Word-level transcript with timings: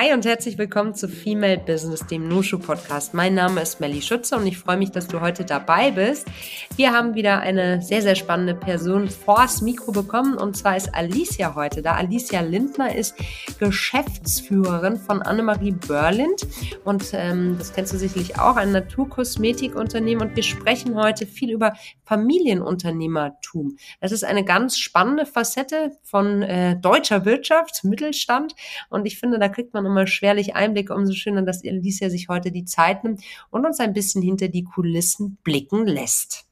Hi 0.00 0.14
und 0.14 0.24
herzlich 0.24 0.56
willkommen 0.56 0.94
zu 0.94 1.08
Female 1.08 1.58
Business, 1.58 2.06
dem 2.06 2.26
Nushu 2.26 2.58
Podcast. 2.58 3.12
Mein 3.12 3.34
Name 3.34 3.60
ist 3.60 3.80
Melly 3.80 4.00
Schütze 4.00 4.34
und 4.34 4.46
ich 4.46 4.56
freue 4.56 4.78
mich, 4.78 4.92
dass 4.92 5.08
du 5.08 5.20
heute 5.20 5.44
dabei 5.44 5.90
bist. 5.90 6.26
Wir 6.74 6.92
haben 6.92 7.14
wieder 7.14 7.40
eine 7.40 7.82
sehr, 7.82 8.00
sehr 8.00 8.14
spannende 8.14 8.54
Person 8.54 9.10
vors 9.10 9.60
Mikro 9.60 9.92
bekommen 9.92 10.38
und 10.38 10.56
zwar 10.56 10.74
ist 10.74 10.94
Alicia 10.94 11.54
heute 11.54 11.82
da. 11.82 11.96
Alicia 11.96 12.40
Lindner 12.40 12.94
ist 12.96 13.14
Geschäftsführerin 13.58 14.96
von 14.96 15.20
Annemarie 15.20 15.72
Berlind 15.72 16.46
und 16.84 17.10
ähm, 17.12 17.56
das 17.58 17.74
kennst 17.74 17.92
du 17.92 17.98
sicherlich 17.98 18.38
auch, 18.38 18.56
ein 18.56 18.72
Naturkosmetikunternehmen 18.72 20.26
und 20.26 20.34
wir 20.34 20.44
sprechen 20.44 20.96
heute 20.96 21.26
viel 21.26 21.50
über 21.50 21.74
Familienunternehmertum. 22.04 23.76
Das 24.00 24.12
ist 24.12 24.24
eine 24.24 24.46
ganz 24.46 24.78
spannende 24.78 25.26
Facette 25.26 25.92
von 26.04 26.40
äh, 26.40 26.80
deutscher 26.80 27.26
Wirtschaft, 27.26 27.84
Mittelstand 27.84 28.54
und 28.88 29.04
ich 29.04 29.18
finde, 29.18 29.38
da 29.38 29.50
kriegt 29.50 29.74
man 29.74 29.89
immer 29.90 30.06
schwerlich 30.06 30.54
Einblicke. 30.54 30.94
Umso 30.94 31.12
schöner, 31.12 31.42
dass 31.42 31.64
Alicia 31.64 32.10
sich 32.10 32.28
heute 32.28 32.50
die 32.50 32.64
Zeit 32.64 33.04
nimmt 33.04 33.22
und 33.50 33.66
uns 33.66 33.80
ein 33.80 33.92
bisschen 33.92 34.22
hinter 34.22 34.48
die 34.48 34.64
Kulissen 34.64 35.38
blicken 35.44 35.86
lässt. 35.86 36.49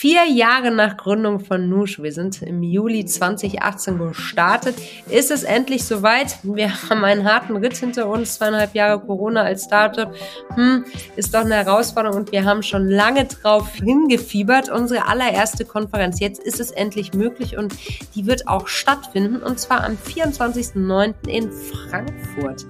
Vier 0.00 0.26
Jahre 0.26 0.70
nach 0.70 0.96
Gründung 0.96 1.40
von 1.40 1.68
Nush, 1.68 2.00
wir 2.00 2.12
sind 2.12 2.40
im 2.42 2.62
Juli 2.62 3.04
2018 3.04 3.98
gestartet, 3.98 4.76
ist 5.10 5.32
es 5.32 5.42
endlich 5.42 5.86
soweit. 5.86 6.38
Wir 6.44 6.70
haben 6.88 7.02
einen 7.02 7.24
harten 7.24 7.56
Ritt 7.56 7.78
hinter 7.78 8.08
uns, 8.08 8.36
zweieinhalb 8.36 8.76
Jahre 8.76 9.00
Corona 9.00 9.42
als 9.42 9.64
Startup. 9.64 10.14
Hm, 10.54 10.84
ist 11.16 11.34
doch 11.34 11.40
eine 11.40 11.56
Herausforderung 11.56 12.16
und 12.18 12.30
wir 12.30 12.44
haben 12.44 12.62
schon 12.62 12.86
lange 12.88 13.24
drauf 13.24 13.74
hingefiebert. 13.74 14.70
Unsere 14.70 15.08
allererste 15.08 15.64
Konferenz, 15.64 16.20
jetzt 16.20 16.40
ist 16.44 16.60
es 16.60 16.70
endlich 16.70 17.12
möglich 17.12 17.58
und 17.58 17.74
die 18.14 18.24
wird 18.24 18.46
auch 18.46 18.68
stattfinden 18.68 19.42
und 19.42 19.58
zwar 19.58 19.82
am 19.82 19.98
24.09. 20.06 21.26
in 21.26 21.50
Frankfurt. 21.50 22.66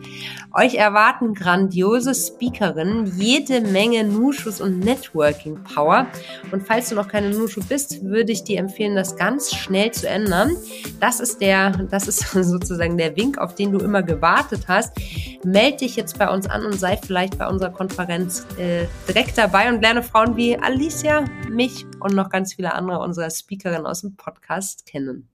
Euch 0.54 0.76
erwarten 0.76 1.34
grandiose 1.34 2.15
Speakerinnen, 2.15 3.18
jede 3.18 3.60
Menge 3.60 4.02
Nushus 4.02 4.62
und 4.62 4.80
Networking 4.80 5.62
Power. 5.62 6.06
Und 6.51 6.66
falls 6.66 6.88
du 6.88 6.95
noch 6.95 7.06
keine 7.06 7.18
Nushu 7.21 7.61
bist, 7.69 8.05
würde 8.05 8.33
ich 8.33 8.45
dir 8.45 8.59
empfehlen, 8.59 8.95
das 8.95 9.16
ganz 9.16 9.55
schnell 9.55 9.91
zu 9.91 10.09
ändern. 10.09 10.57
Das 11.01 11.21
ist 11.21 11.41
der, 11.41 11.71
das 11.91 12.09
ist 12.09 12.21
sozusagen 12.33 12.97
der 12.97 13.16
Wink, 13.16 13.38
auf 13.38 13.55
den 13.55 13.73
du 13.73 13.79
immer 13.79 14.02
gewartet 14.02 14.69
hast. 14.69 14.97
Meld 15.45 15.80
dich 15.80 15.96
jetzt 15.96 16.19
bei 16.19 16.29
uns 16.29 16.49
an 16.49 16.65
und 16.65 16.79
sei 16.79 16.96
vielleicht 16.96 17.39
bei 17.39 17.46
unserer 17.46 17.71
Konferenz 17.71 18.46
äh, 18.59 18.87
direkt 19.09 19.39
dabei 19.39 19.69
und 19.69 19.83
lerne 19.83 20.02
Frauen 20.02 20.37
wie 20.37 20.59
Alicia, 20.59 21.24
mich 21.51 21.85
und 22.01 22.15
noch 22.15 22.30
ganz 22.30 22.55
viele 22.55 22.74
andere 22.74 23.01
unserer 23.01 23.30
Speakerinnen 23.30 23.87
aus 23.87 24.02
dem 24.02 24.16
Podcast 24.16 24.87
kennen. 24.87 25.29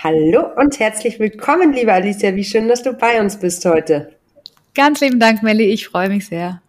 Hallo 0.00 0.46
und 0.56 0.78
herzlich 0.78 1.18
willkommen, 1.18 1.72
liebe 1.72 1.92
Alicia. 1.92 2.34
Wie 2.36 2.44
schön, 2.44 2.68
dass 2.68 2.82
du 2.82 2.92
bei 2.92 3.20
uns 3.20 3.36
bist 3.36 3.64
heute. 3.64 4.12
Ganz 4.74 5.00
lieben 5.00 5.18
Dank, 5.18 5.42
Melli. 5.42 5.64
Ich 5.64 5.88
freue 5.88 6.08
mich 6.08 6.26
sehr. 6.26 6.62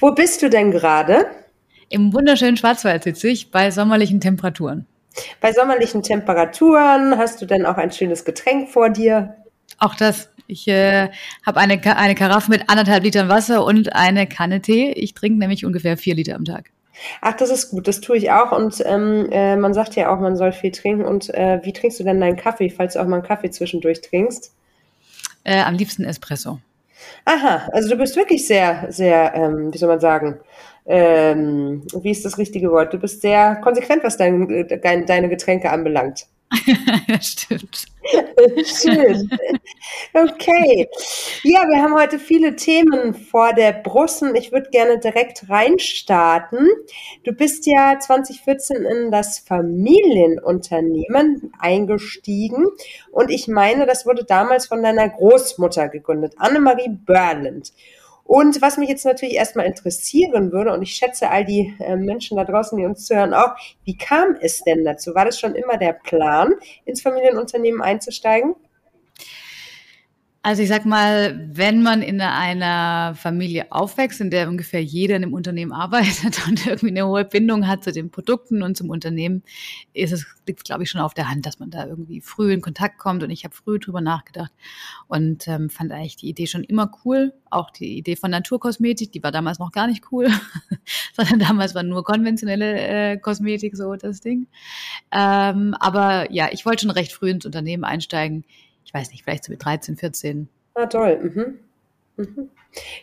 Wo 0.00 0.10
bist 0.12 0.42
du 0.42 0.50
denn 0.50 0.72
gerade? 0.72 1.26
Im 1.88 2.12
wunderschönen 2.12 2.56
Schwarzwald 2.56 3.04
sitze 3.04 3.28
ich 3.28 3.50
bei 3.50 3.70
sommerlichen 3.70 4.20
Temperaturen. 4.20 4.86
Bei 5.40 5.52
sommerlichen 5.52 6.02
Temperaturen 6.02 7.16
hast 7.16 7.40
du 7.40 7.46
denn 7.46 7.66
auch 7.66 7.76
ein 7.76 7.92
schönes 7.92 8.24
Getränk 8.24 8.70
vor 8.70 8.90
dir? 8.90 9.36
Auch 9.78 9.94
das. 9.94 10.30
Ich 10.46 10.68
äh, 10.68 11.08
habe 11.46 11.60
eine, 11.60 11.80
eine 11.96 12.14
Karaffe 12.14 12.50
mit 12.50 12.68
anderthalb 12.68 13.02
Litern 13.02 13.28
Wasser 13.28 13.64
und 13.64 13.94
eine 13.94 14.26
Kanne 14.26 14.60
Tee. 14.60 14.92
Ich 14.92 15.14
trinke 15.14 15.38
nämlich 15.38 15.64
ungefähr 15.64 15.96
vier 15.96 16.14
Liter 16.14 16.34
am 16.34 16.44
Tag. 16.44 16.70
Ach, 17.20 17.34
das 17.34 17.50
ist 17.50 17.70
gut, 17.70 17.88
das 17.88 18.00
tue 18.00 18.16
ich 18.16 18.30
auch. 18.30 18.52
Und 18.52 18.82
ähm, 18.84 19.28
äh, 19.30 19.56
man 19.56 19.74
sagt 19.74 19.96
ja 19.96 20.12
auch, 20.12 20.20
man 20.20 20.36
soll 20.36 20.52
viel 20.52 20.70
trinken. 20.70 21.04
Und 21.04 21.32
äh, 21.32 21.60
wie 21.62 21.72
trinkst 21.72 21.98
du 21.98 22.04
denn 22.04 22.20
deinen 22.20 22.36
Kaffee, 22.36 22.70
falls 22.70 22.94
du 22.94 23.00
auch 23.00 23.06
mal 23.06 23.16
einen 23.16 23.26
Kaffee 23.26 23.50
zwischendurch 23.50 24.00
trinkst? 24.00 24.52
Äh, 25.44 25.62
am 25.62 25.74
liebsten 25.74 26.04
Espresso. 26.04 26.60
Aha, 27.24 27.68
also 27.72 27.90
du 27.90 27.96
bist 27.96 28.16
wirklich 28.16 28.46
sehr, 28.46 28.86
sehr, 28.90 29.34
ähm, 29.34 29.72
wie 29.72 29.78
soll 29.78 29.88
man 29.88 30.00
sagen, 30.00 30.40
ähm, 30.86 31.82
wie 32.00 32.10
ist 32.10 32.24
das 32.24 32.38
richtige 32.38 32.70
Wort? 32.70 32.92
Du 32.92 32.98
bist 32.98 33.22
sehr 33.22 33.56
konsequent, 33.56 34.04
was 34.04 34.16
dein, 34.16 34.66
dein, 34.82 35.06
deine 35.06 35.28
Getränke 35.28 35.70
anbelangt. 35.70 36.26
ja, 37.08 37.20
stimmt. 37.20 37.86
Schön. 38.64 39.28
Okay. 40.12 40.88
Ja, 41.42 41.66
wir 41.68 41.82
haben 41.82 41.94
heute 41.94 42.18
viele 42.18 42.54
Themen 42.54 43.14
vor 43.14 43.54
der 43.54 43.72
Brust 43.72 44.20
und 44.22 44.36
ich 44.36 44.52
würde 44.52 44.68
gerne 44.70 44.98
direkt 44.98 45.48
reinstarten. 45.48 46.68
Du 47.24 47.32
bist 47.32 47.66
ja 47.66 47.98
2014 47.98 48.84
in 48.84 49.10
das 49.10 49.38
Familienunternehmen 49.38 51.50
eingestiegen 51.58 52.66
und 53.10 53.30
ich 53.30 53.48
meine, 53.48 53.86
das 53.86 54.04
wurde 54.06 54.24
damals 54.24 54.66
von 54.66 54.82
deiner 54.82 55.08
Großmutter 55.08 55.88
gegründet, 55.88 56.34
Annemarie 56.36 56.90
Berland. 56.90 57.72
Und 58.24 58.62
was 58.62 58.78
mich 58.78 58.88
jetzt 58.88 59.04
natürlich 59.04 59.34
erstmal 59.34 59.66
interessieren 59.66 60.50
würde, 60.50 60.72
und 60.72 60.82
ich 60.82 60.94
schätze 60.94 61.30
all 61.30 61.44
die 61.44 61.74
äh, 61.78 61.94
Menschen 61.96 62.38
da 62.38 62.44
draußen, 62.44 62.76
die 62.76 62.86
uns 62.86 63.06
zuhören, 63.06 63.34
auch, 63.34 63.54
wie 63.84 63.96
kam 63.96 64.36
es 64.40 64.62
denn 64.62 64.84
dazu? 64.84 65.14
War 65.14 65.26
das 65.26 65.38
schon 65.38 65.54
immer 65.54 65.76
der 65.76 65.92
Plan, 65.92 66.54
ins 66.86 67.02
Familienunternehmen 67.02 67.82
einzusteigen? 67.82 68.54
Also 70.46 70.60
ich 70.60 70.68
sag 70.68 70.84
mal, 70.84 71.48
wenn 71.54 71.82
man 71.82 72.02
in 72.02 72.20
einer 72.20 73.14
Familie 73.14 73.72
aufwächst, 73.72 74.20
in 74.20 74.28
der 74.28 74.46
ungefähr 74.46 74.84
jeder 74.84 75.16
in 75.16 75.22
einem 75.22 75.32
Unternehmen 75.32 75.72
arbeitet 75.72 76.38
und 76.46 76.66
irgendwie 76.66 76.88
eine 76.88 77.06
hohe 77.06 77.24
Bindung 77.24 77.66
hat 77.66 77.82
zu 77.82 77.92
den 77.92 78.10
Produkten 78.10 78.62
und 78.62 78.76
zum 78.76 78.90
Unternehmen, 78.90 79.42
ist 79.94 80.12
es, 80.12 80.26
liegt 80.46 80.64
glaube 80.64 80.82
ich, 80.82 80.90
schon 80.90 81.00
auf 81.00 81.14
der 81.14 81.30
Hand, 81.30 81.46
dass 81.46 81.60
man 81.60 81.70
da 81.70 81.86
irgendwie 81.86 82.20
früh 82.20 82.52
in 82.52 82.60
Kontakt 82.60 82.98
kommt. 82.98 83.22
Und 83.22 83.30
ich 83.30 83.44
habe 83.44 83.54
früh 83.54 83.78
drüber 83.78 84.02
nachgedacht 84.02 84.52
und 85.08 85.48
ähm, 85.48 85.70
fand 85.70 85.92
eigentlich 85.92 86.16
die 86.16 86.28
Idee 86.28 86.46
schon 86.46 86.62
immer 86.62 86.92
cool. 87.06 87.32
Auch 87.48 87.70
die 87.70 87.96
Idee 87.96 88.14
von 88.14 88.30
Naturkosmetik, 88.30 89.12
die 89.12 89.22
war 89.22 89.32
damals 89.32 89.58
noch 89.58 89.72
gar 89.72 89.86
nicht 89.86 90.12
cool, 90.12 90.28
sondern 91.14 91.38
damals 91.38 91.74
war 91.74 91.84
nur 91.84 92.04
konventionelle 92.04 93.12
äh, 93.12 93.16
Kosmetik 93.16 93.78
so 93.78 93.94
das 93.94 94.20
Ding. 94.20 94.48
Ähm, 95.10 95.74
aber 95.80 96.30
ja, 96.30 96.48
ich 96.52 96.66
wollte 96.66 96.82
schon 96.82 96.90
recht 96.90 97.14
früh 97.14 97.30
ins 97.30 97.46
Unternehmen 97.46 97.84
einsteigen 97.84 98.44
weiß 98.94 99.10
nicht, 99.10 99.24
vielleicht 99.24 99.44
so 99.44 99.52
mit 99.52 99.64
13, 99.64 99.96
14. 99.96 100.48
Ah, 100.74 100.86
toll. 100.86 101.18
Mhm. 101.22 101.58
Mhm. 102.16 102.50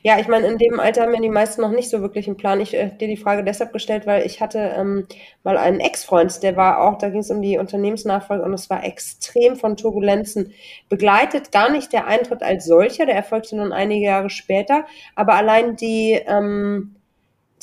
Ja, 0.04 0.20
ich 0.20 0.28
meine, 0.28 0.48
in 0.48 0.58
dem 0.58 0.80
Alter 0.80 1.04
haben 1.04 1.14
ja 1.14 1.22
die 1.22 1.30
meisten 1.30 1.62
noch 1.62 1.72
nicht 1.72 1.90
so 1.90 2.02
wirklich 2.02 2.28
einen 2.28 2.38
Plan. 2.38 2.60
Ich 2.60 2.74
äh, 2.74 2.92
dir 2.92 3.08
die 3.08 3.18
Frage 3.18 3.44
deshalb 3.44 3.72
gestellt, 3.74 4.06
weil 4.06 4.26
ich 4.26 4.42
hatte 4.42 4.74
ähm, 4.78 5.08
mal 5.44 5.58
einen 5.58 5.80
Ex-Freund, 5.80 6.44
der 6.44 6.58
war 6.58 6.82
auch, 6.82 6.98
da 6.98 7.10
ging 7.10 7.22
es 7.22 7.32
um 7.32 7.42
die 7.42 7.58
Unternehmensnachfolge 7.58 8.44
und 8.44 8.54
es 8.54 8.70
war 8.70 8.84
extrem 8.84 9.56
von 9.56 9.78
Turbulenzen 9.78 10.54
begleitet. 10.90 11.52
Gar 11.52 11.72
nicht 11.72 11.94
der 11.94 12.08
Eintritt 12.08 12.44
als 12.44 12.66
solcher, 12.66 13.06
der 13.06 13.16
erfolgte 13.16 13.56
nun 13.56 13.72
einige 13.72 14.06
Jahre 14.06 14.30
später, 14.30 14.86
aber 15.16 15.36
allein 15.36 15.76
die 15.76 16.20
ähm, 16.26 16.96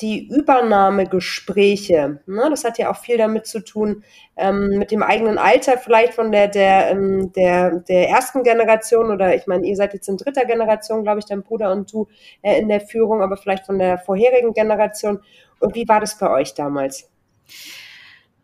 die 0.01 0.29
Übernahmegespräche, 0.29 2.21
ne, 2.27 2.47
das 2.51 2.65
hat 2.65 2.79
ja 2.79 2.91
auch 2.91 2.97
viel 2.97 3.19
damit 3.19 3.47
zu 3.47 3.65
tun, 3.65 4.05
ähm, 4.37 4.79
mit 4.79 4.91
dem 4.91 5.03
eigenen 5.03 5.39
Alter 5.39 5.79
vielleicht 5.79 6.15
von 6.15 6.31
der, 6.33 6.49
der, 6.49 6.91
ähm, 6.91 7.33
der, 7.33 7.81
der 7.81 8.09
ersten 8.09 8.43
Generation 8.43 9.11
oder 9.11 9.35
ich 9.35 9.47
meine, 9.47 9.67
ihr 9.67 9.77
seid 9.77 9.95
jetzt 9.95 10.09
in 10.09 10.17
dritter 10.17 10.45
Generation, 10.45 11.03
glaube 11.03 11.19
ich, 11.19 11.27
dein 11.27 11.43
Bruder 11.43 11.73
und 11.73 11.93
du 11.93 12.09
äh, 12.43 12.59
in 12.59 12.69
der 12.69 12.81
Führung, 12.81 13.23
aber 13.23 13.37
vielleicht 13.37 13.67
von 13.67 13.79
der 13.79 13.99
vorherigen 13.99 14.53
Generation. 14.53 15.21
Und 15.61 15.75
wie 15.75 15.89
war 15.89 16.01
das 16.01 16.19
bei 16.19 16.31
euch 16.31 16.55
damals? 16.55 17.11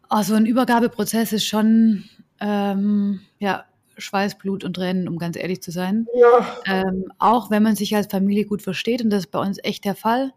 Also 0.09 0.35
ein 0.35 0.47
Übergabeprozess 0.47 1.33
ist 1.33 1.47
schon, 1.47 2.05
ähm, 2.41 3.21
ja, 3.39 3.65
Schweiß, 3.97 4.37
Blut 4.39 4.65
und 4.65 4.75
Tränen, 4.75 5.09
um 5.09 5.19
ganz 5.19 5.37
ehrlich 5.37 5.63
zu 5.63 5.71
sein. 5.71 6.07
Ja. 6.15 6.47
Ähm, 6.67 7.13
auch 7.19 7.51
wenn 7.51 7.63
man 7.63 7.77
sich 7.77 7.95
als 7.95 8.09
Familie 8.09 8.45
gut 8.45 8.63
versteht, 8.63 9.03
und 9.03 9.11
das 9.11 9.25
ist 9.25 9.31
bei 9.31 9.39
uns 9.39 9.59
echt 9.63 9.85
der 9.85 9.95
Fall. 9.95 10.33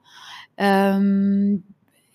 Ähm, 0.57 1.63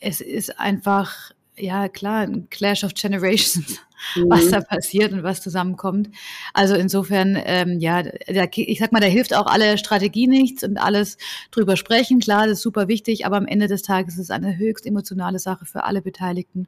es 0.01 0.21
ist 0.21 0.59
einfach, 0.59 1.33
ja 1.57 1.89
klar, 1.89 2.23
ein 2.23 2.49
Clash 2.51 2.83
of 2.83 2.95
Generations, 2.95 3.81
mhm. 4.17 4.25
was 4.29 4.51
da 4.51 4.61
passiert 4.61 5.13
und 5.13 5.23
was 5.23 5.41
zusammenkommt. 5.41 6.11
Also 6.55 6.75
insofern, 6.75 7.39
ähm, 7.45 7.79
ja, 7.79 8.03
da, 8.03 8.47
ich 8.51 8.79
sag 8.79 8.93
mal, 8.93 9.01
da 9.01 9.07
hilft 9.07 9.35
auch 9.35 9.47
alle 9.47 9.79
Strategie 9.79 10.27
nichts 10.27 10.65
und 10.65 10.79
alles 10.79 11.19
drüber 11.51 11.77
sprechen. 11.77 12.19
Klar, 12.19 12.47
das 12.47 12.59
ist 12.59 12.63
super 12.63 12.89
wichtig, 12.89 13.27
aber 13.27 13.37
am 13.37 13.47
Ende 13.47 13.69
des 13.69 13.83
Tages 13.83 14.15
ist 14.15 14.21
es 14.21 14.31
eine 14.31 14.57
höchst 14.59 14.87
emotionale 14.87 15.39
Sache 15.39 15.65
für 15.65 15.85
alle 15.85 16.03
Beteiligten. 16.03 16.67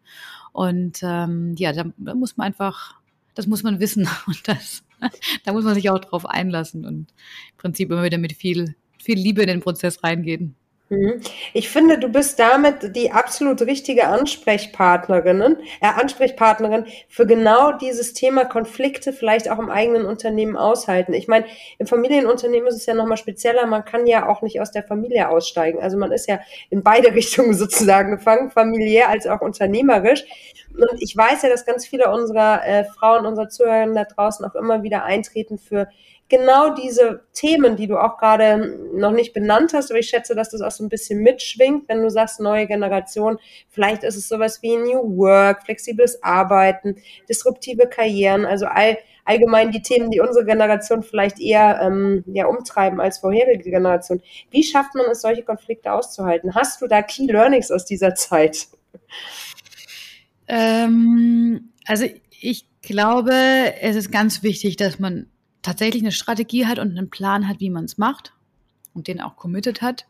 Und 0.52 1.00
ähm, 1.02 1.54
ja, 1.58 1.72
da, 1.72 1.86
da 1.96 2.14
muss 2.14 2.36
man 2.36 2.46
einfach, 2.46 2.94
das 3.34 3.46
muss 3.46 3.64
man 3.64 3.80
wissen 3.80 4.08
und 4.26 4.46
das, 4.46 4.84
da 5.44 5.52
muss 5.52 5.64
man 5.64 5.74
sich 5.74 5.90
auch 5.90 5.98
drauf 5.98 6.24
einlassen 6.26 6.84
und 6.84 6.94
im 6.94 7.56
Prinzip 7.58 7.90
immer 7.90 8.04
wieder 8.04 8.18
mit 8.18 8.32
viel, 8.34 8.76
viel 9.02 9.18
Liebe 9.18 9.42
in 9.42 9.48
den 9.48 9.60
Prozess 9.60 10.04
reingehen. 10.04 10.54
Mhm. 10.90 11.22
Ich 11.54 11.70
finde, 11.70 11.98
du 11.98 12.08
bist 12.08 12.38
damit 12.38 12.94
die 12.94 13.10
absolut 13.10 13.62
richtige 13.62 14.06
Ansprechpartnerin, 14.06 15.56
äh, 15.80 15.86
Ansprechpartnerin 15.86 16.84
für 17.08 17.26
genau 17.26 17.72
dieses 17.72 18.12
Thema 18.12 18.44
Konflikte 18.44 19.14
vielleicht 19.14 19.50
auch 19.50 19.58
im 19.58 19.70
eigenen 19.70 20.04
Unternehmen 20.04 20.58
aushalten. 20.58 21.14
Ich 21.14 21.26
meine, 21.26 21.46
im 21.78 21.86
Familienunternehmen 21.86 22.68
ist 22.68 22.76
es 22.76 22.86
ja 22.86 22.92
nochmal 22.92 23.16
spezieller. 23.16 23.66
Man 23.66 23.86
kann 23.86 24.06
ja 24.06 24.28
auch 24.28 24.42
nicht 24.42 24.60
aus 24.60 24.72
der 24.72 24.82
Familie 24.82 25.30
aussteigen. 25.30 25.80
Also 25.80 25.96
man 25.96 26.12
ist 26.12 26.28
ja 26.28 26.40
in 26.68 26.82
beide 26.82 27.08
Richtungen 27.14 27.54
sozusagen 27.54 28.10
gefangen, 28.10 28.50
familiär 28.50 29.08
als 29.08 29.26
auch 29.26 29.40
unternehmerisch. 29.40 30.24
Und 30.76 31.00
ich 31.00 31.16
weiß 31.16 31.42
ja, 31.42 31.48
dass 31.48 31.64
ganz 31.64 31.86
viele 31.86 32.10
unserer 32.12 32.66
äh, 32.66 32.84
Frauen, 32.84 33.24
unserer 33.24 33.48
Zuhörer 33.48 33.86
da 33.94 34.04
draußen 34.04 34.44
auch 34.44 34.54
immer 34.54 34.82
wieder 34.82 35.04
eintreten 35.04 35.56
für 35.56 35.88
genau 36.28 36.74
diese 36.74 37.22
Themen, 37.32 37.76
die 37.76 37.86
du 37.86 37.98
auch 37.98 38.16
gerade 38.18 38.78
noch 38.94 39.12
nicht 39.12 39.32
benannt 39.32 39.72
hast, 39.74 39.90
aber 39.90 40.00
ich 40.00 40.08
schätze, 40.08 40.34
dass 40.34 40.50
das 40.50 40.62
auch 40.62 40.70
so 40.70 40.84
ein 40.84 40.88
bisschen 40.88 41.20
mitschwingt, 41.20 41.88
wenn 41.88 42.02
du 42.02 42.10
sagst, 42.10 42.40
neue 42.40 42.66
Generation, 42.66 43.38
vielleicht 43.68 44.04
ist 44.04 44.16
es 44.16 44.28
sowas 44.28 44.62
wie 44.62 44.76
New 44.76 45.16
Work, 45.18 45.64
flexibles 45.64 46.22
Arbeiten, 46.22 46.96
disruptive 47.28 47.86
Karrieren, 47.88 48.46
also 48.46 48.66
all, 48.66 48.96
allgemein 49.24 49.70
die 49.70 49.82
Themen, 49.82 50.10
die 50.10 50.20
unsere 50.20 50.44
Generation 50.44 51.02
vielleicht 51.02 51.40
eher 51.40 51.80
ähm, 51.82 52.24
ja, 52.26 52.46
umtreiben 52.46 53.00
als 53.00 53.18
vorherige 53.18 53.70
Generation. 53.70 54.22
Wie 54.50 54.62
schafft 54.62 54.94
man 54.94 55.06
es, 55.10 55.20
solche 55.20 55.42
Konflikte 55.42 55.92
auszuhalten? 55.92 56.54
Hast 56.54 56.80
du 56.80 56.86
da 56.86 57.02
Key 57.02 57.26
Learnings 57.26 57.70
aus 57.70 57.84
dieser 57.84 58.14
Zeit? 58.14 58.68
Ähm, 60.46 61.72
also 61.86 62.06
ich 62.40 62.66
glaube, 62.82 63.32
es 63.80 63.96
ist 63.96 64.12
ganz 64.12 64.42
wichtig, 64.42 64.76
dass 64.76 64.98
man 64.98 65.26
tatsächlich 65.64 66.02
eine 66.02 66.12
Strategie 66.12 66.66
hat 66.66 66.78
und 66.78 66.90
einen 66.90 67.10
Plan 67.10 67.48
hat, 67.48 67.58
wie 67.58 67.70
man 67.70 67.84
es 67.86 67.98
macht 67.98 68.32
und 68.92 69.08
den 69.08 69.20
auch 69.20 69.36
committed 69.36 69.82
hat. 69.82 70.06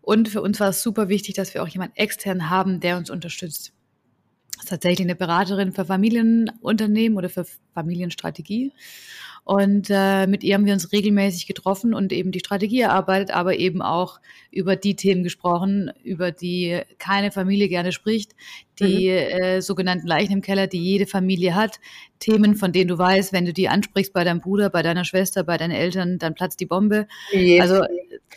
Und 0.00 0.28
für 0.28 0.40
uns 0.40 0.58
war 0.60 0.70
es 0.70 0.82
super 0.82 1.08
wichtig, 1.08 1.34
dass 1.34 1.52
wir 1.52 1.62
auch 1.62 1.68
jemanden 1.68 1.96
extern 1.96 2.48
haben, 2.48 2.80
der 2.80 2.96
uns 2.96 3.10
unterstützt. 3.10 3.72
Das 4.54 4.64
ist 4.64 4.70
tatsächlich 4.70 5.06
eine 5.06 5.16
Beraterin 5.16 5.72
für 5.72 5.84
Familienunternehmen 5.84 7.18
oder 7.18 7.28
für 7.28 7.44
Familienstrategie. 7.74 8.72
Und 9.44 9.88
äh, 9.90 10.28
mit 10.28 10.44
ihr 10.44 10.54
haben 10.54 10.66
wir 10.66 10.72
uns 10.72 10.92
regelmäßig 10.92 11.48
getroffen 11.48 11.94
und 11.94 12.12
eben 12.12 12.30
die 12.30 12.38
Strategie 12.38 12.80
erarbeitet, 12.80 13.34
aber 13.34 13.58
eben 13.58 13.82
auch 13.82 14.20
über 14.52 14.76
die 14.76 14.94
Themen 14.94 15.24
gesprochen, 15.24 15.90
über 16.04 16.30
die 16.30 16.80
keine 16.98 17.32
Familie 17.32 17.68
gerne 17.68 17.90
spricht, 17.90 18.36
die 18.78 19.08
mhm. 19.08 19.42
äh, 19.42 19.60
sogenannten 19.60 20.06
Leichen 20.06 20.34
im 20.34 20.42
Keller, 20.42 20.68
die 20.68 20.80
jede 20.82 21.06
Familie 21.06 21.56
hat, 21.56 21.80
Themen, 22.20 22.54
von 22.54 22.72
denen 22.72 22.86
du 22.86 22.98
weißt, 22.98 23.32
wenn 23.32 23.44
du 23.44 23.52
die 23.52 23.68
ansprichst 23.68 24.12
bei 24.12 24.22
deinem 24.22 24.40
Bruder, 24.40 24.70
bei 24.70 24.82
deiner 24.82 25.04
Schwester, 25.04 25.42
bei 25.42 25.56
deinen 25.56 25.72
Eltern, 25.72 26.18
dann 26.18 26.34
platzt 26.34 26.60
die 26.60 26.66
Bombe. 26.66 27.08
Yes. 27.32 27.62
Also 27.62 27.84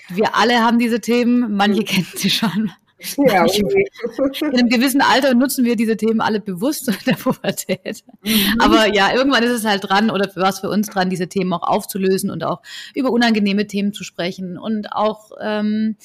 wir 0.10 0.36
alle 0.36 0.56
haben 0.63 0.80
diese 0.80 1.01
Themen, 1.01 1.56
manche 1.56 1.81
mhm. 1.81 1.86
kennen 1.86 2.08
sie 2.16 2.31
schon, 2.31 2.72
ja, 3.18 3.44
okay. 4.18 4.42
In 4.42 4.59
einem 4.59 4.69
gewissen 4.69 5.01
Alter 5.01 5.33
nutzen 5.33 5.65
wir 5.65 5.75
diese 5.75 5.97
Themen 5.97 6.21
alle 6.21 6.39
bewusst 6.39 6.88
in 6.88 6.95
der 7.06 7.15
Pubertät. 7.15 8.03
Mhm. 8.24 8.59
Aber 8.59 8.94
ja, 8.94 9.13
irgendwann 9.13 9.44
ist 9.44 9.51
es 9.51 9.65
halt 9.65 9.88
dran 9.88 10.09
oder 10.09 10.30
was 10.36 10.59
für 10.59 10.69
uns 10.69 10.88
dran, 10.88 11.09
diese 11.09 11.27
Themen 11.27 11.53
auch 11.53 11.63
aufzulösen 11.63 12.30
und 12.30 12.44
auch 12.44 12.62
über 12.94 13.12
unangenehme 13.12 13.68
Themen 13.68 13.94
zu 13.94 14.03
sprechen 14.03 14.57
und 14.57 14.94
auch 14.94 15.31
ähm, 15.42 15.97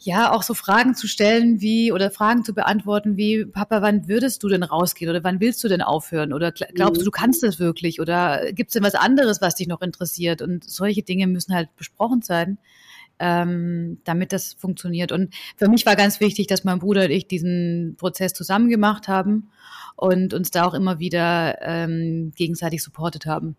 ja, 0.00 0.32
auch 0.32 0.44
so 0.44 0.54
Fragen 0.54 0.94
zu 0.94 1.08
stellen 1.08 1.60
wie 1.60 1.90
oder 1.90 2.12
Fragen 2.12 2.44
zu 2.44 2.54
beantworten 2.54 3.16
wie, 3.16 3.44
Papa, 3.44 3.82
wann 3.82 4.06
würdest 4.06 4.42
du 4.44 4.48
denn 4.48 4.62
rausgehen 4.62 5.10
oder 5.10 5.24
wann 5.24 5.40
willst 5.40 5.62
du 5.64 5.68
denn 5.68 5.82
aufhören 5.82 6.32
oder 6.32 6.52
glaubst 6.52 7.00
du, 7.00 7.04
du 7.04 7.10
kannst 7.10 7.42
das 7.42 7.58
wirklich 7.58 8.00
oder 8.00 8.52
gibt 8.52 8.68
es 8.68 8.74
denn 8.74 8.84
was 8.84 8.94
anderes, 8.94 9.40
was 9.40 9.56
dich 9.56 9.66
noch 9.66 9.82
interessiert 9.82 10.40
und 10.40 10.62
solche 10.62 11.02
Dinge 11.02 11.26
müssen 11.26 11.52
halt 11.52 11.74
besprochen 11.76 12.22
sein 12.22 12.58
ähm, 13.18 13.98
damit 14.04 14.32
das 14.32 14.54
funktioniert. 14.54 15.12
Und 15.12 15.34
für 15.56 15.68
mich 15.68 15.86
war 15.86 15.96
ganz 15.96 16.20
wichtig, 16.20 16.46
dass 16.46 16.64
mein 16.64 16.78
Bruder 16.78 17.04
und 17.04 17.10
ich 17.10 17.26
diesen 17.26 17.96
Prozess 17.98 18.32
zusammen 18.32 18.68
gemacht 18.68 19.08
haben 19.08 19.50
und 19.96 20.34
uns 20.34 20.50
da 20.50 20.64
auch 20.64 20.74
immer 20.74 20.98
wieder 20.98 21.58
ähm, 21.62 22.32
gegenseitig 22.36 22.82
supportet 22.82 23.26
haben. 23.26 23.56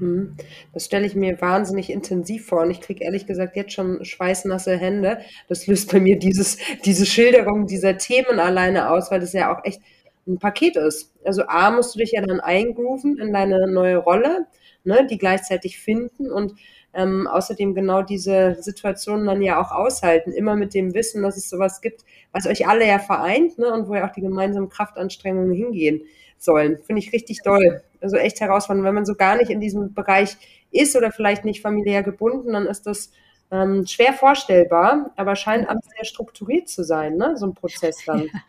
Mhm. 0.00 0.36
Das 0.72 0.86
stelle 0.86 1.06
ich 1.06 1.14
mir 1.14 1.40
wahnsinnig 1.40 1.90
intensiv 1.90 2.46
vor 2.46 2.62
und 2.62 2.70
ich 2.70 2.80
kriege 2.80 3.04
ehrlich 3.04 3.26
gesagt 3.26 3.56
jetzt 3.56 3.72
schon 3.72 4.04
schweißnasse 4.04 4.76
Hände. 4.76 5.18
Das 5.48 5.66
löst 5.66 5.92
bei 5.92 6.00
mir 6.00 6.18
dieses, 6.18 6.58
diese 6.84 7.06
Schilderung 7.06 7.66
dieser 7.66 7.98
Themen 7.98 8.40
alleine 8.40 8.90
aus, 8.90 9.10
weil 9.10 9.20
das 9.20 9.32
ja 9.32 9.54
auch 9.54 9.64
echt 9.64 9.80
ein 10.26 10.38
Paket 10.38 10.76
ist. 10.76 11.12
Also 11.24 11.44
A 11.46 11.70
musst 11.70 11.94
du 11.94 11.98
dich 12.00 12.12
ja 12.12 12.22
dann 12.22 12.40
eingrooven 12.40 13.18
in 13.18 13.32
deine 13.32 13.70
neue 13.70 13.98
Rolle, 13.98 14.46
ne, 14.84 15.06
die 15.08 15.18
gleichzeitig 15.18 15.78
finden 15.78 16.30
und 16.30 16.54
ähm, 16.96 17.26
außerdem 17.26 17.74
genau 17.74 18.02
diese 18.02 18.56
Situationen 18.60 19.26
dann 19.26 19.42
ja 19.42 19.60
auch 19.60 19.70
aushalten, 19.70 20.32
immer 20.32 20.56
mit 20.56 20.72
dem 20.72 20.94
Wissen, 20.94 21.22
dass 21.22 21.36
es 21.36 21.50
sowas 21.50 21.82
gibt, 21.82 22.04
was 22.32 22.46
euch 22.46 22.66
alle 22.66 22.86
ja 22.86 22.98
vereint 22.98 23.58
ne, 23.58 23.72
und 23.72 23.88
wo 23.88 23.94
ja 23.94 24.08
auch 24.08 24.12
die 24.12 24.22
gemeinsamen 24.22 24.70
Kraftanstrengungen 24.70 25.52
hingehen 25.52 26.02
sollen. 26.38 26.78
Finde 26.86 27.00
ich 27.00 27.12
richtig 27.12 27.42
toll. 27.42 27.82
Also 28.00 28.16
echt 28.16 28.40
herausfordernd. 28.40 28.86
Wenn 28.86 28.94
man 28.94 29.06
so 29.06 29.14
gar 29.14 29.36
nicht 29.36 29.50
in 29.50 29.60
diesem 29.60 29.92
Bereich 29.92 30.36
ist 30.70 30.96
oder 30.96 31.12
vielleicht 31.12 31.44
nicht 31.44 31.60
familiär 31.60 32.02
gebunden, 32.02 32.54
dann 32.54 32.66
ist 32.66 32.86
das 32.86 33.10
ähm, 33.50 33.86
schwer 33.86 34.14
vorstellbar, 34.14 35.12
aber 35.16 35.36
scheint 35.36 35.68
alles 35.68 35.84
sehr 35.96 36.04
strukturiert 36.04 36.68
zu 36.68 36.82
sein, 36.82 37.16
ne? 37.16 37.36
so 37.36 37.46
ein 37.46 37.54
Prozess 37.54 37.98
dann. 38.06 38.22
Ja. 38.22 38.40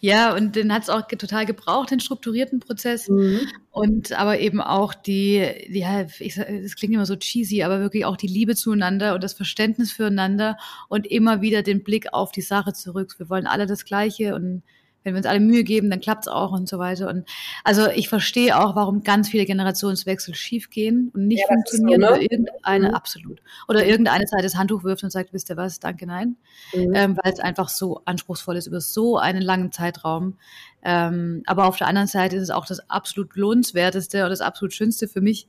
Ja, 0.00 0.34
und 0.34 0.56
den 0.56 0.72
hat 0.72 0.82
es 0.82 0.88
auch 0.88 1.02
total 1.06 1.46
gebraucht, 1.46 1.90
den 1.90 2.00
strukturierten 2.00 2.60
Prozess. 2.60 3.08
Mhm. 3.08 3.40
Und 3.70 4.12
aber 4.12 4.38
eben 4.40 4.60
auch 4.60 4.94
die, 4.94 5.46
ja, 5.68 6.06
ich, 6.18 6.34
das 6.34 6.76
klingt 6.76 6.94
immer 6.94 7.06
so 7.06 7.16
cheesy, 7.16 7.62
aber 7.62 7.80
wirklich 7.80 8.04
auch 8.04 8.16
die 8.16 8.26
Liebe 8.26 8.54
zueinander 8.54 9.14
und 9.14 9.22
das 9.22 9.34
Verständnis 9.34 9.92
füreinander 9.92 10.58
und 10.88 11.06
immer 11.06 11.40
wieder 11.40 11.62
den 11.62 11.82
Blick 11.82 12.12
auf 12.12 12.32
die 12.32 12.42
Sache 12.42 12.72
zurück. 12.72 13.14
Wir 13.18 13.30
wollen 13.30 13.46
alle 13.46 13.66
das 13.66 13.84
Gleiche 13.84 14.34
und 14.34 14.62
wenn 15.02 15.14
wir 15.14 15.18
uns 15.18 15.26
alle 15.26 15.40
Mühe 15.40 15.64
geben, 15.64 15.90
dann 15.90 16.00
klappt's 16.00 16.28
auch 16.28 16.52
und 16.52 16.68
so 16.68 16.78
weiter. 16.78 17.08
Und 17.08 17.28
also 17.64 17.88
ich 17.88 18.08
verstehe 18.08 18.58
auch, 18.58 18.76
warum 18.76 19.02
ganz 19.02 19.28
viele 19.28 19.44
Generationswechsel 19.44 20.34
schiefgehen 20.34 21.10
und 21.14 21.26
nicht 21.26 21.40
ja, 21.48 21.54
funktionieren 21.54 22.00
so, 22.00 22.06
ne? 22.06 22.12
oder 22.12 22.22
irgendeine, 22.22 22.88
mhm. 22.88 22.94
absolut. 22.94 23.42
Oder 23.68 23.86
irgendeine 23.86 24.26
Seite 24.26 24.42
das 24.42 24.56
Handtuch 24.56 24.84
wirft 24.84 25.04
und 25.04 25.10
sagt, 25.10 25.32
wisst 25.32 25.50
ihr 25.50 25.56
was, 25.56 25.80
danke, 25.80 26.06
nein. 26.06 26.36
Mhm. 26.72 26.92
Ähm, 26.94 27.18
weil 27.22 27.32
es 27.32 27.40
einfach 27.40 27.68
so 27.68 28.02
anspruchsvoll 28.04 28.56
ist 28.56 28.66
über 28.66 28.80
so 28.80 29.18
einen 29.18 29.42
langen 29.42 29.72
Zeitraum. 29.72 30.38
Ähm, 30.84 31.42
aber 31.46 31.66
auf 31.66 31.76
der 31.76 31.86
anderen 31.86 32.08
Seite 32.08 32.36
ist 32.36 32.42
es 32.42 32.50
auch 32.50 32.66
das 32.66 32.88
absolut 32.90 33.36
lohnenswerteste 33.36 34.24
und 34.24 34.30
das 34.30 34.40
absolut 34.40 34.74
schönste 34.74 35.08
für 35.08 35.20
mich, 35.20 35.48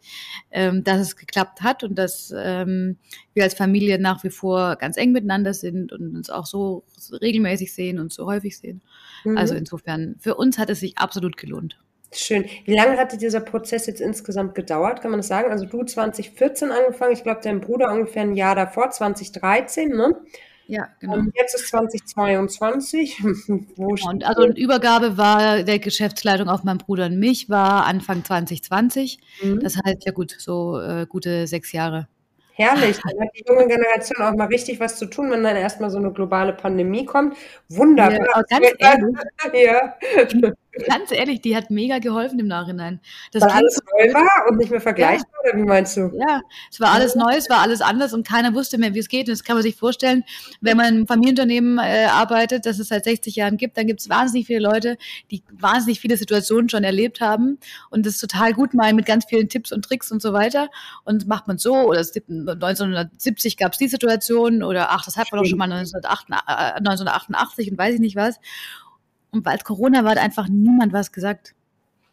ähm, 0.52 0.84
dass 0.84 1.00
es 1.00 1.16
geklappt 1.16 1.62
hat 1.62 1.84
und 1.84 1.96
dass 1.96 2.34
ähm, 2.36 2.98
wir 3.34 3.44
als 3.44 3.56
Familie 3.56 4.00
nach 4.00 4.24
wie 4.24 4.30
vor 4.30 4.76
ganz 4.76 4.98
eng 4.98 5.12
miteinander 5.12 5.54
sind 5.54 5.92
und 5.92 6.16
uns 6.16 6.30
auch 6.30 6.46
so 6.46 6.84
regelmäßig 7.22 7.74
sehen 7.74 8.00
und 8.00 8.14
so 8.14 8.28
häufig 8.28 8.58
sehen. 8.58 8.82
Mhm. 9.24 9.38
Also 9.38 9.56
insofern, 9.56 10.16
für 10.20 10.36
uns 10.36 10.58
hat 10.58 10.70
es 10.70 10.80
sich 10.80 10.98
absolut 10.98 11.38
gelohnt. 11.38 11.80
Schön. 12.16 12.46
Wie 12.66 12.76
lange 12.76 12.98
hatte 12.98 13.18
dieser 13.18 13.40
Prozess 13.40 13.88
jetzt 13.88 14.00
insgesamt 14.00 14.54
gedauert? 14.54 15.02
Kann 15.02 15.10
man 15.12 15.20
das 15.20 15.28
sagen? 15.28 15.52
Also 15.52 15.66
du 15.66 15.84
2014 15.84 16.72
angefangen, 16.72 17.14
ich 17.14 17.24
glaube 17.24 17.42
dein 17.44 17.60
Bruder 17.60 17.92
ungefähr 17.92 18.22
ein 18.22 18.36
Jahr 18.36 18.56
davor, 18.56 18.92
2013, 18.92 19.90
ne? 19.90 20.16
Ja, 20.68 20.88
genau. 21.00 21.16
Und 21.16 21.34
jetzt 21.36 21.56
ist 21.56 21.68
2022. 21.68 23.24
Wo 23.76 23.90
genau. 23.90 24.10
und 24.10 24.24
also 24.24 24.44
eine 24.44 24.58
Übergabe 24.58 25.18
war 25.18 25.64
der 25.64 25.80
Geschäftsleitung 25.80 26.50
auf 26.50 26.64
meinen 26.64 26.78
Bruder 26.78 27.08
und 27.08 27.20
mich 27.20 27.50
war 27.50 27.86
Anfang 27.86 28.24
2020. 28.24 29.20
Mhm. 29.42 29.60
Das 29.60 29.78
heißt 29.78 30.06
ja 30.06 30.12
gut, 30.12 30.36
so 30.38 30.80
äh, 30.80 31.06
gute 31.08 31.48
sechs 31.48 31.72
Jahre. 31.72 32.08
Herrlich, 32.56 32.98
dann 32.98 33.20
hat 33.20 33.30
die 33.36 33.44
junge 33.48 33.68
Generation 33.68 34.22
auch 34.22 34.36
mal 34.36 34.46
richtig 34.46 34.80
was 34.80 34.98
zu 34.98 35.08
tun, 35.08 35.32
wenn 35.32 35.44
dann 35.44 35.56
erstmal 35.56 35.90
so 35.90 35.98
eine 35.98 36.12
globale 36.12 36.54
Pandemie 36.54 37.04
kommt. 37.04 37.36
Wunderbar. 37.70 38.14
Ja, 38.14 38.42
ganz 38.48 38.68
ehrlich, 38.78 39.16
ja. 40.44 40.54
Ganz 40.88 41.12
ehrlich, 41.12 41.42
die 41.42 41.56
hat 41.56 41.70
mega 41.70 42.00
geholfen 42.00 42.40
im 42.40 42.48
Nachhinein. 42.48 43.00
Das 43.32 43.44
Weil 43.44 43.52
alles 43.52 43.80
neu 43.92 44.14
war 44.14 44.50
und 44.50 44.58
nicht 44.58 44.72
mehr 44.72 44.82
vergleichbar, 44.82 45.42
ja. 45.46 45.52
oder 45.52 45.62
wie 45.62 45.68
meinst 45.68 45.98
du? 45.98 46.12
Ja, 46.20 46.42
es 46.72 46.80
war 46.80 46.92
alles 46.92 47.16
neu, 47.16 47.34
es 47.36 47.50
war 47.50 47.60
alles 47.60 47.82
anders 47.82 48.14
und 48.14 48.28
keiner 48.28 48.54
wusste 48.54 48.78
mehr, 48.78 48.94
wie 48.94 49.00
es 49.00 49.08
geht. 49.08 49.28
Und 49.28 49.34
das 49.34 49.44
kann 49.44 49.56
man 49.56 49.64
sich 49.64 49.76
vorstellen, 49.76 50.24
wenn 50.62 50.78
man 50.78 51.00
im 51.00 51.08
Familienunternehmen 51.08 51.78
äh, 51.78 52.06
arbeitet, 52.06 52.66
das 52.66 52.80
es 52.80 52.88
seit 52.88 53.04
60 53.04 53.36
Jahren 53.36 53.58
gibt, 53.58 53.78
dann 53.78 53.88
gibt 53.88 54.02
es 54.02 54.10
wahnsinnig 54.10 54.48
viele 54.48 54.60
Leute, 54.60 54.98
die 55.32 55.44
wahnsinnig 55.52 56.00
viele 56.00 56.18
Situationen 56.18 56.70
schon 56.70 56.84
erlebt 56.84 57.22
haben 57.22 57.60
und 57.90 58.06
das 58.06 58.18
total 58.18 58.54
gut 58.54 58.74
meinen 58.74 58.96
mit 58.96 59.06
ganz 59.06 59.26
vielen 59.26 59.50
Tipps 59.50 59.72
und 59.72 59.86
Tricks 59.86 60.12
und 60.12 60.22
so 60.22 60.34
weiter. 60.34 60.70
Und 61.04 61.28
macht 61.28 61.48
man 61.48 61.58
so 61.58 61.76
oder 61.76 62.00
es 62.00 62.14
gibt 62.14 62.30
1970 62.30 63.58
gab 63.58 63.74
es 63.74 63.78
die 63.78 63.88
Situation 63.88 64.64
oder 64.64 64.92
ach, 64.92 65.06
das 65.06 65.18
hat 65.18 65.32
man 65.32 65.42
doch 65.42 65.48
schon 65.48 65.60
mal 65.60 65.72
1988 65.72 67.72
und 67.72 67.78
weiß 67.78 67.96
ich 67.96 68.00
nicht 68.00 68.16
was. 68.16 68.40
Und 69.34 69.46
weil 69.46 69.58
Corona 69.60 70.04
war, 70.04 70.12
hat 70.12 70.20
einfach 70.20 70.48
niemand 70.48 70.94
was 70.94 71.12
gesagt. 71.12 71.56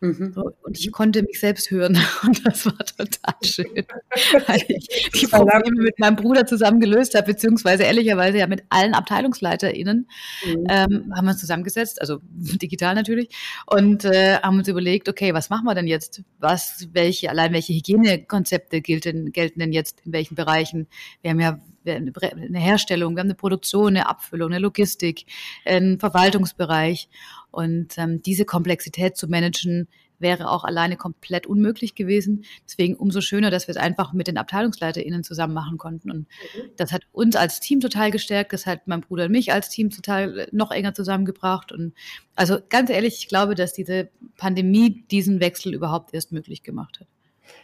Mhm. 0.03 0.33
So, 0.35 0.53
und 0.63 0.79
ich 0.79 0.91
konnte 0.93 1.23
mich 1.23 1.39
selbst 1.39 1.71
hören 1.71 1.99
und 2.23 2.47
das 2.47 2.65
war 2.65 2.79
total 2.79 3.35
schön, 3.45 3.67
weil 4.47 4.65
ich 4.69 5.11
die 5.15 5.27
Probleme 5.27 5.83
mit 5.83 5.99
meinem 5.99 6.17
Bruder 6.17 6.47
zusammen 6.47 6.81
gelöst 6.81 7.15
habe, 7.15 7.27
beziehungsweise 7.27 7.83
ehrlicherweise 7.83 8.39
ja 8.39 8.47
mit 8.47 8.65
allen 8.71 8.95
AbteilungsleiterInnen 8.95 10.09
mhm. 10.47 10.67
ähm, 10.71 11.13
haben 11.15 11.25
wir 11.27 11.33
uns 11.33 11.41
zusammengesetzt, 11.41 12.01
also 12.01 12.21
digital 12.33 12.95
natürlich, 12.95 13.29
und 13.67 14.07
äh, 14.07 14.39
haben 14.39 14.57
uns 14.57 14.69
überlegt, 14.69 15.07
okay, 15.11 15.35
was 15.35 15.51
machen 15.51 15.67
wir 15.67 15.75
denn 15.75 15.87
jetzt? 15.87 16.23
Was, 16.39 16.89
welche, 16.93 17.29
allein 17.29 17.53
welche 17.53 17.75
Hygienekonzepte 17.75 18.81
gelten, 18.81 19.33
gelten 19.33 19.61
denn 19.61 19.73
jetzt 19.73 20.01
in 20.07 20.15
welchen 20.15 20.35
Bereichen? 20.35 20.87
Wir 21.21 21.33
haben 21.33 21.41
ja 21.41 21.61
eine 21.85 22.59
Herstellung, 22.59 23.15
wir 23.15 23.21
haben 23.21 23.29
eine 23.29 23.35
Produktion, 23.35 23.89
eine 23.89 24.09
Abfüllung, 24.09 24.51
eine 24.51 24.59
Logistik, 24.59 25.27
einen 25.65 25.99
Verwaltungsbereich. 25.99 27.09
Und 27.51 27.99
ähm, 27.99 28.23
diese 28.23 28.45
Komplexität 28.45 29.17
zu 29.17 29.27
managen, 29.29 29.89
wäre 30.21 30.51
auch 30.51 30.65
alleine 30.65 30.97
komplett 30.97 31.47
unmöglich 31.47 31.95
gewesen. 31.95 32.45
Deswegen 32.67 32.95
umso 32.95 33.21
schöner, 33.21 33.51
dass 33.51 33.67
wir 33.67 33.73
es 33.73 33.81
einfach 33.81 34.13
mit 34.13 34.29
den 34.29 34.39
AbteilungsleiterInnen 34.39 35.25
zusammen 35.25 35.55
machen 35.55 35.79
konnten. 35.79 36.11
Und 36.11 36.19
mhm. 36.19 36.71
das 36.77 36.93
hat 36.93 37.03
uns 37.13 37.37
als 37.37 37.61
Team 37.61 37.81
total 37.81 38.11
gestärkt. 38.11 38.53
Das 38.53 38.67
hat 38.67 38.87
mein 38.87 39.01
Bruder 39.01 39.25
und 39.25 39.33
mich 39.33 39.53
als 39.53 39.71
Team 39.71 39.91
total 39.91 40.49
noch 40.53 40.71
enger 40.71 40.95
zusammengebracht. 40.95 41.73
Und 41.73 41.95
also 42.37 42.59
ganz 42.69 42.91
ehrlich, 42.91 43.19
ich 43.19 43.29
glaube, 43.29 43.55
dass 43.55 43.73
diese 43.73 44.11
Pandemie 44.37 45.05
diesen 45.11 45.41
Wechsel 45.41 45.75
überhaupt 45.75 46.15
erst 46.15 46.33
möglich 46.33 46.63
gemacht 46.63 47.01
hat. 47.01 47.09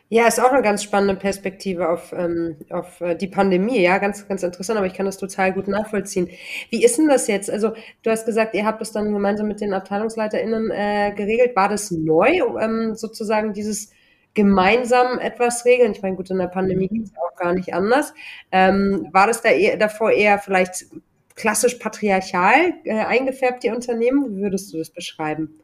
Ja, 0.08 0.28
ist 0.28 0.40
auch 0.40 0.52
eine 0.52 0.62
ganz 0.62 0.84
spannende 0.84 1.16
Perspektive 1.16 1.88
auf, 1.88 2.12
ähm, 2.12 2.56
auf 2.70 3.00
äh, 3.00 3.16
die 3.16 3.26
Pandemie. 3.26 3.80
Ja, 3.80 3.98
ganz, 3.98 4.28
ganz 4.28 4.44
interessant, 4.44 4.78
aber 4.78 4.86
ich 4.86 4.94
kann 4.94 5.06
das 5.06 5.18
total 5.18 5.52
gut 5.52 5.66
nachvollziehen. 5.66 6.30
Wie 6.70 6.84
ist 6.84 6.96
denn 6.96 7.08
das 7.08 7.26
jetzt? 7.26 7.50
Also, 7.50 7.72
du 8.02 8.10
hast 8.10 8.24
gesagt, 8.24 8.54
ihr 8.54 8.64
habt 8.64 8.80
das 8.80 8.92
dann 8.92 9.12
gemeinsam 9.12 9.48
mit 9.48 9.60
den 9.60 9.74
AbteilungsleiterInnen 9.74 10.70
äh, 10.70 11.12
geregelt. 11.16 11.56
War 11.56 11.68
das 11.68 11.90
neu, 11.90 12.40
ähm, 12.60 12.94
sozusagen 12.94 13.52
dieses 13.52 13.90
gemeinsam 14.34 15.18
etwas 15.18 15.64
regeln? 15.64 15.90
Ich 15.90 16.02
meine, 16.02 16.14
gut, 16.14 16.30
in 16.30 16.38
der 16.38 16.46
Pandemie 16.46 16.86
geht 16.86 17.06
es 17.06 17.12
ja 17.12 17.22
auch 17.22 17.36
gar 17.36 17.52
nicht 17.52 17.74
anders. 17.74 18.14
Ähm, 18.52 19.08
war 19.10 19.26
das 19.26 19.42
da 19.42 19.48
eher, 19.48 19.76
davor 19.76 20.12
eher 20.12 20.38
vielleicht 20.38 20.86
klassisch 21.34 21.74
patriarchal 21.74 22.74
äh, 22.84 22.92
eingefärbt, 22.92 23.64
die 23.64 23.70
Unternehmen? 23.70 24.36
Wie 24.36 24.42
würdest 24.42 24.72
du 24.72 24.78
das 24.78 24.90
beschreiben? 24.90 25.58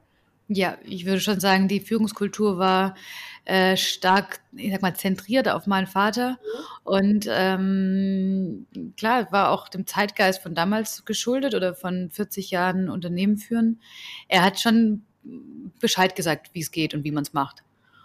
Ja, 0.49 0.77
ich 0.85 1.07
würde 1.07 1.21
schon 1.21 1.41
sagen, 1.41 1.69
die 1.69 1.81
Führungskultur 1.81 2.59
war 2.59 2.95
äh, 3.45 3.77
stark, 3.77 4.41
ich 4.53 4.73
sag 4.73 4.83
mal, 4.83 4.95
zentriert 4.95 5.49
auf 5.49 5.67
meinen 5.67 5.87
Vater. 5.87 6.39
Und 6.85 7.27
ähm, 7.29 8.67
klar, 8.97 9.31
war 9.33 9.51
auch 9.51 9.69
dem 9.69 9.87
Zeitgeist 9.87 10.43
von 10.43 10.55
damals 10.55 11.05
geschuldet 11.05 11.55
oder 11.55 11.75
von 11.75 12.11
40 12.11 12.51
Jahren 12.51 12.89
Unternehmen 12.89 13.37
führen. 13.37 13.81
Er 14.29 14.43
hat 14.43 14.61
schon 14.61 15.03
Bescheid 15.81 16.15
gesagt, 16.15 16.51
wie 16.53 16.61
es 16.61 16.71
geht 16.71 16.95
und 16.95 17.05
wie 17.05 17.11
man 17.11 17.23
es 17.23 17.33
macht. 17.33 17.63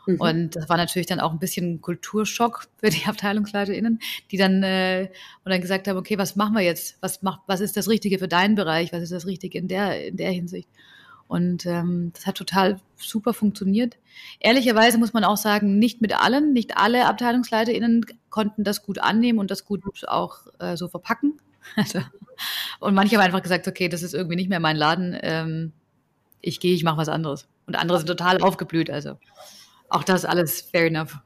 Mhm. 0.08 0.22
Und 0.22 0.56
das 0.56 0.70
war 0.70 0.78
natürlich 0.78 1.08
dann 1.08 1.20
auch 1.20 1.32
ein 1.32 1.40
bisschen 1.40 1.82
Kulturschock 1.82 2.68
für 2.78 2.90
die 2.90 3.06
AbteilungsleiterInnen, 3.06 4.00
die 4.32 4.38
dann, 4.38 4.64
äh, 4.64 5.10
und 5.44 5.52
dann 5.52 5.62
gesagt 5.62 5.88
haben, 5.88 5.98
okay, 5.98 6.18
was 6.18 6.36
machen 6.36 6.56
wir 6.56 6.62
jetzt? 6.62 6.98
Was 7.02 7.22
macht, 7.22 7.42
was 7.48 7.60
ist 7.60 7.78
das 7.78 7.90
Richtige 7.90 8.18
für 8.18 8.28
deinen 8.28 8.56
Bereich? 8.56 8.92
Was 8.94 9.04
ist 9.04 9.12
das 9.12 9.28
Richtige 9.28 9.60
in 9.60 9.68
der, 9.68 10.08
in 10.08 10.18
der 10.18 10.32
Hinsicht? 10.32 10.70
Und 11.28 11.66
ähm, 11.66 12.12
das 12.14 12.26
hat 12.26 12.36
total 12.36 12.80
super 12.96 13.34
funktioniert. 13.34 13.98
Ehrlicherweise 14.40 14.98
muss 14.98 15.14
man 15.14 15.24
auch 15.24 15.38
sagen, 15.38 15.78
nicht 15.78 16.02
mit 16.02 16.18
allen, 16.18 16.54
nicht 16.54 16.78
alle 16.78 17.06
AbteilungsleiterInnen 17.06 18.06
konnten 18.30 18.64
das 18.64 18.84
gut 18.84 19.00
annehmen 19.00 19.40
und 19.40 19.52
das 19.52 19.66
gut 19.66 19.84
auch 20.08 20.48
äh, 20.60 20.78
so 20.78 20.88
verpacken. 20.88 21.38
Also, 21.76 22.00
und 22.80 22.94
manche 22.94 23.18
haben 23.18 23.26
einfach 23.26 23.42
gesagt, 23.42 23.68
okay, 23.68 23.90
das 23.90 24.02
ist 24.02 24.14
irgendwie 24.14 24.38
nicht 24.38 24.48
mehr 24.48 24.62
mein 24.62 24.78
Laden. 24.78 25.18
Ähm, 25.22 25.74
ich 26.40 26.62
gehe, 26.62 26.74
ich 26.74 26.86
mache 26.86 26.96
was 26.96 27.10
anderes. 27.10 27.50
Und 27.66 27.76
andere 27.76 27.98
sind 27.98 28.08
total 28.08 28.42
aufgeblüht. 28.42 28.90
Also 28.90 29.20
auch 29.90 30.06
das 30.06 30.24
alles 30.24 30.62
fair 30.62 30.88
enough. 30.88 31.20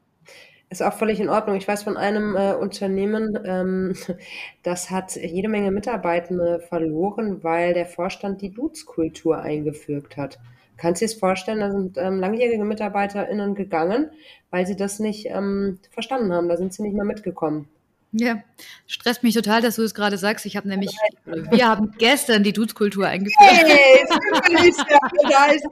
Ist 0.72 0.82
auch 0.82 0.94
völlig 0.94 1.20
in 1.20 1.28
Ordnung. 1.28 1.58
Ich 1.58 1.68
weiß 1.68 1.84
von 1.84 1.98
einem 1.98 2.38
äh, 2.38 2.54
Unternehmen, 2.54 3.38
ähm, 3.44 3.94
das 4.64 4.90
hat 4.90 5.18
jede 5.18 5.50
Menge 5.50 5.70
Mitarbeitende 5.70 6.62
verloren, 6.62 7.44
weil 7.44 7.74
der 7.74 7.86
Vorstand 7.86 8.42
die 8.42 8.52
Dudes-Kultur 8.52 9.38
eingeführt 9.40 10.16
hat. 10.16 10.40
Kannst 10.78 11.02
du 11.02 11.06
dir 11.06 11.12
das 11.12 11.20
vorstellen, 11.20 11.60
da 11.60 11.72
sind 11.72 11.98
ähm, 11.98 12.22
langjährige 12.22 12.64
MitarbeiterInnen 12.64 13.54
gegangen, 13.54 14.12
weil 14.50 14.66
sie 14.66 14.78
das 14.78 15.00
nicht 15.00 15.26
ähm, 15.26 15.78
verstanden 15.90 16.32
haben. 16.32 16.48
Da 16.48 16.56
sind 16.56 16.74
sie 16.74 16.84
nicht 16.84 16.96
mehr 16.96 17.04
mitgekommen. 17.04 17.68
Ja, 18.14 18.44
stresst 18.88 19.24
mich 19.24 19.34
total, 19.34 19.62
dass 19.62 19.78
du 19.78 19.84
es 19.84 19.94
gerade 19.94 20.18
sagst. 20.18 20.46
Ich 20.46 20.58
habe 20.58 20.68
nämlich, 20.68 20.92
wir 21.24 21.66
haben 21.66 21.94
gestern 21.98 22.44
die 22.44 22.52
Dudes-Kultur 22.52 23.08
eingeführt. 23.08 23.38
Hey, 23.40 24.06
super. 24.06 25.00
Da 25.30 25.46
ist 25.46 25.66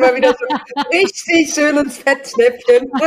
mal 0.00 0.16
wieder 0.16 0.34
so 0.34 0.44
richtig 0.92 1.54
schön 1.54 1.76
ins 1.76 1.98
Fettschnäppchen. 1.98 2.90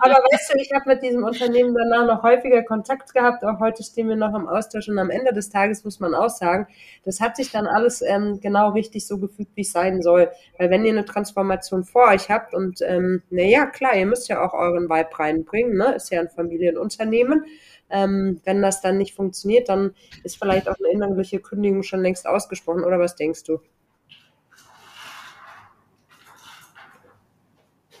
Aber 0.00 0.14
weißt 0.14 0.54
du, 0.54 0.58
ich 0.58 0.72
habe 0.72 0.88
mit 0.88 1.02
diesem 1.02 1.22
Unternehmen 1.22 1.74
danach 1.74 2.06
noch 2.06 2.22
häufiger 2.22 2.62
Kontakt 2.62 3.12
gehabt. 3.12 3.44
Auch 3.44 3.60
heute 3.60 3.82
stehen 3.82 4.08
wir 4.08 4.16
noch 4.16 4.34
im 4.34 4.48
Austausch 4.48 4.88
und 4.88 4.98
am 4.98 5.10
Ende 5.10 5.34
des 5.34 5.50
Tages 5.50 5.84
muss 5.84 6.00
man 6.00 6.14
auch 6.14 6.30
sagen, 6.30 6.66
das 7.04 7.20
hat 7.20 7.36
sich 7.36 7.50
dann 7.50 7.66
alles 7.66 8.00
ähm, 8.00 8.40
genau 8.40 8.70
richtig 8.70 9.06
so 9.06 9.18
gefügt, 9.18 9.50
wie 9.54 9.62
es 9.62 9.72
sein 9.72 10.00
soll. 10.00 10.30
Weil 10.58 10.70
wenn 10.70 10.86
ihr 10.86 10.92
eine 10.92 11.04
Transformation 11.04 11.84
vor 11.84 12.08
euch 12.08 12.30
habt 12.30 12.54
und 12.54 12.80
ähm, 12.80 13.22
naja, 13.28 13.66
klar, 13.66 13.94
ihr 13.94 14.06
müsst 14.06 14.28
ja 14.28 14.42
auch 14.42 14.54
euren 14.54 14.88
Vibe 14.88 15.18
reinbringen, 15.18 15.76
ne? 15.76 15.94
Ist 15.94 16.10
ja 16.10 16.21
ein 16.22 16.30
Familienunternehmen. 16.30 17.44
Ähm, 17.90 18.40
wenn 18.44 18.62
das 18.62 18.80
dann 18.80 18.98
nicht 18.98 19.14
funktioniert, 19.14 19.68
dann 19.68 19.94
ist 20.24 20.38
vielleicht 20.38 20.68
auch 20.68 20.76
eine 20.78 20.90
innerliche 20.90 21.40
Kündigung 21.40 21.82
schon 21.82 22.00
längst 22.02 22.26
ausgesprochen. 22.26 22.84
Oder 22.84 22.98
was 22.98 23.16
denkst 23.16 23.44
du? 23.44 23.60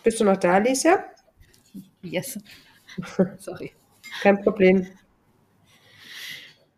Bist 0.02 0.20
du 0.20 0.24
noch 0.24 0.36
da, 0.36 0.54
Alicia? 0.54 1.04
Yes. 2.02 2.38
Sorry. 3.38 3.72
Kein 4.22 4.42
Problem. 4.42 4.86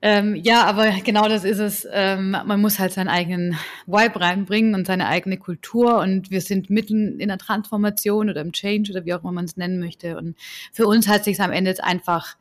Ähm, 0.07 0.37
ja, 0.37 0.65
aber 0.65 0.91
genau 1.03 1.31
das 1.31 1.45
ist 1.45 1.61
es. 1.61 1.89
Ähm, 1.91 2.33
man 2.33 2.61
muss 2.61 2.79
halt 2.79 2.93
seinen 2.93 3.09
eigenen 3.09 3.57
Vibe 3.87 4.21
reinbringen 4.21 4.75
und 4.75 4.87
seine 4.87 5.09
eigene 5.09 5.39
Kultur. 5.39 5.99
Und 5.99 6.31
wir 6.31 6.43
sind 6.43 6.69
mitten 6.69 7.19
in 7.19 7.29
der 7.29 7.39
Transformation 7.39 8.29
oder 8.29 8.43
im 8.43 8.53
Change 8.53 8.93
oder 8.93 9.07
wie 9.07 9.15
auch 9.15 9.23
immer 9.23 9.33
man 9.33 9.47
es 9.47 9.57
nennen 9.57 9.79
möchte. 9.79 10.19
Und 10.19 10.37
für 10.75 10.87
uns 10.87 11.09
hat 11.09 11.25
sich 11.25 11.41
am 11.41 11.53
Ende 11.53 11.71
jetzt 11.71 11.83
einfach 11.83 12.37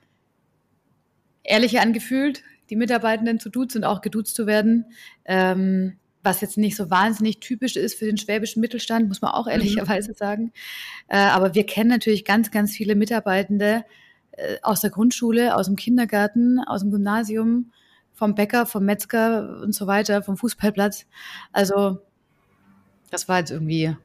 ehrlicher 1.42 1.82
angefühlt, 1.82 2.44
die 2.70 2.76
Mitarbeitenden 2.76 3.40
zu 3.40 3.50
duzen 3.50 3.78
und 3.78 3.86
auch 3.86 4.02
geduzt 4.02 4.36
zu 4.36 4.46
werden. 4.46 4.88
Ähm, 5.24 5.96
was 6.22 6.42
jetzt 6.42 6.58
nicht 6.58 6.76
so 6.76 6.90
wahnsinnig 6.90 7.40
typisch 7.40 7.78
ist 7.78 7.98
für 7.98 8.06
den 8.06 8.18
schwäbischen 8.18 8.60
Mittelstand, 8.60 9.08
muss 9.08 9.22
man 9.22 9.32
auch 9.32 9.46
mhm. 9.46 9.54
ehrlicherweise 9.54 10.12
mhm. 10.12 10.16
sagen. 10.16 10.52
Äh, 11.08 11.16
aber 11.16 11.56
wir 11.56 11.66
kennen 11.66 11.90
natürlich 11.90 12.26
ganz, 12.26 12.52
ganz 12.52 12.74
viele 12.74 12.96
Mitarbeitende, 12.96 13.86
aus 14.62 14.82
der 14.82 14.90
Grundschule, 14.90 15.56
aus 15.56 15.68
dem 15.68 15.76
Kindergarten, 15.76 16.60
aus 16.60 16.82
dem 16.82 16.92
Gymnasium, 16.92 17.72
vom 18.14 18.36
Bäcker, 18.36 18.66
vom 18.66 18.86
Metzger 18.86 19.62
und 19.62 19.74
so 19.74 19.88
weiter, 19.88 20.24
vom 20.24 20.38
Fußballplatz. 20.38 21.06
Also 21.52 22.00
das 23.12 23.28
war 23.28 23.40
jetzt 23.40 23.52
irgendwie 23.52 23.96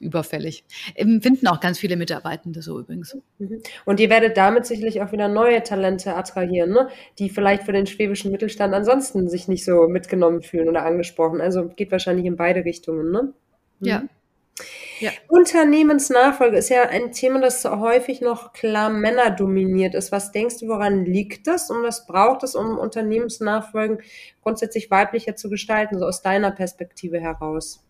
überfällig. 0.00 0.64
Finden 0.96 1.46
auch 1.48 1.60
ganz 1.60 1.78
viele 1.78 1.96
Mitarbeitende 1.96 2.62
so 2.62 2.78
übrigens. 2.78 3.16
Mhm. 3.38 3.62
Und 3.84 4.00
ihr 4.00 4.10
werdet 4.10 4.36
damit 4.36 4.66
sicherlich 4.66 5.02
auch 5.02 5.12
wieder 5.12 5.28
neue 5.28 5.62
Talente 5.62 6.14
attrahieren, 6.14 6.70
ne? 6.70 6.88
die 7.18 7.30
vielleicht 7.30 7.64
für 7.64 7.72
den 7.72 7.86
schwäbischen 7.86 8.30
Mittelstand 8.30 8.74
ansonsten 8.74 9.28
sich 9.28 9.48
nicht 9.48 9.64
so 9.64 9.88
mitgenommen 9.88 10.42
fühlen 10.42 10.68
oder 10.68 10.84
angesprochen. 10.84 11.40
Also 11.40 11.68
geht 11.68 11.90
wahrscheinlich 11.90 12.26
in 12.26 12.36
beide 12.36 12.64
Richtungen. 12.64 13.10
Ne? 13.10 13.32
Mhm. 13.80 13.86
Ja, 13.86 14.02
ja. 15.00 15.10
Unternehmensnachfolge 15.28 16.56
ist 16.56 16.68
ja 16.70 16.88
ein 16.88 17.12
Thema, 17.12 17.40
das 17.40 17.64
häufig 17.64 18.20
noch 18.20 18.52
klar 18.52 18.90
Männer 18.90 19.30
dominiert 19.30 19.94
ist. 19.94 20.12
Was 20.12 20.32
denkst 20.32 20.58
du, 20.58 20.68
woran 20.68 21.04
liegt 21.04 21.46
das 21.46 21.70
und 21.70 21.82
was 21.82 22.06
braucht 22.06 22.42
es, 22.42 22.54
um 22.54 22.78
Unternehmensnachfolgen 22.78 23.98
grundsätzlich 24.42 24.90
weiblicher 24.90 25.36
zu 25.36 25.48
gestalten, 25.48 25.98
so 25.98 26.04
aus 26.04 26.22
deiner 26.22 26.50
Perspektive 26.50 27.20
heraus? 27.20 27.84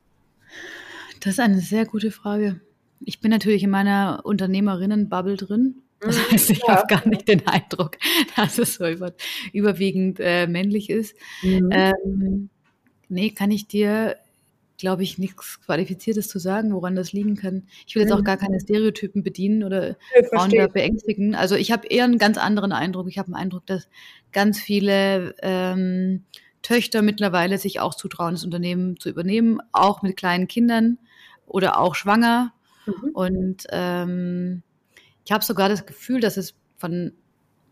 Das 1.20 1.34
ist 1.34 1.40
eine 1.40 1.60
sehr 1.60 1.86
gute 1.86 2.10
Frage. 2.10 2.60
Ich 3.00 3.20
bin 3.20 3.30
natürlich 3.30 3.62
in 3.62 3.70
meiner 3.70 4.20
Unternehmerinnen-Bubble 4.24 5.36
drin. 5.36 5.82
Das 6.00 6.16
mhm. 6.16 6.32
heißt, 6.32 6.50
ich 6.50 6.58
ja. 6.58 6.76
habe 6.76 6.86
gar 6.86 7.08
nicht 7.08 7.26
den 7.28 7.46
Eindruck, 7.46 7.96
dass 8.36 8.58
es 8.58 8.74
so 8.74 8.86
über, 8.86 9.12
überwiegend 9.52 10.18
äh, 10.20 10.46
männlich 10.46 10.90
ist. 10.90 11.16
Mhm. 11.42 11.70
Ähm, 11.72 12.50
nee, 13.08 13.30
kann 13.30 13.50
ich 13.50 13.66
dir 13.66 14.16
glaube 14.78 15.02
ich, 15.02 15.18
nichts 15.18 15.60
Qualifiziertes 15.60 16.28
zu 16.28 16.38
sagen, 16.38 16.72
woran 16.72 16.96
das 16.96 17.12
liegen 17.12 17.34
kann. 17.34 17.64
Ich 17.86 17.94
will 17.94 18.02
jetzt 18.02 18.12
auch 18.12 18.20
mhm. 18.20 18.24
gar 18.24 18.36
keine 18.36 18.60
Stereotypen 18.60 19.22
bedienen 19.22 19.64
oder 19.64 19.96
Frauen 20.30 20.50
da 20.50 20.68
beängstigen. 20.68 21.34
Also 21.34 21.56
ich 21.56 21.72
habe 21.72 21.88
eher 21.88 22.04
einen 22.04 22.18
ganz 22.18 22.38
anderen 22.38 22.72
Eindruck. 22.72 23.08
Ich 23.08 23.18
habe 23.18 23.26
einen 23.26 23.34
Eindruck, 23.34 23.66
dass 23.66 23.88
ganz 24.32 24.60
viele 24.60 25.34
ähm, 25.42 26.24
Töchter 26.62 27.02
mittlerweile 27.02 27.58
sich 27.58 27.80
auch 27.80 27.94
zutrauen, 27.94 28.34
das 28.34 28.44
Unternehmen 28.44 28.98
zu 28.98 29.08
übernehmen, 29.08 29.60
auch 29.72 30.02
mit 30.02 30.16
kleinen 30.16 30.46
Kindern 30.46 30.98
oder 31.46 31.80
auch 31.80 31.96
schwanger. 31.96 32.52
Mhm. 32.86 33.10
Und 33.12 33.66
ähm, 33.70 34.62
ich 35.24 35.32
habe 35.32 35.44
sogar 35.44 35.68
das 35.68 35.86
Gefühl, 35.86 36.20
dass 36.20 36.36
es 36.36 36.54
von 36.76 37.12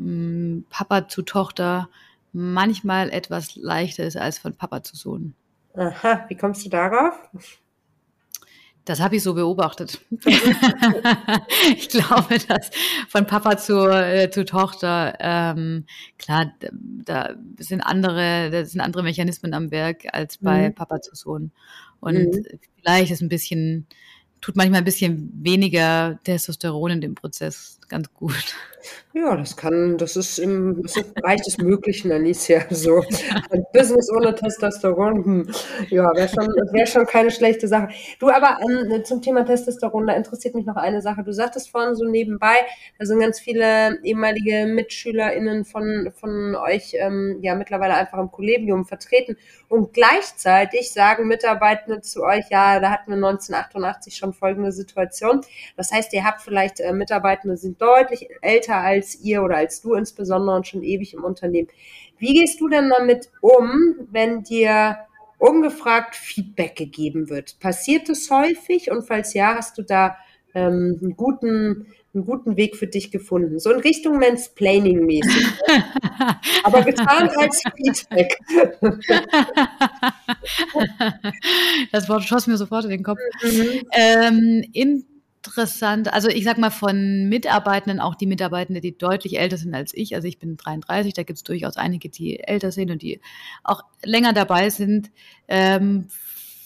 ähm, 0.00 0.66
Papa 0.70 1.06
zu 1.06 1.22
Tochter 1.22 1.88
manchmal 2.32 3.10
etwas 3.10 3.54
leichter 3.54 4.04
ist 4.04 4.16
als 4.16 4.38
von 4.38 4.54
Papa 4.54 4.82
zu 4.82 4.96
Sohn. 4.96 5.34
Aha, 5.76 6.25
wie 6.28 6.37
kommst 6.37 6.64
du 6.64 6.71
darauf? 6.71 7.14
Das 8.87 9.00
habe 9.00 9.16
ich 9.16 9.23
so 9.25 9.35
beobachtet. 9.35 10.00
ich 11.76 11.88
glaube, 11.88 12.38
dass 12.47 12.71
von 13.09 13.26
Papa 13.26 13.59
zu, 13.59 13.88
äh, 13.88 14.30
zu 14.30 14.45
Tochter, 14.45 15.14
ähm, 15.18 15.87
klar, 16.18 16.52
da 17.04 17.35
sind 17.59 17.80
andere, 17.80 18.50
da 18.50 18.64
sind 18.64 18.80
andere 18.80 19.02
Mechanismen 19.02 19.54
am 19.54 19.73
Werk 19.73 20.04
als 20.12 20.38
bei 20.38 20.68
mhm. 20.68 20.75
Papa 20.76 21.00
zu 21.00 21.16
Sohn. 21.16 21.50
Und 21.99 22.14
mhm. 22.14 22.47
vielleicht 22.76 23.11
ist 23.11 23.23
ein 23.23 23.28
bisschen, 23.28 23.88
tut 24.40 24.54
manchmal 24.54 24.83
ein 24.83 24.85
bisschen 24.85 25.33
weniger 25.35 26.21
Testosteron 26.23 26.92
in 26.92 27.00
dem 27.00 27.16
Prozess. 27.16 27.75
Ganz 27.88 28.12
gut. 28.14 28.55
Ja, 29.12 29.35
das 29.37 29.57
kann, 29.57 29.97
das 29.97 30.16
ist 30.16 30.38
im, 30.38 30.83
das 30.83 30.97
ist 30.97 31.07
im 31.07 31.14
Bereich 31.14 31.40
des 31.40 31.59
Möglichen, 31.59 32.12
Alicia. 32.12 32.66
So 32.71 33.02
ein 33.50 33.64
Business 33.73 34.11
ohne 34.12 34.35
Testosteron, 34.35 35.25
hm. 35.25 35.50
ja, 35.88 36.05
wäre 36.14 36.28
schon, 36.28 36.47
wär 36.47 36.87
schon 36.87 37.07
keine 37.07 37.31
schlechte 37.31 37.66
Sache. 37.66 37.88
Du, 38.19 38.28
aber 38.28 38.59
ähm, 38.62 39.05
zum 39.05 39.23
Thema 39.23 39.45
Testosteron, 39.45 40.07
da 40.07 40.12
interessiert 40.12 40.55
mich 40.55 40.66
noch 40.66 40.76
eine 40.76 41.00
Sache. 41.00 41.23
Du 41.25 41.33
sagtest 41.33 41.71
vorhin 41.71 41.95
so 41.95 42.05
nebenbei, 42.05 42.57
da 42.99 43.07
sind 43.07 43.21
ganz 43.21 43.40
viele 43.40 43.99
ehemalige 44.02 44.66
MitschülerInnen 44.66 45.64
von, 45.64 46.12
von 46.14 46.55
euch 46.55 46.95
ähm, 46.99 47.38
ja 47.40 47.55
mittlerweile 47.55 47.95
einfach 47.95 48.19
im 48.19 48.31
Kollegium 48.31 48.85
vertreten. 48.85 49.37
Und 49.69 49.95
gleichzeitig 49.95 50.93
sagen 50.93 51.26
Mitarbeitende 51.26 52.00
zu 52.02 52.23
euch, 52.23 52.45
ja, 52.50 52.78
da 52.81 52.90
hatten 52.90 53.11
wir 53.11 53.16
1988 53.16 54.16
schon 54.16 54.33
folgende 54.33 54.73
Situation. 54.73 55.40
Das 55.76 55.90
heißt, 55.90 56.12
ihr 56.12 56.25
habt 56.25 56.43
vielleicht 56.43 56.81
äh, 56.81 56.93
Mitarbeitende, 56.93 57.57
sind 57.57 57.75
deutlich 57.78 58.28
älter 58.42 58.76
als 58.76 59.21
ihr 59.21 59.42
oder 59.42 59.56
als 59.56 59.80
du 59.80 59.95
insbesondere 59.95 60.56
und 60.56 60.66
schon 60.66 60.83
ewig 60.83 61.14
im 61.14 61.25
Unternehmen. 61.25 61.68
Wie 62.18 62.35
gehst 62.35 62.61
du 62.61 62.68
denn 62.68 62.90
damit 62.90 63.30
um, 63.40 64.09
wenn 64.11 64.42
dir 64.42 64.99
ungefragt 65.38 66.14
Feedback 66.14 66.76
gegeben 66.76 67.28
wird? 67.28 67.59
Passiert 67.61 68.09
das 68.09 68.30
häufig? 68.30 68.90
Und 68.90 69.06
falls 69.06 69.35
ja, 69.35 69.54
hast 69.54 69.76
du 69.78 69.83
da 69.83 70.16
ähm, 70.54 70.99
einen 71.02 71.16
guten 71.16 71.87
einen 72.16 72.25
guten 72.25 72.56
Weg 72.56 72.76
für 72.76 72.87
dich 72.87 73.11
gefunden. 73.11 73.61
So 73.61 73.71
in 73.71 73.80
Richtung 73.80 74.18
Mansplaining-mäßig. 74.18 75.47
Aber 76.64 76.83
getan 76.83 77.28
als 77.37 77.62
Feedback. 77.76 78.38
das 81.92 82.09
Wort 82.09 82.25
schoss 82.25 82.47
mir 82.47 82.56
sofort 82.56 82.85
in 82.85 82.90
den 82.90 83.02
Kopf. 83.02 83.18
Mhm. 83.42 83.83
Ähm, 83.92 84.64
interessant, 85.47 86.12
also 86.12 86.29
ich 86.29 86.45
sag 86.45 86.59
mal 86.59 86.71
von 86.71 87.29
Mitarbeitenden, 87.29 88.00
auch 88.00 88.15
die 88.15 88.26
Mitarbeitenden, 88.26 88.83
die 88.83 88.97
deutlich 88.97 89.38
älter 89.38 89.57
sind 89.57 89.75
als 89.75 89.93
ich. 89.95 90.15
Also 90.15 90.29
ich 90.29 90.38
bin 90.38 90.57
33, 90.57 91.15
da 91.15 91.23
gibt 91.23 91.38
es 91.38 91.43
durchaus 91.43 91.76
einige, 91.76 92.09
die 92.09 92.41
älter 92.41 92.73
sind 92.73 92.91
und 92.91 93.03
die 93.03 93.21
auch 93.65 93.83
länger 94.05 94.33
dabei 94.33 94.71
sind. 94.71 95.11
Ähm, 95.49 96.09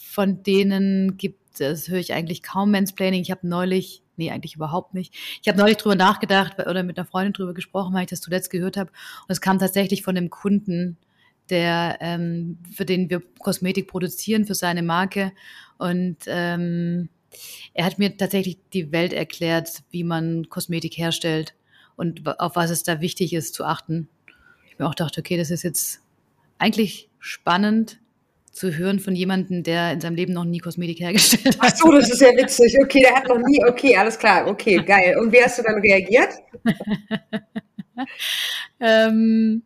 von 0.09 0.43
denen 0.43 1.17
gibt 1.17 1.61
es, 1.61 1.87
höre 1.87 1.99
ich 1.99 2.13
eigentlich 2.13 2.43
kaum 2.43 2.71
Mansplaining. 2.71 3.21
Ich 3.21 3.31
habe 3.31 3.47
neulich 3.47 4.03
nee, 4.17 4.31
eigentlich 4.31 4.55
überhaupt 4.55 4.93
nicht. 4.93 5.15
Ich 5.41 5.47
habe 5.47 5.57
neulich 5.57 5.77
drüber 5.77 5.95
nachgedacht 5.95 6.59
oder 6.59 6.83
mit 6.83 6.97
einer 6.97 7.07
Freundin 7.07 7.33
drüber 7.33 7.53
gesprochen, 7.53 7.93
weil 7.93 8.03
ich 8.03 8.09
das 8.09 8.21
zuletzt 8.21 8.51
gehört 8.51 8.77
habe. 8.77 8.91
Und 8.91 9.31
es 9.31 9.41
kam 9.41 9.57
tatsächlich 9.57 10.03
von 10.03 10.15
einem 10.15 10.29
Kunden, 10.29 10.97
der, 11.49 11.97
ähm, 12.01 12.59
für 12.71 12.85
den 12.85 13.09
wir 13.09 13.21
Kosmetik 13.39 13.87
produzieren, 13.87 14.45
für 14.45 14.55
seine 14.55 14.83
Marke. 14.83 15.31
Und 15.77 16.17
ähm, 16.27 17.09
er 17.73 17.85
hat 17.85 17.99
mir 17.99 18.15
tatsächlich 18.17 18.57
die 18.73 18.91
Welt 18.91 19.13
erklärt, 19.13 19.83
wie 19.91 20.03
man 20.03 20.49
Kosmetik 20.49 20.97
herstellt 20.97 21.55
und 21.95 22.27
auf 22.39 22.55
was 22.55 22.69
es 22.69 22.83
da 22.83 23.01
wichtig 23.01 23.33
ist 23.33 23.53
zu 23.53 23.63
achten. 23.63 24.09
Ich 24.69 24.79
mir 24.79 24.87
auch 24.87 24.95
dachte, 24.95 25.19
okay, 25.19 25.37
das 25.37 25.51
ist 25.51 25.63
jetzt 25.63 26.01
eigentlich 26.57 27.09
spannend, 27.19 27.99
zu 28.51 28.75
hören 28.75 28.99
von 28.99 29.15
jemandem, 29.15 29.63
der 29.63 29.93
in 29.93 30.01
seinem 30.01 30.15
Leben 30.15 30.33
noch 30.33 30.43
nie 30.43 30.59
Kosmetik 30.59 30.99
hergestellt 30.99 31.57
hat. 31.59 31.71
Ach 31.71 31.75
so, 31.75 31.91
das 31.91 32.09
ist 32.09 32.21
ja 32.21 32.29
witzig. 32.35 32.75
Okay, 32.83 33.01
der 33.01 33.15
hat 33.15 33.27
noch 33.27 33.37
nie, 33.37 33.63
okay, 33.65 33.95
alles 33.95 34.19
klar, 34.19 34.47
okay, 34.47 34.77
geil. 34.83 35.17
Und 35.17 35.31
wie 35.31 35.41
hast 35.41 35.57
du 35.59 35.63
dann 35.63 35.79
reagiert? 35.79 36.33
ähm, 38.79 39.63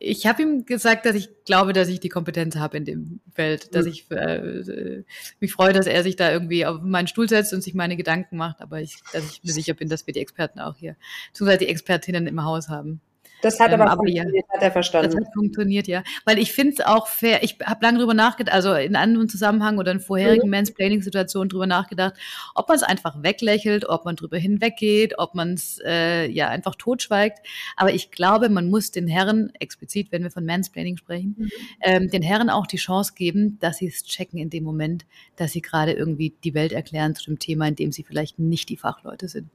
ich 0.00 0.26
habe 0.26 0.42
ihm 0.42 0.64
gesagt, 0.64 1.06
dass 1.06 1.16
ich 1.16 1.28
glaube, 1.44 1.72
dass 1.72 1.88
ich 1.88 1.98
die 1.98 2.08
Kompetenz 2.08 2.56
habe 2.56 2.76
in 2.76 2.84
dem 2.84 3.20
Feld, 3.34 3.74
dass 3.74 3.86
mhm. 3.86 3.92
ich 3.92 4.10
äh, 4.10 5.02
mich 5.40 5.52
freue, 5.52 5.72
dass 5.72 5.86
er 5.86 6.02
sich 6.02 6.14
da 6.16 6.30
irgendwie 6.30 6.66
auf 6.66 6.80
meinen 6.82 7.08
Stuhl 7.08 7.28
setzt 7.28 7.52
und 7.52 7.62
sich 7.62 7.74
meine 7.74 7.96
Gedanken 7.96 8.36
macht, 8.36 8.60
aber 8.60 8.80
ich, 8.80 8.98
dass 9.12 9.28
ich 9.30 9.42
mir 9.42 9.52
sicher 9.52 9.74
bin, 9.74 9.88
dass 9.88 10.06
wir 10.06 10.14
die 10.14 10.20
Experten 10.20 10.60
auch 10.60 10.76
hier, 10.76 10.96
beziehungsweise 11.32 11.58
die 11.58 11.68
Expertinnen 11.68 12.26
im 12.26 12.44
Haus 12.44 12.68
haben. 12.68 13.00
Das 13.42 13.60
hat 13.60 13.72
ähm, 13.72 13.80
aber, 13.80 13.90
aber 13.90 14.02
funktioniert, 14.04 14.46
ja, 14.48 14.54
hat 14.54 14.62
er 14.62 14.70
verstanden. 14.72 15.10
Das 15.10 15.26
hat 15.26 15.32
funktioniert, 15.32 15.86
ja. 15.86 16.02
Weil 16.24 16.38
ich 16.38 16.52
finde 16.52 16.74
es 16.74 16.80
auch 16.80 17.06
fair, 17.06 17.42
ich 17.42 17.56
habe 17.64 17.84
lange 17.84 17.98
drüber 17.98 18.14
nachgedacht, 18.14 18.54
also 18.54 18.74
in 18.74 18.96
anderen 18.96 19.28
Zusammenhang 19.28 19.78
oder 19.78 19.92
in 19.92 20.00
vorherigen 20.00 20.46
mhm. 20.46 20.52
Mansplaining-Situationen 20.52 21.48
drüber 21.48 21.66
nachgedacht, 21.66 22.14
ob 22.54 22.68
man 22.68 22.76
es 22.76 22.82
einfach 22.82 23.22
weglächelt, 23.22 23.88
ob 23.88 24.04
man 24.04 24.16
drüber 24.16 24.38
hinweggeht, 24.38 25.18
ob 25.18 25.34
man 25.34 25.54
es 25.54 25.80
äh, 25.84 26.28
ja 26.30 26.48
einfach 26.48 26.74
totschweigt. 26.74 27.38
Aber 27.76 27.92
ich 27.92 28.10
glaube, 28.10 28.48
man 28.48 28.70
muss 28.70 28.90
den 28.90 29.06
Herren, 29.06 29.52
explizit, 29.60 30.10
wenn 30.10 30.22
wir 30.22 30.30
von 30.30 30.44
Mansplaining 30.44 30.96
sprechen, 30.96 31.36
mhm. 31.38 31.50
ähm, 31.82 32.10
den 32.10 32.22
Herren 32.22 32.50
auch 32.50 32.66
die 32.66 32.76
Chance 32.76 33.12
geben, 33.14 33.58
dass 33.60 33.78
sie 33.78 33.86
es 33.86 34.04
checken 34.04 34.38
in 34.38 34.50
dem 34.50 34.64
Moment, 34.64 35.06
dass 35.36 35.52
sie 35.52 35.62
gerade 35.62 35.92
irgendwie 35.92 36.34
die 36.42 36.54
Welt 36.54 36.72
erklären 36.72 37.14
zu 37.14 37.24
dem 37.24 37.38
Thema, 37.38 37.68
in 37.68 37.76
dem 37.76 37.92
sie 37.92 38.02
vielleicht 38.02 38.38
nicht 38.38 38.68
die 38.68 38.76
Fachleute 38.76 39.28
sind. 39.28 39.48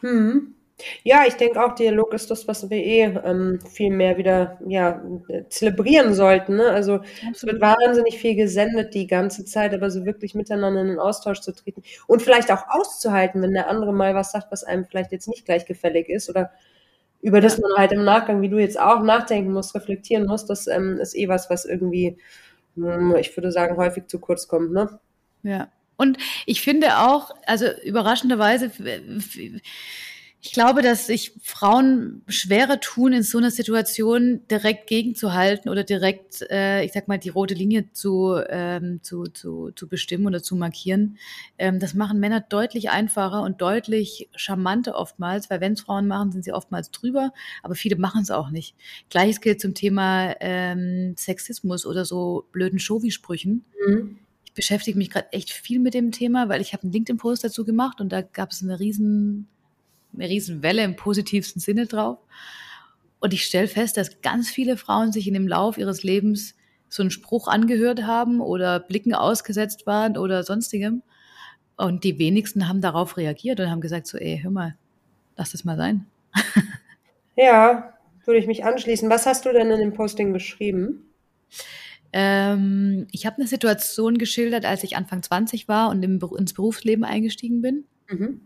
Mhm. 0.00 0.54
Ja, 1.02 1.24
ich 1.26 1.34
denke 1.34 1.64
auch, 1.64 1.74
Dialog 1.74 2.14
ist 2.14 2.30
das, 2.30 2.46
was 2.46 2.70
wir 2.70 2.78
eh 2.78 3.02
ähm, 3.24 3.58
viel 3.68 3.90
mehr 3.90 4.16
wieder 4.16 4.58
ja, 4.66 5.02
zelebrieren 5.48 6.14
sollten. 6.14 6.56
Ne? 6.56 6.70
Also 6.70 7.00
es 7.32 7.44
wird 7.44 7.60
wahnsinnig 7.60 8.18
viel 8.18 8.36
gesendet 8.36 8.94
die 8.94 9.06
ganze 9.06 9.44
Zeit, 9.44 9.74
aber 9.74 9.90
so 9.90 10.04
wirklich 10.06 10.34
miteinander 10.34 10.80
in 10.80 10.88
den 10.88 10.98
Austausch 10.98 11.40
zu 11.40 11.52
treten 11.52 11.82
und 12.06 12.22
vielleicht 12.22 12.52
auch 12.52 12.62
auszuhalten, 12.68 13.42
wenn 13.42 13.54
der 13.54 13.68
andere 13.68 13.92
mal 13.92 14.14
was 14.14 14.32
sagt, 14.32 14.52
was 14.52 14.64
einem 14.64 14.84
vielleicht 14.84 15.10
jetzt 15.12 15.28
nicht 15.28 15.44
gleich 15.44 15.66
gefällig 15.66 16.08
ist 16.08 16.30
oder 16.30 16.50
über 17.20 17.40
das 17.40 17.58
man 17.58 17.72
halt 17.76 17.92
im 17.92 18.04
Nachgang, 18.04 18.40
wie 18.42 18.48
du 18.48 18.58
jetzt 18.58 18.78
auch, 18.78 19.02
nachdenken 19.02 19.52
musst, 19.52 19.74
reflektieren 19.74 20.26
musst, 20.26 20.48
das 20.48 20.68
ähm, 20.68 20.98
ist 21.00 21.16
eh 21.16 21.28
was, 21.28 21.50
was 21.50 21.64
irgendwie, 21.64 22.16
hm, 22.76 23.16
ich 23.16 23.36
würde 23.36 23.50
sagen, 23.50 23.76
häufig 23.76 24.06
zu 24.06 24.20
kurz 24.20 24.46
kommt. 24.46 24.72
Ne? 24.72 25.00
Ja. 25.42 25.68
Und 25.96 26.16
ich 26.46 26.62
finde 26.62 26.98
auch, 26.98 27.32
also 27.44 27.66
überraschenderweise, 27.84 28.70
ich 30.48 30.54
glaube, 30.54 30.80
dass 30.80 31.06
sich 31.06 31.34
Frauen 31.42 32.22
schwerer 32.26 32.80
tun, 32.80 33.12
in 33.12 33.22
so 33.22 33.36
einer 33.36 33.50
Situation 33.50 34.40
direkt 34.50 34.86
gegenzuhalten 34.86 35.68
oder 35.68 35.84
direkt, 35.84 36.40
äh, 36.50 36.82
ich 36.84 36.92
sag 36.92 37.06
mal, 37.06 37.18
die 37.18 37.28
rote 37.28 37.52
Linie 37.52 37.92
zu, 37.92 38.34
ähm, 38.48 39.00
zu, 39.02 39.24
zu, 39.24 39.72
zu 39.72 39.88
bestimmen 39.88 40.26
oder 40.26 40.42
zu 40.42 40.56
markieren. 40.56 41.18
Ähm, 41.58 41.80
das 41.80 41.92
machen 41.92 42.18
Männer 42.18 42.40
deutlich 42.40 42.88
einfacher 42.88 43.42
und 43.42 43.60
deutlich 43.60 44.30
charmanter 44.34 44.94
oftmals, 44.94 45.50
weil 45.50 45.60
wenn 45.60 45.74
es 45.74 45.82
Frauen 45.82 46.06
machen, 46.06 46.32
sind 46.32 46.46
sie 46.46 46.52
oftmals 46.54 46.90
drüber, 46.92 47.34
aber 47.62 47.74
viele 47.74 47.96
machen 47.96 48.22
es 48.22 48.30
auch 48.30 48.48
nicht. 48.48 48.74
Gleiches 49.10 49.42
gilt 49.42 49.60
zum 49.60 49.74
Thema 49.74 50.34
ähm, 50.40 51.14
Sexismus 51.18 51.84
oder 51.84 52.06
so 52.06 52.46
blöden 52.52 52.78
Showy-Sprüchen. 52.78 53.66
Mhm 53.86 54.18
ich 54.44 54.54
beschäftige 54.54 54.96
mich 54.96 55.10
gerade 55.10 55.30
echt 55.32 55.52
viel 55.52 55.78
mit 55.78 55.92
dem 55.92 56.10
Thema, 56.10 56.48
weil 56.48 56.62
ich 56.62 56.72
habe 56.72 56.82
einen 56.84 56.92
LinkedIn-Post 56.92 57.44
dazu 57.44 57.66
gemacht 57.66 58.00
und 58.00 58.10
da 58.10 58.22
gab 58.22 58.50
es 58.50 58.62
eine 58.62 58.80
riesen 58.80 59.46
eine 60.14 60.28
Riesenwelle 60.28 60.82
im 60.82 60.96
positivsten 60.96 61.60
Sinne 61.60 61.86
drauf. 61.86 62.18
Und 63.20 63.32
ich 63.32 63.44
stelle 63.44 63.68
fest, 63.68 63.96
dass 63.96 64.20
ganz 64.22 64.50
viele 64.50 64.76
Frauen 64.76 65.12
sich 65.12 65.26
in 65.26 65.34
dem 65.34 65.48
Lauf 65.48 65.78
ihres 65.78 66.02
Lebens 66.02 66.54
so 66.88 67.02
einen 67.02 67.10
Spruch 67.10 67.48
angehört 67.48 68.04
haben 68.04 68.40
oder 68.40 68.80
Blicken 68.80 69.14
ausgesetzt 69.14 69.86
waren 69.86 70.16
oder 70.16 70.42
sonstigem. 70.44 71.02
Und 71.76 72.04
die 72.04 72.18
wenigsten 72.18 72.68
haben 72.68 72.80
darauf 72.80 73.16
reagiert 73.16 73.60
und 73.60 73.70
haben 73.70 73.80
gesagt 73.80 74.06
so, 74.06 74.18
ey, 74.18 74.40
hör 74.42 74.50
mal, 74.50 74.76
lass 75.36 75.52
das 75.52 75.64
mal 75.64 75.76
sein. 75.76 76.06
ja, 77.36 77.94
würde 78.24 78.38
ich 78.38 78.46
mich 78.46 78.64
anschließen. 78.64 79.08
Was 79.10 79.26
hast 79.26 79.46
du 79.46 79.52
denn 79.52 79.70
in 79.70 79.78
dem 79.78 79.94
Posting 79.94 80.32
geschrieben? 80.32 81.04
Ähm, 82.12 83.06
ich 83.12 83.26
habe 83.26 83.36
eine 83.36 83.46
Situation 83.46 84.18
geschildert, 84.18 84.64
als 84.64 84.82
ich 84.82 84.96
Anfang 84.96 85.22
20 85.22 85.68
war 85.68 85.90
und 85.90 86.02
ins 86.02 86.54
Berufsleben 86.54 87.04
eingestiegen 87.04 87.60
bin. 87.62 87.84
Mhm. 88.08 88.40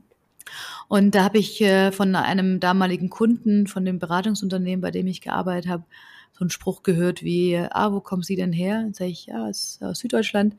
Und 0.89 1.15
da 1.15 1.25
habe 1.25 1.39
ich 1.39 1.61
äh, 1.61 1.93
von 1.93 2.15
einem 2.15 2.61
damaligen 2.61 3.11
Kunden, 3.11 3.67
von 3.67 3.85
dem 3.85 3.99
Beratungsunternehmen, 3.99 4.81
bei 4.81 4.91
dem 4.91 5.07
ich 5.07 5.21
gearbeitet 5.21 5.71
habe, 5.71 5.85
so 6.33 6.41
einen 6.41 6.51
Spruch 6.51 6.83
gehört 6.83 7.23
wie, 7.23 7.59
ah, 7.59 7.93
wo 7.93 8.01
kommen 8.01 8.23
Sie 8.23 8.37
denn 8.37 8.53
her? 8.53 8.83
Dann 8.83 8.95
sage 8.95 9.11
ich, 9.11 9.27
ja, 9.27 9.47
aus, 9.47 9.79
aus 9.83 9.99
Süddeutschland. 9.99 10.55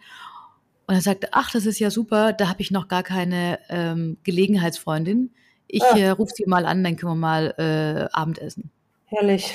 Und 0.86 0.96
er 0.96 1.02
sagte, 1.02 1.30
ach, 1.32 1.52
das 1.52 1.65
ist 1.65 1.80
ja 1.80 1.89
super, 1.89 2.34
da 2.34 2.50
habe 2.50 2.62
ich 2.62 2.72
noch 2.72 2.88
gar 2.88 3.04
keine 3.04 3.60
ähm, 3.69 4.17
Gelegenheitsfreundin. 4.24 5.32
Ich 5.67 5.84
ah. 5.84 5.98
äh, 5.98 6.10
rufe 6.10 6.34
sie 6.36 6.46
mal 6.46 6.65
an, 6.65 6.84
dann 6.84 6.96
können 6.96 7.13
wir 7.13 7.15
mal 7.15 7.54
äh, 7.58 8.13
Abendessen. 8.13 8.69
Herrlich. 9.06 9.54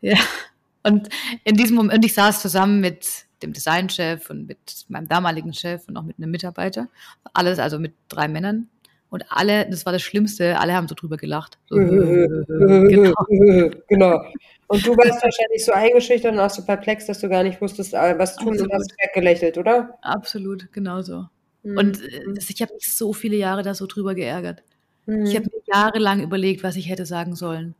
Ja. 0.00 0.18
Und 0.82 1.08
in 1.44 1.56
diesem 1.56 1.76
Moment, 1.76 1.94
und 1.98 2.04
ich 2.04 2.14
saß 2.14 2.42
zusammen 2.42 2.80
mit 2.80 3.26
dem 3.42 3.52
Designchef 3.52 4.30
und 4.30 4.46
mit 4.46 4.84
meinem 4.88 5.08
damaligen 5.08 5.52
Chef 5.52 5.86
und 5.88 5.96
auch 5.96 6.02
mit 6.02 6.18
einem 6.18 6.30
Mitarbeiter. 6.30 6.88
Alles 7.32 7.58
also 7.58 7.78
mit 7.78 7.94
drei 8.08 8.28
Männern. 8.28 8.68
Und 9.12 9.26
alle, 9.28 9.68
das 9.68 9.84
war 9.84 9.92
das 9.92 10.00
Schlimmste, 10.00 10.58
alle 10.58 10.72
haben 10.72 10.88
so 10.88 10.94
drüber 10.94 11.18
gelacht. 11.18 11.58
So, 11.68 11.76
genau. 11.76 13.14
genau. 13.86 14.24
Und 14.68 14.86
du 14.86 14.96
warst 14.96 15.22
wahrscheinlich 15.22 15.66
so 15.66 15.72
eingeschüchtert 15.72 16.32
und 16.32 16.40
auch 16.40 16.48
so 16.48 16.64
perplex, 16.64 17.04
dass 17.04 17.20
du 17.20 17.28
gar 17.28 17.42
nicht 17.42 17.60
wusstest, 17.60 17.92
äh, 17.92 18.18
was 18.18 18.36
tun 18.36 18.54
Absolut. 18.54 18.72
und 18.72 18.78
hast 18.78 18.94
weggelächelt, 19.02 19.58
oder? 19.58 19.98
Absolut, 20.00 20.72
genau 20.72 21.02
so. 21.02 21.26
Mhm. 21.62 21.76
Und 21.76 22.02
äh, 22.02 22.22
ich 22.48 22.62
habe 22.62 22.72
mich 22.72 22.90
so 22.90 23.12
viele 23.12 23.36
Jahre 23.36 23.62
da 23.62 23.74
so 23.74 23.86
drüber 23.86 24.14
geärgert. 24.14 24.62
Mhm. 25.04 25.26
Ich 25.26 25.36
habe 25.36 25.44
mir 25.44 25.60
jahrelang 25.70 26.22
überlegt, 26.22 26.62
was 26.62 26.76
ich 26.76 26.88
hätte 26.88 27.04
sagen 27.04 27.34
sollen. 27.34 27.74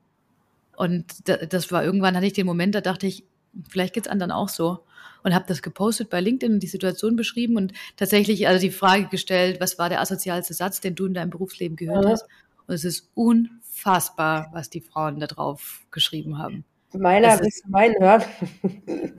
Und 0.77 1.07
das 1.25 1.73
war 1.73 1.83
irgendwann, 1.83 2.14
hatte 2.14 2.27
ich 2.27 2.35
den 2.35 2.45
Moment, 2.45 2.75
da 2.75 2.83
dachte 2.83 3.07
ich, 3.07 3.25
vielleicht 3.69 3.95
geht 3.95 4.07
es 4.07 4.12
anderen 4.12 4.33
auch 4.33 4.49
so 4.49 4.85
und 5.23 5.35
habe 5.35 5.45
das 5.49 5.62
gepostet 5.62 6.11
bei 6.11 6.21
LinkedIn 6.21 6.55
und 6.55 6.62
die 6.62 6.69
Situation 6.69 7.17
beschrieben 7.17 7.57
und 7.57 7.73
tatsächlich 7.97 8.47
also 8.49 8.61
die 8.61 8.73
Frage 8.73 9.07
gestellt, 9.07 9.61
was 9.61 9.79
war 9.79 9.88
der 9.88 10.01
asozialste 10.01 10.55
Satz, 10.55 10.81
den 10.81 10.95
du 10.95 11.07
in 11.07 11.15
deinem 11.15 11.31
Berufsleben 11.31 11.77
gehört 11.77 12.05
ja. 12.05 12.11
hast? 12.11 12.27
Und 12.67 12.75
es 12.75 12.85
ist 12.85 13.11
unfassbar, 13.15 14.51
was 14.53 14.71
die 14.71 14.81
Frauen 14.81 15.21
da 15.21 15.27
drauf 15.27 15.83
geschrieben 15.91 16.38
haben. 16.38 16.65
Meiner, 16.95 17.41
willst 17.41 17.65
du 17.65 17.71
meinen 17.71 17.95
hören? 17.99 18.23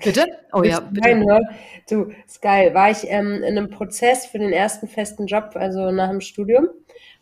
Bitte? 0.03 0.27
Oh 0.51 0.61
ja, 0.61 0.79
bitte. 0.79 1.09
Meinen 1.09 1.27
hören? 1.27 1.47
Du, 1.89 2.11
ist 2.25 2.41
geil. 2.41 2.73
War 2.75 2.91
ich 2.91 3.05
ähm, 3.05 3.37
in 3.37 3.57
einem 3.57 3.69
Prozess 3.71 4.27
für 4.27 4.37
den 4.37 4.53
ersten 4.53 4.87
festen 4.87 5.25
Job, 5.25 5.51
also 5.55 5.89
nach 5.89 6.09
dem 6.09 6.21
Studium. 6.21 6.67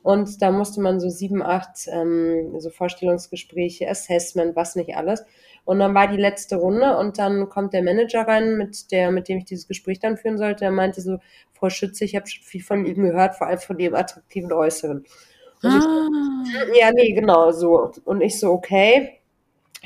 Und 0.03 0.41
da 0.41 0.51
musste 0.51 0.81
man 0.81 0.99
so 0.99 1.09
sieben, 1.09 1.41
acht 1.41 1.87
ähm, 1.87 2.59
so 2.59 2.69
Vorstellungsgespräche, 2.69 3.87
Assessment, 3.87 4.55
was 4.55 4.75
nicht 4.75 4.95
alles. 4.95 5.23
Und 5.63 5.79
dann 5.79 5.93
war 5.93 6.07
die 6.07 6.17
letzte 6.19 6.55
Runde 6.55 6.97
und 6.97 7.19
dann 7.19 7.49
kommt 7.49 7.73
der 7.73 7.83
Manager 7.83 8.27
rein, 8.27 8.57
mit 8.57 8.91
der, 8.91 9.11
mit 9.11 9.27
dem 9.27 9.37
ich 9.37 9.45
dieses 9.45 9.67
Gespräch 9.67 9.99
dann 9.99 10.17
führen 10.17 10.37
sollte. 10.37 10.65
Er 10.65 10.71
meinte 10.71 11.01
so, 11.01 11.19
Frau 11.53 11.69
Schütze, 11.69 12.03
ich 12.05 12.15
habe 12.15 12.27
schon 12.27 12.43
viel 12.43 12.63
von 12.63 12.85
Ihnen 12.85 13.03
gehört, 13.03 13.35
vor 13.35 13.47
allem 13.47 13.59
von 13.59 13.77
dem 13.77 13.93
attraktiven 13.93 14.51
Äußeren. 14.51 15.05
Ah. 15.63 15.79
ich, 16.71 16.79
ja, 16.79 16.91
nee, 16.91 17.11
genau 17.13 17.51
so. 17.51 17.91
Und 18.03 18.21
ich 18.21 18.39
so, 18.39 18.51
okay, 18.51 19.21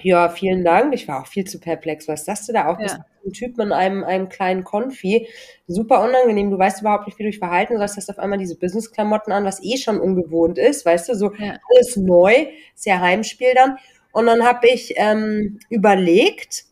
ja, 0.01 0.29
vielen 0.29 0.63
Dank. 0.63 0.93
Ich 0.93 1.07
war 1.07 1.21
auch 1.21 1.27
viel 1.27 1.45
zu 1.45 1.59
perplex. 1.59 2.07
Was 2.07 2.25
sagst 2.25 2.49
du 2.49 2.53
da 2.53 2.67
auch? 2.67 2.79
Ja. 2.79 3.05
Ein 3.25 3.31
Typ 3.31 3.57
mit 3.57 3.71
einem, 3.71 4.03
einem 4.03 4.29
kleinen 4.29 4.63
Konfi. 4.63 5.27
Super 5.67 6.03
unangenehm. 6.03 6.51
Du 6.51 6.59
weißt 6.59 6.81
überhaupt 6.81 7.07
nicht, 7.07 7.17
wie 7.17 7.23
du 7.23 7.29
dich 7.29 7.39
verhalten 7.39 7.77
sollst. 7.77 7.97
Hast 7.97 8.09
auf 8.09 8.19
einmal 8.19 8.37
diese 8.37 8.57
Business-Klamotten 8.57 9.31
an, 9.31 9.45
was 9.45 9.63
eh 9.63 9.77
schon 9.77 9.99
ungewohnt 9.99 10.57
ist. 10.57 10.85
Weißt 10.85 11.09
du, 11.09 11.15
so 11.15 11.33
ja. 11.35 11.57
alles 11.73 11.95
neu. 11.95 12.47
Sehr 12.75 12.99
Heimspiel 12.99 13.53
dann. 13.55 13.77
Und 14.15 14.27
dann 14.27 14.45
habe 14.45 14.65
ich 14.69 14.93
ähm, 14.95 15.59
überlegt 15.69 16.63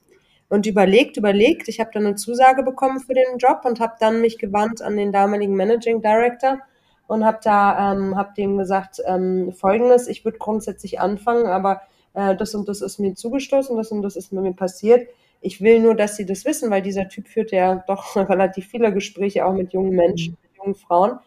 und 0.47 0.65
überlegt, 0.65 1.17
überlegt. 1.17 1.67
Ich 1.67 1.81
habe 1.81 1.89
dann 1.93 2.05
eine 2.05 2.15
Zusage 2.15 2.63
bekommen 2.63 3.01
für 3.01 3.13
den 3.13 3.37
Job 3.37 3.65
und 3.65 3.81
habe 3.81 3.95
dann 3.99 4.21
mich 4.21 4.37
gewandt 4.37 4.81
an 4.81 4.95
den 4.95 5.11
damaligen 5.11 5.53
Managing 5.53 6.01
Director 6.01 6.59
und 7.07 7.25
habe 7.25 7.39
da, 7.43 7.91
ähm, 7.91 8.15
habe 8.15 8.33
dem 8.37 8.57
gesagt, 8.57 9.01
ähm, 9.05 9.51
folgendes, 9.51 10.07
ich 10.07 10.23
würde 10.23 10.37
grundsätzlich 10.37 11.01
anfangen, 11.01 11.47
aber 11.47 11.81
äh, 12.13 12.33
das 12.33 12.55
und 12.55 12.69
das 12.69 12.79
ist 12.79 12.97
mir 12.97 13.13
zugestoßen, 13.13 13.75
das 13.75 13.91
und 13.91 14.03
das 14.03 14.15
ist 14.15 14.31
mir 14.31 14.53
passiert. 14.53 15.09
Ich 15.41 15.59
will 15.59 15.81
nur, 15.81 15.95
dass 15.95 16.15
sie 16.15 16.25
das 16.25 16.45
wissen, 16.45 16.71
weil 16.71 16.81
dieser 16.81 17.09
Typ 17.09 17.27
führt 17.27 17.51
ja 17.51 17.83
doch 17.87 18.15
relativ 18.29 18.67
viele 18.67 18.93
Gespräche 18.93 19.45
auch 19.45 19.53
mit 19.53 19.73
jungen 19.73 19.97
Menschen, 19.97 20.37
mit 20.43 20.57
jungen 20.57 20.75
Frauen. 20.75 21.19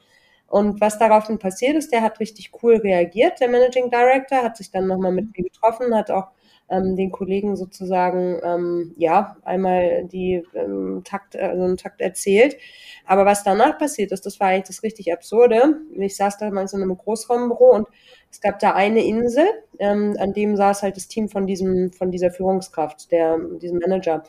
Und 0.48 0.80
was 0.80 0.98
daraufhin 0.98 1.38
passiert 1.38 1.76
ist, 1.76 1.92
der 1.92 2.02
hat 2.02 2.20
richtig 2.20 2.52
cool 2.62 2.76
reagiert, 2.76 3.40
der 3.40 3.48
Managing 3.48 3.90
Director, 3.90 4.42
hat 4.42 4.56
sich 4.56 4.70
dann 4.70 4.86
nochmal 4.86 5.12
mit 5.12 5.36
mir 5.36 5.44
getroffen, 5.44 5.94
hat 5.94 6.10
auch 6.10 6.28
ähm, 6.68 6.96
den 6.96 7.12
Kollegen 7.12 7.56
sozusagen, 7.56 8.40
ähm, 8.42 8.94
ja, 8.96 9.36
einmal 9.42 10.04
die 10.04 10.44
ähm, 10.54 11.02
Takt, 11.04 11.36
also 11.36 11.64
einen 11.64 11.76
Takt 11.76 12.00
erzählt. 12.00 12.56
Aber 13.04 13.24
was 13.24 13.44
danach 13.44 13.78
passiert 13.78 14.12
ist, 14.12 14.26
das 14.26 14.40
war 14.40 14.48
eigentlich 14.48 14.66
das 14.68 14.82
richtig 14.82 15.12
Absurde. 15.12 15.80
Ich 15.94 16.16
saß 16.16 16.38
damals 16.38 16.72
in 16.72 16.82
einem 16.82 16.96
Großraumbüro 16.96 17.70
und 17.70 17.88
es 18.30 18.40
gab 18.40 18.58
da 18.58 18.72
eine 18.74 19.04
Insel, 19.04 19.46
ähm, 19.78 20.16
an 20.18 20.32
dem 20.32 20.56
saß 20.56 20.82
halt 20.82 20.96
das 20.96 21.08
Team 21.08 21.28
von 21.28 21.46
diesem, 21.46 21.92
von 21.92 22.10
dieser 22.10 22.30
Führungskraft, 22.30 23.10
der, 23.12 23.38
diesem 23.60 23.78
Manager. 23.78 24.24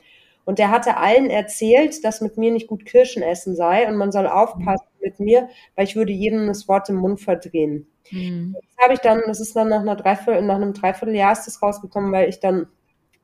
Und 0.47 0.59
der 0.59 0.71
hatte 0.71 0.95
allen 0.95 1.29
erzählt, 1.29 2.05
dass 2.05 2.21
mit 2.21 2.37
mir 2.37 2.53
nicht 2.53 2.67
gut 2.67 2.85
Kirschen 2.85 3.21
essen 3.21 3.53
sei 3.53 3.85
und 3.85 3.97
man 3.97 4.13
soll 4.13 4.27
aufpassen 4.27 4.87
mit 5.01 5.19
mir, 5.19 5.49
weil 5.75 5.83
ich 5.83 5.97
würde 5.97 6.13
jedem 6.13 6.47
das 6.47 6.69
Wort 6.69 6.87
im 6.87 6.95
Mund 6.95 7.19
verdrehen. 7.19 7.85
Mhm. 8.11 8.55
Das 8.55 8.85
habe 8.85 8.93
ich 8.93 9.01
dann, 9.01 9.23
das 9.27 9.41
ist 9.41 9.57
dann 9.57 9.67
nach 9.67 9.81
einer 9.81 9.97
Dreiviertel, 9.97 10.41
nach 10.43 10.55
einem 10.55 10.71
Dreivierteljahr 10.71 11.33
ist 11.33 11.47
das 11.47 11.61
rausgekommen, 11.61 12.13
weil 12.13 12.29
ich 12.29 12.39
dann, 12.39 12.67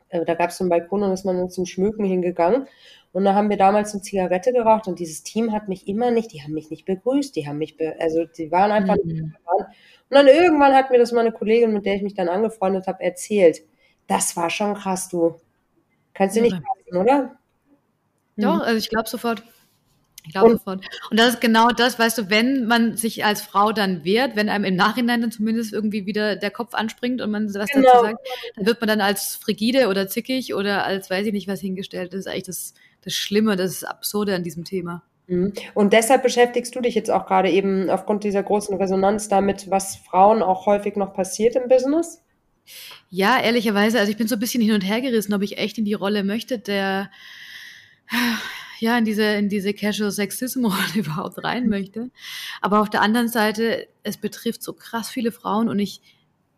äh, 0.10 0.26
da 0.26 0.34
gab 0.34 0.50
es 0.50 0.58
so 0.58 0.66
einen 0.66 0.70
Balkon 0.70 1.02
und 1.02 1.14
ist 1.14 1.24
man 1.24 1.38
dann 1.38 1.50
zum 1.50 1.66
Schmücken 1.66 2.04
hingegangen. 2.04 2.68
Und 3.14 3.24
da 3.24 3.34
haben 3.36 3.50
wir 3.50 3.56
damals 3.56 3.94
eine 3.94 4.02
Zigarette 4.02 4.52
geraucht 4.52 4.90
und 4.90 5.00
dieses 5.00 5.24
Team 5.24 5.54
hat 5.54 5.70
mich 5.70 5.88
immer 5.88 6.12
nicht, 6.12 6.34
die 6.34 6.44
haben 6.44 6.52
mich 6.52 6.72
nicht 6.72 6.84
begrüßt, 6.84 7.34
die 7.38 7.48
haben 7.48 7.58
mich, 7.58 7.78
be 7.78 7.96
also 8.00 8.26
die 8.26 8.52
waren 8.52 8.72
einfach 8.72 8.98
mhm. 9.02 9.10
nicht 9.10 9.24
Und 9.24 9.70
dann 10.10 10.28
irgendwann 10.28 10.74
hat 10.74 10.92
mir 10.92 10.98
das 10.98 11.14
meine 11.14 11.32
Kollegin, 11.32 11.72
mit 11.72 11.86
der 11.86 11.96
ich 11.96 12.02
mich 12.02 12.16
dann 12.16 12.28
angefreundet 12.28 12.86
habe, 12.88 13.02
erzählt. 13.02 13.62
Das 14.08 14.36
war 14.36 14.50
schon 14.50 14.74
krass, 14.74 15.08
du. 15.08 15.36
Kannst 16.14 16.36
du 16.36 16.42
nicht 16.42 16.56
fassen, 16.56 16.98
oder? 16.98 17.36
Doch, 18.38 18.62
also 18.62 18.78
ich 18.78 18.90
glaube 18.90 19.10
sofort. 19.10 19.44
Ich 20.26 20.32
glaube 20.32 20.52
sofort. 20.52 20.86
Und 21.12 21.20
das 21.20 21.36
ist 21.36 21.42
genau 21.42 21.70
das, 21.70 22.00
weißt 22.00 22.18
du, 22.18 22.30
wenn 22.30 22.66
man 22.66 22.96
sich 22.96 23.26
als 23.26 23.42
Frau 23.42 23.74
dann 23.74 24.06
wehrt, 24.06 24.36
wenn 24.36 24.48
einem 24.48 24.64
im 24.64 24.76
Nachhinein 24.76 25.22
dann 25.22 25.32
zumindest 25.32 25.74
irgendwie 25.74 26.06
wieder 26.06 26.36
der 26.36 26.52
Kopf 26.52 26.74
anspringt 26.74 27.22
und 27.22 27.30
man 27.30 27.54
was 27.54 27.68
genau. 27.70 27.90
dazu 27.92 28.06
sagt, 28.06 28.28
dann 28.56 28.66
wird 28.66 28.80
man 28.80 28.88
dann 28.88 29.02
als 29.02 29.36
frigide 29.36 29.90
oder 29.90 30.08
zickig 30.08 30.54
oder 30.54 30.86
als 30.86 31.10
weiß 31.10 31.26
ich 31.26 31.34
nicht 31.34 31.48
was 31.48 31.60
hingestellt. 31.60 32.14
Das 32.14 32.22
ist 32.22 32.28
eigentlich 32.28 32.44
das, 32.44 32.74
das 33.02 33.14
Schlimme, 33.14 33.58
das 33.58 33.84
Absurde 33.84 34.34
an 34.36 34.44
diesem 34.44 34.64
Thema. 34.64 35.04
Mhm. 35.28 35.54
Und 35.74 35.94
deshalb 35.94 36.24
beschäftigst 36.24 36.74
du 36.76 36.82
dich 36.82 36.96
jetzt 36.96 37.12
auch 37.12 37.26
gerade 37.26 37.50
eben 37.50 37.90
aufgrund 37.90 38.24
dieser 38.24 38.44
großen 38.44 38.78
Resonanz 38.78 39.28
damit, 39.28 39.70
was 39.70 39.98
Frauen 39.98 40.42
auch 40.42 40.66
häufig 40.66 40.96
noch 40.96 41.14
passiert 41.14 41.56
im 41.56 41.68
Business? 41.68 42.23
Ja, 43.10 43.40
ehrlicherweise, 43.40 44.00
also 44.00 44.12
ich 44.12 44.18
bin 44.18 44.28
so 44.28 44.36
ein 44.36 44.40
bisschen 44.40 44.62
hin 44.62 44.74
und 44.74 44.82
her 44.82 45.02
gerissen, 45.02 45.34
ob 45.34 45.42
ich 45.42 45.58
echt 45.58 45.78
in 45.78 45.86
die 45.86 45.94
Rolle 45.94 46.24
möchte, 46.24 46.60
der 46.60 47.10
ja, 48.80 48.98
in 48.98 49.06
diese, 49.06 49.24
in 49.24 49.50
diese 49.50 49.74
Casual 49.74 50.12
Sexism 50.12 50.66
Rolle 50.66 50.76
überhaupt 50.96 51.42
rein 51.44 51.70
möchte. 51.70 52.10
Aber 52.62 52.82
auf 52.82 52.90
der 52.90 53.02
anderen 53.02 53.30
Seite, 53.30 53.88
es 54.04 54.18
betrifft 54.18 54.62
so 54.62 54.74
krass 54.74 55.10
viele 55.10 55.32
Frauen 55.32 55.70
und 55.70 55.80
ich 55.80 56.02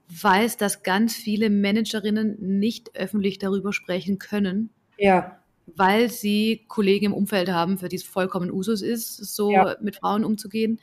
weiß, 0.09 0.57
dass 0.57 0.83
ganz 0.83 1.15
viele 1.15 1.49
Managerinnen 1.49 2.37
nicht 2.39 2.95
öffentlich 2.95 3.37
darüber 3.37 3.73
sprechen 3.73 4.19
können. 4.19 4.69
Ja. 4.97 5.39
Weil 5.67 6.11
sie 6.11 6.65
Kollegen 6.67 7.07
im 7.07 7.13
Umfeld 7.13 7.49
haben, 7.49 7.79
für 7.79 7.89
die 7.89 7.95
es 7.95 8.03
vollkommen 8.03 8.51
Usus 8.51 8.81
ist, 8.81 9.17
so 9.17 9.51
ja. 9.51 9.75
mit 9.81 9.95
Frauen 9.95 10.23
umzugehen. 10.23 10.79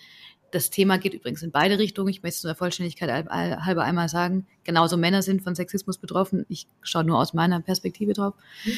Das 0.53 0.71
Thema 0.71 0.99
geht 0.99 1.15
übrigens 1.15 1.43
in 1.43 1.51
beide 1.51 1.79
Richtungen. 1.79 2.11
Ich 2.11 2.23
möchte 2.23 2.37
es 2.37 2.43
der 2.43 2.55
Vollständigkeit 2.55 3.27
halber 3.29 3.83
einmal 3.83 4.09
sagen. 4.09 4.47
Genauso 4.65 4.97
Männer 4.97 5.23
sind 5.23 5.43
von 5.43 5.55
Sexismus 5.55 5.99
betroffen. 5.99 6.47
Ich 6.49 6.67
schaue 6.83 7.05
nur 7.05 7.19
aus 7.19 7.33
meiner 7.33 7.61
Perspektive 7.61 8.13
drauf. 8.13 8.35
Mhm. 8.65 8.73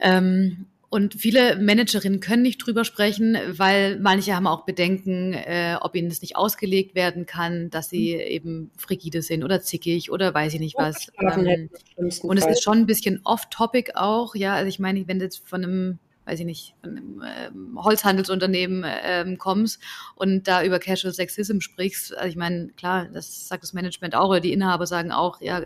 Ähm, 0.00 0.66
und 0.90 1.14
viele 1.14 1.56
Managerinnen 1.56 2.20
können 2.20 2.42
nicht 2.42 2.58
drüber 2.58 2.84
sprechen, 2.84 3.38
weil 3.48 3.98
manche 3.98 4.36
haben 4.36 4.46
auch 4.46 4.66
Bedenken, 4.66 5.32
äh, 5.32 5.76
ob 5.80 5.96
ihnen 5.96 6.10
das 6.10 6.20
nicht 6.20 6.36
ausgelegt 6.36 6.94
werden 6.94 7.24
kann, 7.24 7.70
dass 7.70 7.88
sie 7.88 8.14
mhm. 8.14 8.20
eben 8.20 8.70
frigide 8.76 9.22
sind 9.22 9.42
oder 9.42 9.62
zickig 9.62 10.12
oder 10.12 10.34
weiß 10.34 10.52
ich 10.52 10.60
nicht 10.60 10.76
was. 10.76 11.10
Ähm, 11.18 11.70
und 11.96 12.36
es 12.36 12.44
ist 12.44 12.62
schon 12.62 12.80
ein 12.80 12.86
bisschen 12.86 13.22
off-topic 13.24 13.92
auch, 13.94 14.34
ja. 14.34 14.54
Also 14.54 14.68
ich 14.68 14.78
meine, 14.78 15.08
wenn 15.08 15.18
du 15.18 15.24
jetzt 15.24 15.48
von 15.48 15.64
einem 15.64 15.98
weiß 16.24 16.40
ich 16.40 16.46
nicht, 16.46 16.74
einem 16.82 17.22
ähm, 17.24 17.78
Holzhandelsunternehmen 17.82 18.84
ähm, 19.04 19.38
kommst 19.38 19.82
und 20.14 20.46
da 20.46 20.62
über 20.62 20.78
Casual 20.78 21.12
Sexism 21.12 21.60
sprichst, 21.60 22.16
also 22.16 22.28
ich 22.28 22.36
meine, 22.36 22.68
klar, 22.76 23.08
das 23.12 23.48
sagt 23.48 23.62
das 23.62 23.72
Management 23.72 24.14
auch 24.14 24.28
oder 24.28 24.40
die 24.40 24.52
Inhaber 24.52 24.86
sagen 24.86 25.12
auch, 25.12 25.40
ja, 25.40 25.62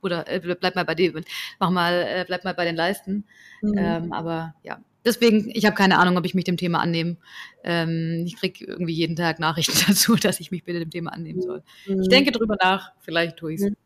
oder 0.00 0.28
äh, 0.28 0.40
bleib 0.40 0.74
mal 0.74 0.84
bei 0.84 0.94
dem, 0.94 1.22
mach 1.58 1.70
mal, 1.70 1.92
äh, 1.92 2.24
bleib 2.26 2.44
mal 2.44 2.54
bei 2.54 2.64
den 2.64 2.76
Leisten. 2.76 3.24
Mhm. 3.60 3.74
Ähm, 3.76 4.12
aber 4.12 4.54
ja, 4.62 4.80
deswegen, 5.04 5.50
ich 5.52 5.64
habe 5.64 5.76
keine 5.76 5.98
Ahnung, 5.98 6.16
ob 6.16 6.24
ich 6.24 6.34
mich 6.34 6.44
dem 6.44 6.56
Thema 6.56 6.80
annehme. 6.80 7.16
Ähm, 7.64 8.22
ich 8.26 8.36
kriege 8.36 8.64
irgendwie 8.64 8.92
jeden 8.92 9.16
Tag 9.16 9.38
Nachrichten 9.38 9.74
dazu, 9.88 10.16
dass 10.16 10.40
ich 10.40 10.50
mich 10.50 10.64
bitte 10.64 10.80
dem 10.80 10.90
Thema 10.90 11.12
annehmen 11.12 11.42
soll. 11.42 11.62
Mhm. 11.86 12.02
Ich 12.02 12.08
denke 12.08 12.32
drüber 12.32 12.56
nach, 12.60 12.92
vielleicht 13.00 13.36
tue 13.36 13.54
ich 13.54 13.60
es. 13.60 13.70
Mhm. 13.70 13.76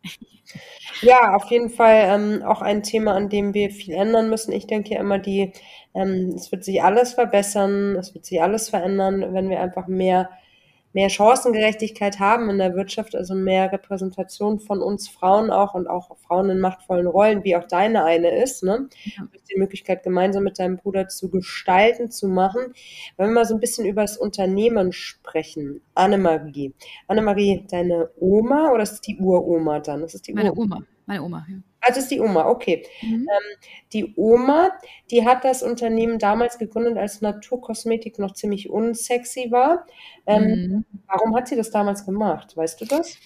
Ja, 1.02 1.34
auf 1.34 1.50
jeden 1.50 1.70
Fall 1.70 2.04
ähm, 2.06 2.42
auch 2.42 2.62
ein 2.62 2.82
Thema, 2.82 3.14
an 3.14 3.28
dem 3.28 3.52
wir 3.52 3.70
viel 3.70 3.94
ändern 3.94 4.30
müssen. 4.30 4.52
Ich 4.52 4.66
denke 4.66 4.94
ja 4.94 5.00
immer, 5.00 5.18
die, 5.18 5.52
ähm, 5.94 6.32
es 6.36 6.52
wird 6.52 6.64
sich 6.64 6.82
alles 6.82 7.14
verbessern, 7.14 7.96
es 7.96 8.14
wird 8.14 8.24
sich 8.24 8.40
alles 8.40 8.68
verändern, 8.70 9.34
wenn 9.34 9.50
wir 9.50 9.60
einfach 9.60 9.88
mehr 9.88 10.30
mehr 10.96 11.10
Chancengerechtigkeit 11.10 12.20
haben 12.20 12.48
in 12.48 12.56
der 12.56 12.74
Wirtschaft, 12.74 13.14
also 13.14 13.34
mehr 13.34 13.70
Repräsentation 13.70 14.58
von 14.58 14.80
uns 14.80 15.10
Frauen 15.10 15.50
auch 15.50 15.74
und 15.74 15.86
auch 15.86 16.16
Frauen 16.16 16.48
in 16.48 16.58
machtvollen 16.58 17.06
Rollen, 17.06 17.44
wie 17.44 17.54
auch 17.54 17.64
deine 17.64 18.02
eine 18.02 18.42
ist, 18.42 18.62
ne? 18.62 18.88
Ja. 19.04 19.28
Die 19.50 19.58
Möglichkeit, 19.58 20.02
gemeinsam 20.02 20.44
mit 20.44 20.58
deinem 20.58 20.78
Bruder 20.78 21.06
zu 21.08 21.28
gestalten, 21.28 22.10
zu 22.10 22.28
machen. 22.28 22.72
Wenn 23.18 23.28
wir 23.28 23.34
mal 23.34 23.44
so 23.44 23.52
ein 23.52 23.60
bisschen 23.60 23.84
über 23.84 24.00
das 24.00 24.16
Unternehmen 24.16 24.90
sprechen. 24.94 25.82
Annemarie. 25.94 26.72
Annemarie, 27.08 27.66
deine 27.70 28.08
Oma 28.18 28.70
oder 28.72 28.84
ist 28.84 29.02
die 29.02 29.18
Uroma 29.18 29.80
dann? 29.80 30.00
Das 30.00 30.14
ist 30.14 30.26
die 30.26 30.32
Meine 30.32 30.54
Oma. 30.54 30.80
Meine 31.04 31.22
Oma, 31.22 31.44
ja. 31.46 31.58
Also 31.86 32.00
ist 32.00 32.10
die 32.10 32.20
Oma, 32.20 32.46
okay. 32.46 32.84
Mhm. 33.02 33.14
Ähm, 33.14 33.58
die 33.92 34.14
Oma, 34.16 34.70
die 35.10 35.24
hat 35.24 35.44
das 35.44 35.62
Unternehmen 35.62 36.18
damals 36.18 36.58
gegründet, 36.58 36.98
als 36.98 37.20
Naturkosmetik 37.20 38.18
noch 38.18 38.34
ziemlich 38.34 38.68
unsexy 38.68 39.48
war. 39.50 39.86
Ähm, 40.26 40.42
mhm. 40.42 40.84
Warum 41.06 41.36
hat 41.36 41.48
sie 41.48 41.56
das 41.56 41.70
damals 41.70 42.04
gemacht? 42.04 42.56
Weißt 42.56 42.80
du 42.80 42.86
das? 42.86 43.16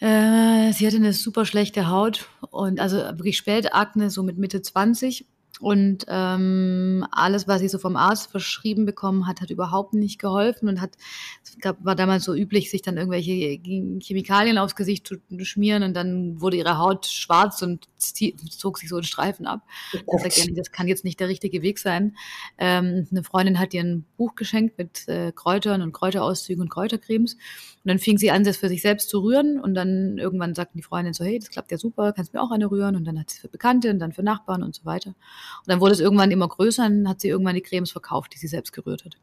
Äh, 0.00 0.72
sie 0.72 0.86
hatte 0.86 0.96
eine 0.96 1.12
super 1.12 1.44
schlechte 1.44 1.88
Haut 1.88 2.28
und 2.50 2.80
also 2.80 2.96
wirklich 2.96 3.36
Spätakne, 3.36 4.10
so 4.10 4.22
mit 4.22 4.38
Mitte 4.38 4.60
20 4.62 5.26
und 5.60 6.06
ähm, 6.08 7.06
alles, 7.10 7.46
was 7.46 7.60
sie 7.60 7.68
so 7.68 7.78
vom 7.78 7.96
Arzt 7.96 8.30
verschrieben 8.30 8.86
bekommen 8.86 9.26
hat, 9.26 9.42
hat 9.42 9.50
überhaupt 9.50 9.92
nicht 9.92 10.18
geholfen 10.18 10.70
und 10.70 10.80
hat, 10.80 10.96
es 11.44 11.58
gab, 11.58 11.84
war 11.84 11.94
damals 11.94 12.24
so 12.24 12.34
üblich, 12.34 12.70
sich 12.70 12.80
dann 12.80 12.96
irgendwelche 12.96 13.60
Chemikalien 14.00 14.56
aufs 14.56 14.74
Gesicht 14.74 15.06
zu 15.06 15.16
schmieren 15.44 15.82
und 15.82 15.94
dann 15.94 16.40
wurde 16.40 16.56
ihre 16.56 16.78
Haut 16.78 17.04
schwarz 17.06 17.60
und 17.60 17.88
zog 18.00 18.78
sich 18.78 18.88
so 18.88 18.96
ein 18.96 19.02
Streifen 19.02 19.46
ab. 19.46 19.62
Oh 20.06 20.18
das, 20.22 20.46
das 20.54 20.72
kann 20.72 20.88
jetzt 20.88 21.04
nicht 21.04 21.20
der 21.20 21.28
richtige 21.28 21.62
Weg 21.62 21.78
sein. 21.78 22.16
Ähm, 22.58 23.06
eine 23.10 23.22
Freundin 23.22 23.58
hat 23.58 23.74
ihr 23.74 23.82
ein 23.82 24.04
Buch 24.16 24.34
geschenkt 24.34 24.78
mit 24.78 25.08
äh, 25.08 25.32
Kräutern 25.32 25.82
und 25.82 25.92
Kräuterauszügen 25.92 26.62
und 26.62 26.68
Kräutercremes. 26.68 27.34
Und 27.34 27.88
dann 27.88 27.98
fing 27.98 28.18
sie 28.18 28.30
an, 28.30 28.44
das 28.44 28.56
für 28.56 28.68
sich 28.68 28.82
selbst 28.82 29.08
zu 29.08 29.20
rühren. 29.20 29.60
Und 29.60 29.74
dann 29.74 30.18
irgendwann 30.18 30.54
sagten 30.54 30.78
die 30.78 30.82
Freundin 30.82 31.14
so, 31.14 31.24
hey, 31.24 31.38
das 31.38 31.50
klappt 31.50 31.70
ja 31.70 31.78
super, 31.78 32.12
kannst 32.12 32.34
mir 32.34 32.42
auch 32.42 32.50
eine 32.50 32.70
rühren. 32.70 32.96
Und 32.96 33.04
dann 33.04 33.18
hat 33.18 33.30
sie 33.30 33.36
es 33.36 33.40
für 33.40 33.48
Bekannte 33.48 33.90
und 33.90 33.98
dann 33.98 34.12
für 34.12 34.22
Nachbarn 34.22 34.62
und 34.62 34.74
so 34.74 34.84
weiter. 34.84 35.10
Und 35.10 35.68
dann 35.68 35.80
wurde 35.80 35.92
es 35.92 36.00
irgendwann 36.00 36.30
immer 36.30 36.48
größer 36.48 36.86
und 36.86 37.04
dann 37.04 37.08
hat 37.08 37.20
sie 37.20 37.28
irgendwann 37.28 37.54
die 37.54 37.62
Cremes 37.62 37.90
verkauft, 37.90 38.32
die 38.34 38.38
sie 38.38 38.48
selbst 38.48 38.72
gerührt 38.72 39.04
hat. 39.04 39.16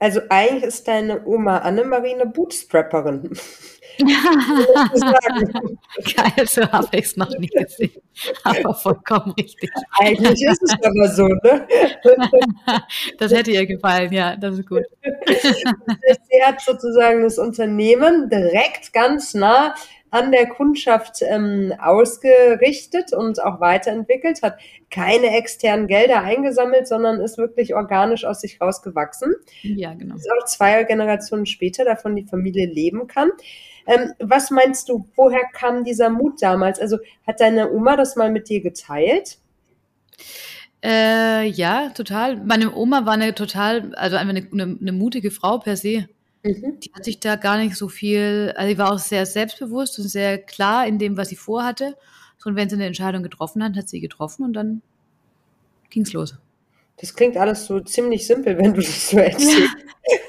Also 0.00 0.20
eigentlich 0.30 0.64
ist 0.64 0.88
deine 0.88 1.26
Oma 1.26 1.58
Annemarie 1.58 2.14
eine 2.14 2.26
Bootstrapperin. 2.26 3.36
Geil, 6.16 6.46
so 6.46 6.62
habe 6.70 6.88
ich 6.92 7.04
es 7.04 7.16
noch 7.16 7.30
nie 7.38 7.48
gesehen. 7.48 8.02
Aber 8.44 8.74
vollkommen 8.74 9.32
richtig. 9.38 9.70
Eigentlich 9.98 10.42
ist 10.42 10.62
es 10.62 10.74
aber 10.82 11.08
so, 11.08 11.26
ne? 11.26 11.66
Das 13.18 13.32
hätte 13.32 13.50
ihr 13.50 13.66
gefallen, 13.66 14.12
ja, 14.12 14.36
das 14.36 14.58
ist 14.58 14.68
gut. 14.68 14.84
Sie 15.26 16.44
hat 16.44 16.60
sozusagen 16.60 17.22
das 17.22 17.38
Unternehmen 17.38 18.28
direkt 18.28 18.92
ganz 18.92 19.34
nah 19.34 19.74
an 20.10 20.32
der 20.32 20.48
Kundschaft 20.48 21.22
ähm, 21.22 21.72
ausgerichtet 21.80 23.12
und 23.12 23.42
auch 23.42 23.60
weiterentwickelt, 23.60 24.42
hat 24.42 24.58
keine 24.90 25.36
externen 25.36 25.86
Gelder 25.86 26.22
eingesammelt, 26.22 26.88
sondern 26.88 27.20
ist 27.20 27.38
wirklich 27.38 27.74
organisch 27.74 28.24
aus 28.24 28.40
sich 28.40 28.60
rausgewachsen. 28.60 29.34
Ja, 29.62 29.94
genau. 29.94 30.16
Ist 30.16 30.28
auch 30.30 30.44
zwei 30.46 30.82
Generationen 30.84 31.46
später 31.46 31.84
davon 31.84 32.16
die 32.16 32.26
Familie 32.26 32.66
leben 32.66 33.06
kann. 33.06 33.30
Ähm, 33.86 34.12
was 34.18 34.50
meinst 34.50 34.88
du, 34.88 35.06
woher 35.16 35.42
kam 35.52 35.84
dieser 35.84 36.10
Mut 36.10 36.42
damals? 36.42 36.80
Also 36.80 36.98
hat 37.26 37.40
deine 37.40 37.70
Oma 37.72 37.96
das 37.96 38.16
mal 38.16 38.30
mit 38.30 38.48
dir 38.48 38.60
geteilt? 38.60 39.38
Äh, 40.82 41.48
ja, 41.48 41.90
total. 41.90 42.36
Meine 42.36 42.74
Oma 42.74 43.04
war 43.04 43.14
eine 43.14 43.34
total, 43.34 43.94
also 43.94 44.16
einfach 44.16 44.34
eine, 44.34 44.48
eine, 44.50 44.78
eine 44.80 44.92
mutige 44.92 45.30
Frau 45.30 45.58
per 45.58 45.76
se. 45.76 46.08
Mhm. 46.42 46.80
Die 46.80 46.90
hat 46.94 47.04
sich 47.04 47.20
da 47.20 47.36
gar 47.36 47.58
nicht 47.58 47.76
so 47.76 47.88
viel, 47.88 48.52
also 48.56 48.70
sie 48.70 48.78
war 48.78 48.92
auch 48.92 48.98
sehr 48.98 49.26
selbstbewusst 49.26 49.98
und 49.98 50.08
sehr 50.08 50.38
klar 50.38 50.86
in 50.86 50.98
dem, 50.98 51.16
was 51.16 51.28
sie 51.28 51.36
vorhatte. 51.36 51.96
und 52.44 52.56
wenn 52.56 52.70
sie 52.70 52.76
eine 52.76 52.86
Entscheidung 52.86 53.22
getroffen 53.22 53.62
hat, 53.62 53.76
hat 53.76 53.88
sie 53.88 54.00
getroffen 54.00 54.44
und 54.44 54.54
dann 54.54 54.82
ging's 55.90 56.12
los. 56.12 56.36
Das 57.00 57.14
klingt 57.14 57.36
alles 57.36 57.66
so 57.66 57.80
ziemlich 57.80 58.26
simpel, 58.26 58.58
wenn 58.58 58.74
du 58.74 58.80
das 58.82 59.10
so 59.10 59.18
erzählst. 59.18 59.76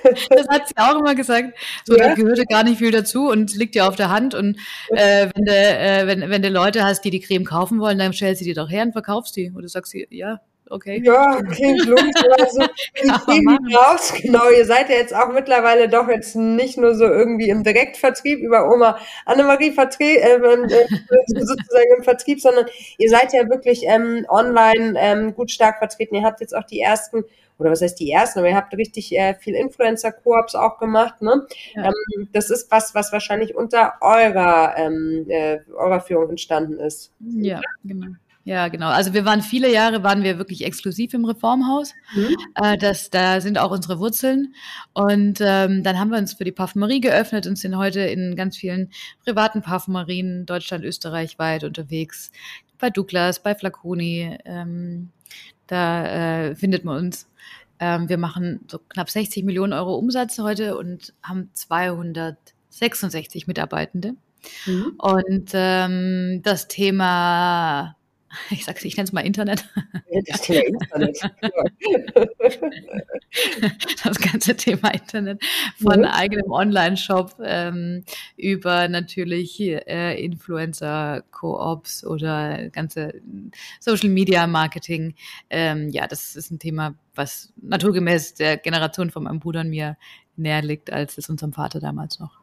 das 0.29 0.47
hat 0.47 0.67
sie 0.69 0.77
auch 0.77 0.99
immer 0.99 1.15
gesagt. 1.15 1.57
So, 1.85 1.97
ja? 1.97 2.09
da 2.09 2.13
gehörte 2.15 2.45
gar 2.45 2.63
nicht 2.63 2.77
viel 2.77 2.91
dazu 2.91 3.29
und 3.29 3.53
liegt 3.55 3.75
ja 3.75 3.87
auf 3.87 3.97
der 3.97 4.09
Hand. 4.09 4.33
Und 4.33 4.57
äh, 4.89 5.27
wenn, 5.35 5.45
du, 5.45 5.51
äh, 5.51 6.07
wenn, 6.07 6.29
wenn 6.29 6.41
du 6.41 6.49
Leute 6.49 6.83
hast, 6.83 7.01
die 7.01 7.09
die 7.09 7.19
Creme 7.19 7.43
kaufen 7.43 7.79
wollen, 7.79 7.97
dann 7.97 8.13
stellst 8.13 8.41
du 8.41 8.45
die 8.45 8.53
doch 8.53 8.69
her 8.69 8.83
und 8.83 8.93
verkaufst 8.93 9.35
die. 9.35 9.51
Oder 9.51 9.67
sagst 9.67 9.93
du, 9.93 9.99
ja, 10.09 10.39
okay. 10.71 11.01
Ja, 11.03 11.41
klingt 11.41 11.85
logisch. 11.85 12.23
Also, 12.39 12.61
die 13.27 13.75
raus. 13.75 14.13
Genau, 14.21 14.49
ihr 14.49 14.65
seid 14.65 14.89
ja 14.89 14.95
jetzt 14.95 15.13
auch 15.13 15.31
mittlerweile 15.31 15.89
doch 15.89 16.07
jetzt 16.07 16.35
nicht 16.35 16.77
nur 16.77 16.95
so 16.95 17.05
irgendwie 17.05 17.49
im 17.49 17.63
Direktvertrieb 17.63 18.39
über 18.39 18.71
Oma 18.71 18.97
Annemarie 19.25 19.71
Vertre 19.71 20.03
äh, 20.03 20.35
äh, 20.35 20.87
sozusagen 21.27 21.95
im 21.97 22.03
Vertrieb, 22.03 22.41
sondern 22.41 22.65
ihr 22.97 23.09
seid 23.09 23.33
ja 23.33 23.47
wirklich 23.49 23.83
ähm, 23.85 24.25
online 24.29 24.95
ähm, 24.97 25.33
gut 25.33 25.51
stark 25.51 25.77
vertreten. 25.79 26.15
Ihr 26.15 26.23
habt 26.23 26.41
jetzt 26.41 26.55
auch 26.55 26.63
die 26.63 26.79
ersten 26.79 27.23
oder 27.61 27.71
was 27.71 27.81
heißt 27.81 27.99
die 27.99 28.11
ersten, 28.11 28.39
aber 28.39 28.49
ihr 28.49 28.55
habt 28.55 28.75
richtig 28.75 29.15
äh, 29.15 29.35
viel 29.35 29.53
Influencer-Koops 29.53 30.55
auch 30.55 30.79
gemacht, 30.79 31.21
ne? 31.21 31.45
Ja. 31.75 31.85
Ähm, 31.85 32.27
das 32.33 32.49
ist 32.49 32.71
was, 32.71 32.95
was 32.95 33.13
wahrscheinlich 33.13 33.55
unter 33.55 33.93
eurer, 34.01 34.73
ähm, 34.77 35.25
äh, 35.29 35.59
eurer 35.75 36.01
Führung 36.01 36.31
entstanden 36.31 36.79
ist. 36.79 37.13
Ja, 37.19 37.61
genau. 37.83 38.15
Ja, 38.43 38.69
genau. 38.69 38.87
Also 38.87 39.13
wir 39.13 39.23
waren 39.23 39.41
viele 39.41 39.71
Jahre, 39.71 40.01
waren 40.03 40.23
wir 40.23 40.39
wirklich 40.39 40.65
exklusiv 40.65 41.13
im 41.13 41.25
Reformhaus. 41.25 41.93
Mhm. 42.15 42.35
Äh, 42.55 42.77
das, 42.77 43.11
da 43.11 43.39
sind 43.39 43.59
auch 43.59 43.71
unsere 43.71 43.99
Wurzeln. 43.99 44.55
Und 44.93 45.39
ähm, 45.41 45.83
dann 45.83 45.99
haben 45.99 46.09
wir 46.09 46.17
uns 46.17 46.33
für 46.33 46.43
die 46.43 46.51
Parfümerie 46.51 47.01
geöffnet 47.01 47.45
und 47.45 47.57
sind 47.57 47.77
heute 47.77 48.01
in 48.01 48.35
ganz 48.35 48.57
vielen 48.57 48.89
privaten 49.23 49.61
Parfümerien 49.61 50.47
Deutschland, 50.47 50.83
Österreich 50.83 51.37
weit 51.37 51.63
unterwegs. 51.63 52.31
Bei 52.79 52.89
Douglas, 52.89 53.43
bei 53.43 53.53
Flaconi, 53.53 54.37
ähm, 54.45 55.11
da 55.67 56.47
äh, 56.47 56.55
findet 56.55 56.83
man 56.83 56.97
uns. 56.97 57.29
Ähm, 57.79 58.09
wir 58.09 58.17
machen 58.17 58.61
so 58.67 58.79
knapp 58.79 59.09
60 59.09 59.43
Millionen 59.43 59.73
Euro 59.73 59.95
Umsatz 59.95 60.39
heute 60.39 60.77
und 60.77 61.13
haben 61.21 61.51
266 61.53 63.45
Mitarbeitende. 63.45 64.15
Mhm. 64.65 64.93
Und 64.97 65.51
ähm, 65.53 66.41
das 66.43 66.67
Thema 66.67 67.95
ich 68.49 68.65
sag's, 68.65 68.83
ich 68.83 68.97
nenne 68.97 69.05
es 69.05 69.13
mal 69.13 69.21
Internet. 69.21 69.69
Das 70.27 70.41
Thema 70.41 70.65
Internet. 70.65 71.19
das 74.03 74.19
ganze 74.19 74.55
Thema 74.55 74.93
Internet 74.93 75.43
von 75.81 76.03
ja. 76.03 76.13
eigenem 76.13 76.51
Online-Shop 76.51 77.35
ähm, 77.43 78.03
über 78.37 78.87
natürlich 78.87 79.59
äh, 79.61 80.23
Influencer, 80.23 81.23
Co-ops 81.31 82.05
oder 82.05 82.69
ganze 82.69 83.21
Social 83.79 84.09
Media 84.09 84.45
Marketing. 84.47 85.15
Ähm, 85.49 85.89
ja, 85.89 86.07
das 86.07 86.35
ist 86.35 86.51
ein 86.51 86.59
Thema, 86.59 86.95
was 87.15 87.53
naturgemäß 87.61 88.35
der 88.35 88.57
Generation 88.57 89.11
von 89.11 89.23
meinem 89.23 89.39
Bruder 89.39 89.61
und 89.61 89.69
mir 89.69 89.97
näher 90.35 90.61
liegt, 90.61 90.91
als 90.91 91.17
es 91.17 91.29
unserem 91.29 91.53
Vater 91.53 91.79
damals 91.79 92.19
noch. 92.19 92.40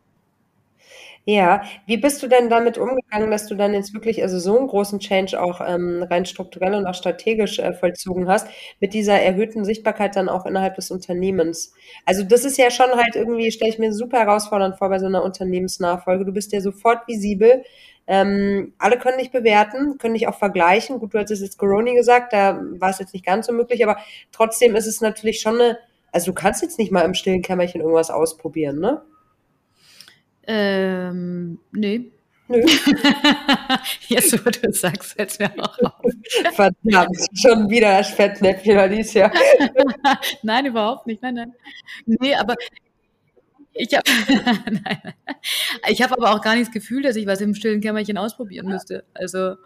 Ja, 1.27 1.63
wie 1.87 1.97
bist 1.99 2.23
du 2.23 2.27
denn 2.29 2.49
damit 2.49 2.79
umgegangen, 2.79 3.31
dass 3.31 3.47
du 3.47 3.55
dann 3.55 3.75
jetzt 3.75 3.93
wirklich 3.93 4.23
also 4.23 4.39
so 4.39 4.59
einen 4.59 4.67
großen 4.69 4.99
Change 4.99 5.41
auch 5.41 5.61
ähm, 5.61 6.03
rein 6.09 6.25
strukturell 6.25 6.75
und 6.75 6.87
auch 6.87 6.95
strategisch 6.95 7.59
äh, 7.59 7.75
vollzogen 7.75 8.29
hast, 8.29 8.49
mit 8.81 8.95
dieser 8.95 9.21
erhöhten 9.21 9.65
Sichtbarkeit 9.65 10.17
dann 10.17 10.29
auch 10.29 10.47
innerhalb 10.47 10.77
des 10.77 10.91
Unternehmens? 10.91 11.75
Also 12.07 12.23
das 12.25 12.45
ist 12.45 12.57
ja 12.57 12.71
schon 12.71 12.91
halt 12.97 13.15
irgendwie, 13.15 13.51
stelle 13.51 13.71
ich 13.71 13.79
mir 13.79 13.93
super 13.93 14.19
herausfordernd 14.21 14.77
vor 14.79 14.89
bei 14.89 14.99
so 14.99 15.07
einer 15.07 15.23
Unternehmensnachfolge. 15.23 16.25
Du 16.25 16.33
bist 16.33 16.53
ja 16.53 16.61
sofort 16.61 17.07
visibel. 17.07 17.63
Ähm, 18.07 18.73
alle 18.79 18.97
können 18.99 19.19
dich 19.19 19.31
bewerten, 19.31 19.99
können 19.99 20.15
dich 20.15 20.29
auch 20.29 20.39
vergleichen. 20.39 20.99
Gut, 20.99 21.13
du 21.13 21.19
hattest 21.19 21.43
jetzt 21.43 21.59
Corona 21.59 21.93
gesagt, 21.93 22.33
da 22.33 22.59
war 22.79 22.89
es 22.91 22.99
jetzt 23.01 23.13
nicht 23.13 23.27
ganz 23.27 23.47
so 23.47 23.53
möglich, 23.53 23.85
aber 23.87 23.99
trotzdem 24.33 24.75
ist 24.77 24.87
es 24.87 25.03
natürlich 25.03 25.41
schon 25.41 25.57
eine, 25.61 25.79
also 26.11 26.31
du 26.31 26.35
kannst 26.35 26.63
jetzt 26.63 26.79
nicht 26.79 26.91
mal 26.91 27.03
im 27.03 27.13
stillen 27.13 27.43
Kämmerchen 27.43 27.83
irgendwas 27.83 28.11
ausprobieren, 28.11 28.79
ne? 28.81 29.03
Ähm, 30.49 31.59
nee. 31.73 32.11
Nö. 32.49 32.65
Jetzt, 34.09 34.45
wo 34.45 34.51
du 34.51 34.73
sagst, 34.73 35.13
fällt 35.13 35.39
mir 35.39 35.53
auch 35.59 35.79
auf. 35.83 36.13
Verdammt, 36.55 37.19
schon 37.35 37.69
wieder 37.69 37.99
das 37.99 38.11
Fettnäpfchen, 38.11 38.79
Alicia. 38.79 39.31
nein, 40.43 40.65
überhaupt 40.65 41.07
nicht. 41.07 41.23
Nein, 41.23 41.35
nein. 41.35 41.53
Nee, 42.07 42.35
aber 42.35 42.55
ich 43.75 43.95
habe 43.95 44.11
ich 45.89 46.03
hab 46.03 46.13
aber 46.13 46.33
auch 46.33 46.41
gar 46.41 46.55
nicht 46.55 46.69
das 46.69 46.73
Gefühl, 46.73 47.03
dass 47.03 47.17
ich 47.17 47.27
was 47.27 47.43
im 47.43 47.55
stillen 47.55 47.83
Kämmerchen 47.83 48.17
ausprobieren 48.17 48.67
müsste. 48.69 49.05
Also 49.13 49.57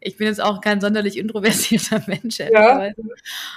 ich 0.00 0.16
bin 0.16 0.28
jetzt 0.28 0.40
auch 0.40 0.62
kein 0.62 0.80
sonderlich 0.80 1.18
introvertierter 1.18 2.02
Mensch. 2.06 2.38
Ja. 2.38 2.90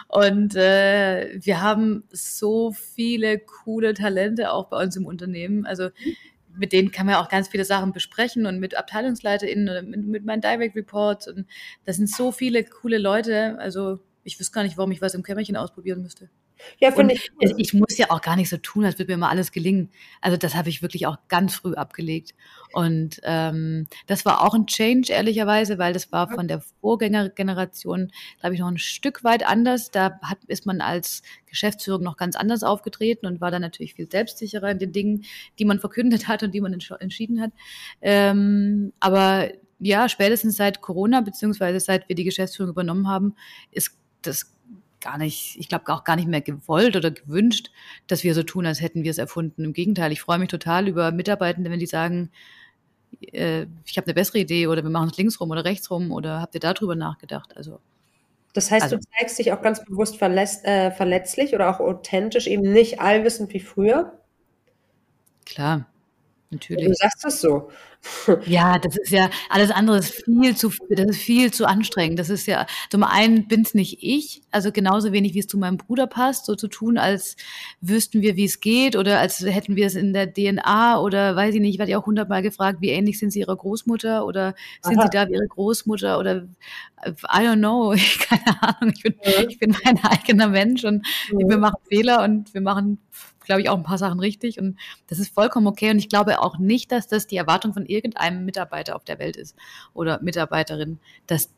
Und 0.10 0.56
äh, 0.56 1.40
wir 1.40 1.62
haben 1.62 2.04
so 2.12 2.74
viele 2.74 3.40
coole 3.40 3.94
Talente 3.94 4.52
auch 4.52 4.68
bei 4.68 4.84
uns 4.84 4.98
im 4.98 5.06
Unternehmen. 5.06 5.66
Also 5.66 5.90
mit 6.58 6.74
denen 6.74 6.92
kann 6.92 7.06
man 7.06 7.16
auch 7.16 7.30
ganz 7.30 7.48
viele 7.48 7.66
Sachen 7.66 7.94
besprechen 7.94 8.46
und 8.46 8.60
mit 8.60 8.78
AbteilungsleiterInnen 8.78 9.70
oder 9.70 9.82
mit, 9.82 10.06
mit 10.06 10.26
meinen 10.26 10.42
Direct 10.42 10.76
Reports. 10.76 11.28
Und 11.28 11.48
das 11.86 11.98
sind 11.98 12.10
so 12.10 12.32
viele 12.32 12.64
coole 12.64 12.98
Leute. 12.98 13.58
Also 13.60 14.00
ich 14.24 14.40
wüsste 14.40 14.54
gar 14.54 14.64
nicht, 14.64 14.78
warum 14.78 14.92
ich 14.92 15.02
was 15.02 15.14
im 15.14 15.24
Kämmerchen 15.24 15.58
ausprobieren 15.58 16.02
müsste. 16.02 16.30
Ja, 16.80 16.92
finde 16.92 17.14
ich. 17.14 17.32
Cool. 17.42 17.54
Ich 17.58 17.74
muss 17.74 17.98
ja 17.98 18.08
auch 18.10 18.22
gar 18.22 18.36
nicht 18.36 18.50
so 18.50 18.58
tun, 18.58 18.86
als 18.86 18.98
würde 18.98 19.12
mir 19.12 19.18
mal 19.18 19.30
alles 19.30 19.52
gelingen. 19.52 19.90
Also 20.20 20.38
das 20.38 20.56
habe 20.56 20.70
ich 20.70 20.82
wirklich 20.82 21.08
auch 21.08 21.18
ganz 21.28 21.56
früh 21.56 21.74
abgelegt. 21.74 22.34
Und 22.74 23.20
ähm, 23.24 23.88
das 24.08 24.26
war 24.26 24.42
auch 24.42 24.54
ein 24.54 24.66
Change, 24.66 25.12
ehrlicherweise, 25.12 25.78
weil 25.78 25.94
das 25.94 26.12
war 26.12 26.30
von 26.30 26.48
der 26.48 26.62
Vorgängergeneration, 26.80 28.12
glaube 28.40 28.56
ich, 28.56 28.62
noch 28.62 28.70
ein 28.70 28.78
Stück 28.78 29.24
weit 29.24 29.46
anders. 29.46 29.92
Da 29.92 30.20
hat, 30.22 30.40
ist 30.48 30.66
man 30.66 30.82
als 30.82 31.22
Geschäftsführung 31.48 32.04
noch 32.04 32.18
ganz 32.18 32.36
anders 32.36 32.64
aufgetreten 32.64 33.26
und 33.26 33.42
war 33.42 33.52
dann 33.52 33.62
natürlich 33.62 33.96
viel 33.96 34.10
selbstsicherer 34.10 34.72
in 34.72 34.80
den 34.80 34.92
Dingen, 34.92 35.26
die 35.60 35.66
man 35.66 35.80
verkündet 35.80 36.28
hat 36.28 36.44
und 36.44 36.54
die 36.54 36.62
man 36.62 36.74
entsch 36.74 36.92
entschieden 36.92 37.42
hat. 37.42 37.52
Ähm, 38.02 38.94
aber 39.00 39.52
ja, 39.80 40.08
spätestens 40.08 40.56
seit 40.56 40.82
Corona, 40.82 41.22
beziehungsweise 41.22 41.80
seit 41.80 42.08
wir 42.08 42.16
die 42.16 42.24
Geschäftsführung 42.24 42.72
übernommen 42.72 43.08
haben, 43.08 43.36
ist 43.72 43.98
das 44.22 44.56
gar 45.02 45.18
nicht, 45.18 45.58
ich 45.60 45.68
glaube 45.68 45.92
auch 45.92 46.04
gar 46.04 46.16
nicht 46.16 46.28
mehr 46.28 46.42
gewollt 46.42 46.96
oder 46.96 47.12
gewünscht, 47.12 47.72
dass 48.08 48.24
wir 48.24 48.34
so 48.34 48.44
tun, 48.44 48.66
als 48.66 48.82
hätten 48.82 49.04
wir 49.04 49.12
es 49.12 49.18
erfunden. 49.18 49.64
Im 49.64 49.74
Gegenteil, 49.74 50.12
ich 50.12 50.22
freue 50.22 50.40
mich 50.40 50.50
total 50.50 50.88
über 50.88 51.12
Mitarbeitende, 51.12 51.70
wenn 51.72 51.80
die 51.80 51.86
sagen, 51.88 52.32
äh, 53.20 53.66
ich 53.86 53.98
habe 53.98 54.08
eine 54.08 54.14
bessere 54.14 54.40
Idee 54.40 54.68
oder 54.68 54.84
wir 54.84 54.90
machen 54.90 55.10
es 55.10 55.18
links 55.18 55.40
rum 55.40 55.52
oder 55.52 55.66
rechts 55.66 55.92
rum 55.92 56.12
oder 56.12 56.42
habt 56.42 56.54
ihr 56.54 56.62
darüber 56.62 56.96
nachgedacht? 56.96 57.56
Also 57.58 57.80
das 58.54 58.70
heißt, 58.70 58.84
also, 58.84 58.98
du 58.98 59.04
zeigst 59.18 59.40
dich 59.40 59.54
auch 59.54 59.62
ganz 59.62 59.84
bewusst 59.84 60.18
verletz, 60.18 60.64
äh, 60.64 60.92
verletzlich 60.92 61.54
oder 61.56 61.70
auch 61.70 61.80
authentisch, 61.80 62.48
eben 62.48 62.64
nicht 62.64 63.00
allwissend 63.00 63.54
wie 63.54 63.62
früher? 63.62 64.20
Klar. 65.46 65.86
natürlich. 66.50 66.86
Du 66.86 66.94
sagst 66.94 67.24
das 67.24 67.40
so. 67.40 67.70
Ja, 68.46 68.80
das 68.80 68.98
ist 68.98 69.12
ja, 69.12 69.30
alles 69.50 69.70
andere 69.70 70.00
ist 70.00 70.24
viel 70.26 70.56
zu, 70.56 70.72
das 70.90 71.06
ist 71.06 71.22
viel 71.22 71.52
zu 71.54 71.68
anstrengend. 71.68 72.18
Das 72.18 72.30
ist 72.30 72.48
ja, 72.48 72.66
zum 72.90 73.04
einen 73.04 73.48
bin's 73.48 73.74
nicht 73.74 74.00
ich, 74.02 74.42
also 74.50 74.72
genauso 74.72 75.12
wenig, 75.12 75.36
wie 75.36 75.40
es 75.40 75.48
zu 75.48 75.58
meinem 75.58 75.78
Bruder 75.78 76.08
passt, 76.08 76.46
so 76.46 76.56
zu 76.56 76.68
tun, 76.68 76.98
als 76.98 77.36
wüssten 77.80 78.22
wir, 78.22 78.36
wie 78.36 78.46
es 78.46 78.60
geht 78.60 78.96
oder 78.96 79.20
als 79.20 79.42
hätten 79.42 79.76
wir 79.76 79.86
es 79.86 79.96
in 79.96 80.14
der 80.14 80.34
DNA 80.34 81.00
oder 81.00 81.36
weiß 81.36 81.54
ich 81.56 81.62
nicht, 81.62 81.74
ich 81.74 81.80
werde 81.80 81.92
ja 81.92 82.00
auch 82.00 82.06
hundertmal 82.08 82.42
gefragt, 82.42 82.82
wie 82.82 82.90
ähnlich 82.90 83.20
sind 83.20 83.32
sie 83.32 83.40
ihrer 83.40 83.56
Großmutter 83.56 84.26
oder 84.26 84.56
sind 84.82 84.98
Aha. 84.98 85.04
sie 85.04 85.10
da 85.12 85.28
wie 85.28 85.34
ihre 85.34 85.48
Großmutter 85.48 86.18
oder 86.18 86.48
I 87.06 87.46
don't 87.46 87.58
know, 87.58 87.96
keine 88.28 88.62
Ahnung, 88.62 88.94
ich 88.96 89.04
bin, 89.04 89.16
ja. 89.24 89.44
ich 89.48 89.60
bin 89.60 89.76
mein 89.84 90.04
eigener 90.04 90.48
Mensch 90.48 90.84
und 90.84 91.06
ja. 91.32 91.50
wir 91.50 91.58
machen 91.58 91.78
Fehler 91.88 92.24
und 92.24 92.54
wir 92.54 92.62
machen 92.62 93.00
glaube 93.52 93.62
ich, 93.62 93.70
auch 93.70 93.78
ein 93.78 93.84
paar 93.84 93.98
Sachen 93.98 94.22
richtig 94.22 94.60
und 94.60 94.78
das 95.08 95.20
ist 95.20 95.34
vollkommen 95.34 95.68
okay. 95.68 95.92
Und 95.92 96.00
ich 96.00 96.08
glaube 96.08 96.40
auch 96.40 96.58
nicht, 96.58 96.92
dass 96.92 97.08
das 97.08 97.28
die 97.28 97.36
Erwartung 97.36 97.74
von 97.74 97.86
irgendeinem 97.86 98.46
Mitarbeiter 98.46 98.96
auf 98.96 99.04
der 99.04 99.20
Welt 99.20 99.36
ist 99.36 99.58
oder 99.94 100.22
Mitarbeiterin, 100.22 101.00
dass 101.28 101.50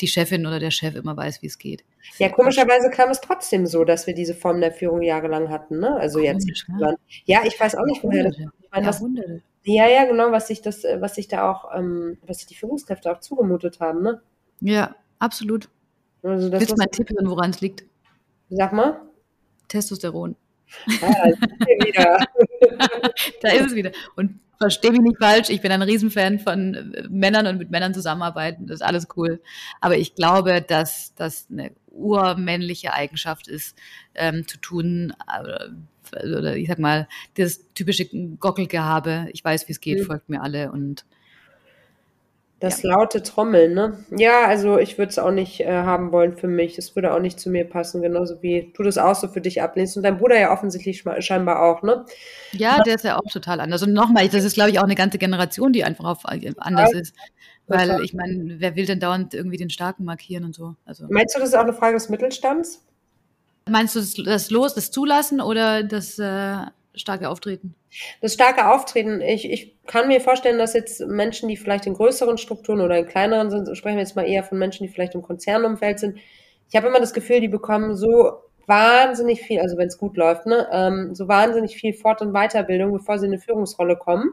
die 0.00 0.08
Chefin 0.08 0.46
oder 0.46 0.58
der 0.58 0.70
Chef 0.70 0.94
immer 0.94 1.14
weiß, 1.14 1.42
wie 1.42 1.46
es 1.46 1.58
geht. 1.58 1.84
Ja, 2.16 2.30
komischerweise 2.30 2.88
kam 2.90 3.10
es 3.10 3.20
trotzdem 3.20 3.66
so, 3.66 3.84
dass 3.84 4.06
wir 4.06 4.14
diese 4.14 4.34
Form 4.34 4.62
der 4.62 4.72
Führung 4.72 5.02
jahrelang 5.02 5.50
hatten. 5.50 5.78
Ne? 5.78 5.94
Also 5.94 6.20
Komisch, 6.20 6.64
jetzt. 6.66 6.80
Ja. 6.80 6.94
ja, 7.26 7.40
ich 7.44 7.60
weiß 7.60 7.76
auch 7.76 7.84
nicht, 7.84 8.02
woher 8.02 8.24
das. 8.24 8.36
Ich 8.38 8.70
meine, 8.70 8.86
was, 8.86 9.04
ja, 9.64 9.88
ja, 9.88 10.06
genau, 10.06 10.32
was 10.32 10.48
sich 10.48 10.62
das, 10.62 10.84
was 10.84 11.14
sich 11.14 11.28
da 11.28 11.50
auch, 11.50 11.70
ähm, 11.76 12.16
was 12.26 12.38
sich 12.38 12.46
die 12.46 12.54
Führungskräfte 12.54 13.12
auch 13.12 13.20
zugemutet 13.20 13.78
haben. 13.78 14.02
Ne? 14.02 14.22
Ja, 14.60 14.96
absolut. 15.18 15.68
Also 16.22 16.48
das 16.48 16.60
Willst 16.60 16.72
du 16.72 16.76
mal 16.76 16.84
einen 16.84 16.92
Tipp 16.92 17.10
hören, 17.10 17.28
woran 17.28 17.50
es 17.50 17.60
liegt? 17.60 17.84
Sag 18.48 18.72
mal. 18.72 19.02
Testosteron. 19.68 20.34
Ah, 21.02 21.30
da 23.42 23.48
ist 23.50 23.66
es 23.66 23.74
wieder. 23.74 23.92
Und 24.16 24.40
verstehe 24.58 24.92
mich 24.92 25.00
nicht 25.00 25.18
falsch, 25.18 25.50
ich 25.50 25.60
bin 25.60 25.72
ein 25.72 25.82
Riesenfan 25.82 26.38
von 26.38 26.74
äh, 26.74 27.08
Männern 27.10 27.46
und 27.48 27.58
mit 27.58 27.70
Männern 27.70 27.94
zusammenarbeiten, 27.94 28.66
das 28.66 28.76
ist 28.76 28.82
alles 28.82 29.08
cool. 29.16 29.40
Aber 29.80 29.96
ich 29.96 30.14
glaube, 30.14 30.62
dass 30.62 31.14
das 31.16 31.48
eine 31.50 31.72
urmännliche 31.88 32.94
Eigenschaft 32.94 33.48
ist, 33.48 33.76
ähm, 34.14 34.46
zu 34.46 34.58
tun, 34.58 35.14
äh, 35.26 35.68
oder 36.24 36.56
ich 36.56 36.68
sag 36.68 36.78
mal, 36.78 37.08
das 37.34 37.64
typische 37.74 38.06
Gockelgehabe, 38.38 39.28
ich 39.32 39.44
weiß, 39.44 39.66
wie 39.68 39.72
es 39.72 39.80
geht, 39.80 40.00
mhm. 40.00 40.04
folgt 40.04 40.28
mir 40.28 40.42
alle 40.42 40.70
und 40.70 41.04
das 42.62 42.82
ja. 42.82 42.90
laute 42.90 43.24
Trommeln, 43.24 43.74
ne? 43.74 44.04
Ja, 44.16 44.46
also 44.46 44.78
ich 44.78 44.96
würde 44.96 45.10
es 45.10 45.18
auch 45.18 45.32
nicht 45.32 45.60
äh, 45.60 45.66
haben 45.66 46.12
wollen 46.12 46.36
für 46.36 46.46
mich. 46.46 46.78
Es 46.78 46.94
würde 46.94 47.12
auch 47.12 47.18
nicht 47.18 47.40
zu 47.40 47.50
mir 47.50 47.64
passen, 47.64 48.02
genauso 48.02 48.40
wie 48.40 48.72
du 48.76 48.84
das 48.84 48.98
auch 48.98 49.16
so 49.16 49.26
für 49.26 49.40
dich 49.40 49.60
ablehnst. 49.60 49.96
Und 49.96 50.04
dein 50.04 50.16
Bruder 50.16 50.38
ja 50.38 50.52
offensichtlich 50.52 51.02
scheinbar 51.18 51.60
auch, 51.60 51.82
ne? 51.82 52.06
Ja, 52.52 52.80
der 52.84 52.94
ist 52.94 53.04
ja 53.04 53.18
auch 53.18 53.28
total 53.32 53.58
anders. 53.58 53.82
Und 53.82 53.92
nochmal, 53.92 54.28
das 54.28 54.44
ist, 54.44 54.54
glaube 54.54 54.70
ich, 54.70 54.78
auch 54.78 54.84
eine 54.84 54.94
ganze 54.94 55.18
Generation, 55.18 55.72
die 55.72 55.82
einfach 55.82 56.04
auf, 56.04 56.22
äh, 56.30 56.52
anders 56.58 56.92
ja. 56.92 57.00
ist. 57.00 57.16
Weil 57.66 57.88
total. 57.88 58.04
ich 58.04 58.14
meine, 58.14 58.60
wer 58.60 58.76
will 58.76 58.86
denn 58.86 59.00
dauernd 59.00 59.34
irgendwie 59.34 59.56
den 59.56 59.70
Starken 59.70 60.04
markieren 60.04 60.44
und 60.44 60.54
so? 60.54 60.76
Also. 60.84 61.06
Meinst 61.10 61.34
du, 61.34 61.40
das 61.40 61.48
ist 61.48 61.54
auch 61.56 61.62
eine 61.62 61.72
Frage 61.72 61.94
des 61.94 62.08
Mittelstands? 62.08 62.84
Meinst 63.68 63.96
du 63.96 64.00
das, 64.00 64.14
das 64.14 64.50
Los, 64.50 64.74
das 64.74 64.92
Zulassen 64.92 65.40
oder 65.40 65.82
das 65.82 66.16
äh, 66.20 66.58
starke 66.94 67.28
Auftreten? 67.28 67.74
Das 68.20 68.34
starke 68.34 68.70
Auftreten, 68.70 69.20
ich, 69.20 69.50
ich 69.50 69.76
kann 69.86 70.08
mir 70.08 70.20
vorstellen, 70.20 70.58
dass 70.58 70.74
jetzt 70.74 71.00
Menschen, 71.06 71.48
die 71.48 71.56
vielleicht 71.56 71.86
in 71.86 71.94
größeren 71.94 72.38
Strukturen 72.38 72.80
oder 72.80 72.98
in 72.98 73.06
kleineren 73.06 73.50
sind, 73.50 73.76
sprechen 73.76 73.96
wir 73.96 74.02
jetzt 74.02 74.16
mal 74.16 74.26
eher 74.26 74.44
von 74.44 74.58
Menschen, 74.58 74.86
die 74.86 74.92
vielleicht 74.92 75.14
im 75.14 75.22
Konzernumfeld 75.22 75.98
sind. 75.98 76.18
Ich 76.68 76.76
habe 76.76 76.88
immer 76.88 77.00
das 77.00 77.12
Gefühl, 77.12 77.40
die 77.40 77.48
bekommen 77.48 77.94
so 77.94 78.42
wahnsinnig 78.66 79.42
viel, 79.42 79.60
also 79.60 79.76
wenn 79.76 79.88
es 79.88 79.98
gut 79.98 80.16
läuft, 80.16 80.46
ne, 80.46 80.68
ähm, 80.72 81.14
so 81.14 81.28
wahnsinnig 81.28 81.76
viel 81.76 81.92
Fort- 81.92 82.22
und 82.22 82.32
Weiterbildung, 82.32 82.92
bevor 82.92 83.18
sie 83.18 83.26
in 83.26 83.32
eine 83.32 83.40
Führungsrolle 83.40 83.96
kommen. 83.96 84.32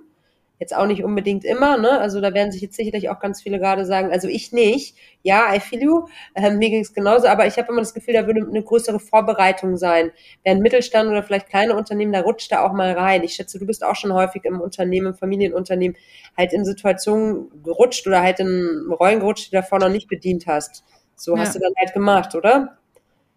Jetzt 0.59 0.75
auch 0.75 0.87
nicht 0.87 1.05
unbedingt 1.05 1.45
immer, 1.45 1.77
ne? 1.77 2.01
Also 2.01 2.19
da 2.19 2.33
werden 2.33 2.51
sich 2.51 2.61
jetzt 2.61 2.75
sicherlich 2.75 3.09
auch 3.09 3.21
ganz 3.21 3.41
viele 3.41 3.59
gerade 3.59 3.85
sagen, 3.85 4.11
also 4.11 4.27
ich 4.27 4.51
nicht. 4.51 4.97
Ja, 5.23 5.55
I 5.55 5.61
feel 5.61 5.81
you. 5.81 6.07
Ähm, 6.35 6.57
mir 6.57 6.69
ging 6.69 6.81
es 6.81 6.93
genauso, 6.93 7.27
aber 7.27 7.47
ich 7.47 7.57
habe 7.57 7.71
immer 7.71 7.79
das 7.79 7.93
Gefühl, 7.93 8.13
da 8.13 8.27
würde 8.27 8.45
eine 8.45 8.61
größere 8.61 8.99
Vorbereitung 8.99 9.77
sein. 9.77 10.11
Während 10.43 10.61
Mittelstand 10.61 11.09
oder 11.09 11.23
vielleicht 11.23 11.47
kleine 11.47 11.77
Unternehmen, 11.77 12.11
da 12.11 12.19
rutscht 12.19 12.51
da 12.51 12.65
auch 12.65 12.73
mal 12.73 12.91
rein. 12.91 13.23
Ich 13.23 13.35
schätze, 13.35 13.57
du 13.57 13.65
bist 13.65 13.85
auch 13.85 13.95
schon 13.95 14.13
häufig 14.13 14.43
im 14.43 14.59
Unternehmen, 14.59 15.07
im 15.07 15.13
Familienunternehmen, 15.13 15.95
halt 16.37 16.51
in 16.51 16.65
Situationen 16.65 17.63
gerutscht 17.63 18.05
oder 18.05 18.21
halt 18.21 18.41
in 18.41 18.91
Rollen 18.99 19.21
gerutscht, 19.21 19.47
die 19.47 19.51
du 19.51 19.61
davor 19.61 19.79
noch 19.79 19.89
nicht 19.89 20.09
bedient 20.09 20.45
hast. 20.45 20.83
So 21.15 21.37
ja. 21.37 21.41
hast 21.43 21.55
du 21.55 21.59
dann 21.59 21.73
halt 21.77 21.93
gemacht, 21.93 22.35
oder? 22.35 22.77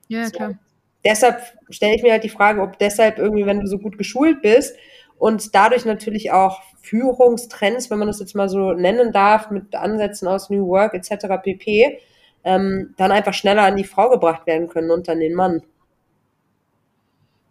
Ja, 0.09 0.25
so. 0.25 0.33
klar. 0.33 0.59
Deshalb 1.05 1.41
stelle 1.71 1.95
ich 1.97 2.03
mir 2.03 2.13
halt 2.13 2.25
die 2.25 2.29
Frage, 2.29 2.63
ob 2.63 2.79
deshalb 2.79 3.19
irgendwie, 3.19 3.47
wenn 3.47 3.61
du 3.61 3.67
so 3.67 3.79
gut 3.79 3.99
geschult 3.99 4.41
bist, 4.41 4.77
und 5.23 5.55
dadurch 5.55 5.85
natürlich 5.85 6.33
auch 6.33 6.63
Führungstrends, 6.81 7.91
wenn 7.91 8.01
man 8.01 8.09
das 8.09 8.19
jetzt 8.19 8.35
mal 8.35 8.49
so 8.49 8.73
nennen 8.73 9.13
darf, 9.13 9.53
mit 9.53 9.73
Ansätzen 9.73 10.27
aus 10.27 10.51
New 10.51 10.67
Work 10.67 10.95
etc. 10.95 11.41
pp., 11.41 12.01
ähm, 12.43 12.93
dann 12.97 13.13
einfach 13.13 13.33
schneller 13.33 13.63
an 13.63 13.77
die 13.77 13.85
Frau 13.85 14.11
gebracht 14.11 14.49
werden 14.49 14.67
können 14.67 14.91
und 14.91 15.09
an 15.09 15.21
den 15.21 15.35
Mann. 15.35 15.63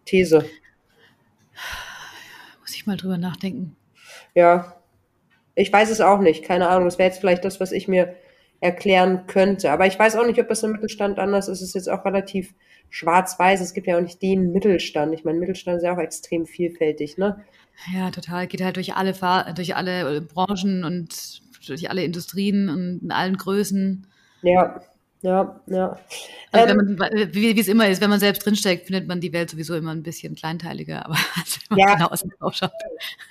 These. 0.04 0.44
Muss 2.60 2.74
ich 2.74 2.86
mal 2.86 2.98
drüber 2.98 3.16
nachdenken. 3.16 3.74
Ja, 4.34 4.76
ich 5.54 5.72
weiß 5.72 5.88
es 5.90 6.02
auch 6.02 6.20
nicht, 6.20 6.44
keine 6.44 6.68
Ahnung. 6.68 6.84
Das 6.84 6.98
wäre 6.98 7.08
jetzt 7.08 7.20
vielleicht 7.20 7.46
das, 7.46 7.58
was 7.58 7.72
ich 7.72 7.88
mir 7.88 8.14
erklären 8.60 9.26
könnte. 9.26 9.70
Aber 9.70 9.86
ich 9.86 9.98
weiß 9.98 10.16
auch 10.16 10.26
nicht, 10.26 10.38
ob 10.38 10.48
das 10.48 10.62
im 10.62 10.72
Mittelstand 10.72 11.18
anders 11.18 11.48
ist. 11.48 11.62
Es 11.62 11.68
ist 11.68 11.74
jetzt 11.74 11.90
auch 11.90 12.04
relativ 12.04 12.54
schwarz-weiß. 12.90 13.62
Es 13.62 13.72
gibt 13.72 13.86
ja 13.86 13.96
auch 13.96 14.02
nicht 14.02 14.20
den 14.20 14.52
Mittelstand. 14.52 15.14
Ich 15.14 15.24
meine, 15.24 15.38
Mittelstand 15.38 15.78
ist 15.78 15.84
ja 15.84 15.94
auch 15.94 15.98
extrem 15.98 16.44
vielfältig, 16.44 17.16
ne? 17.16 17.42
Ja, 17.92 18.10
total. 18.10 18.46
Geht 18.46 18.62
halt 18.62 18.76
durch 18.76 18.94
alle, 18.94 19.14
Fahr 19.14 19.52
durch 19.54 19.76
alle 19.76 20.16
äh, 20.16 20.20
Branchen 20.20 20.84
und 20.84 21.42
durch 21.66 21.90
alle 21.90 22.04
Industrien 22.04 22.68
und 22.68 23.02
in 23.02 23.12
allen 23.12 23.36
Größen. 23.36 24.06
Ja, 24.42 24.80
ja, 25.22 25.60
ja. 25.68 25.96
Also 26.50 26.74
ähm, 26.74 26.96
man, 26.98 27.10
wie, 27.32 27.54
wie, 27.56 27.60
es 27.60 27.68
immer 27.68 27.86
ist, 27.88 28.02
wenn 28.02 28.10
man 28.10 28.18
selbst 28.18 28.44
drinsteckt, 28.44 28.86
findet 28.86 29.06
man 29.06 29.20
die 29.20 29.32
Welt 29.32 29.50
sowieso 29.50 29.76
immer 29.76 29.92
ein 29.92 30.02
bisschen 30.02 30.34
kleinteiliger, 30.34 31.06
aber 31.06 31.14
wenn 31.68 31.78
man 31.78 31.78
ja. 31.78 31.94
genau 31.94 32.08
außen 32.08 32.32
drauf 32.38 32.54
schaut. 32.54 32.72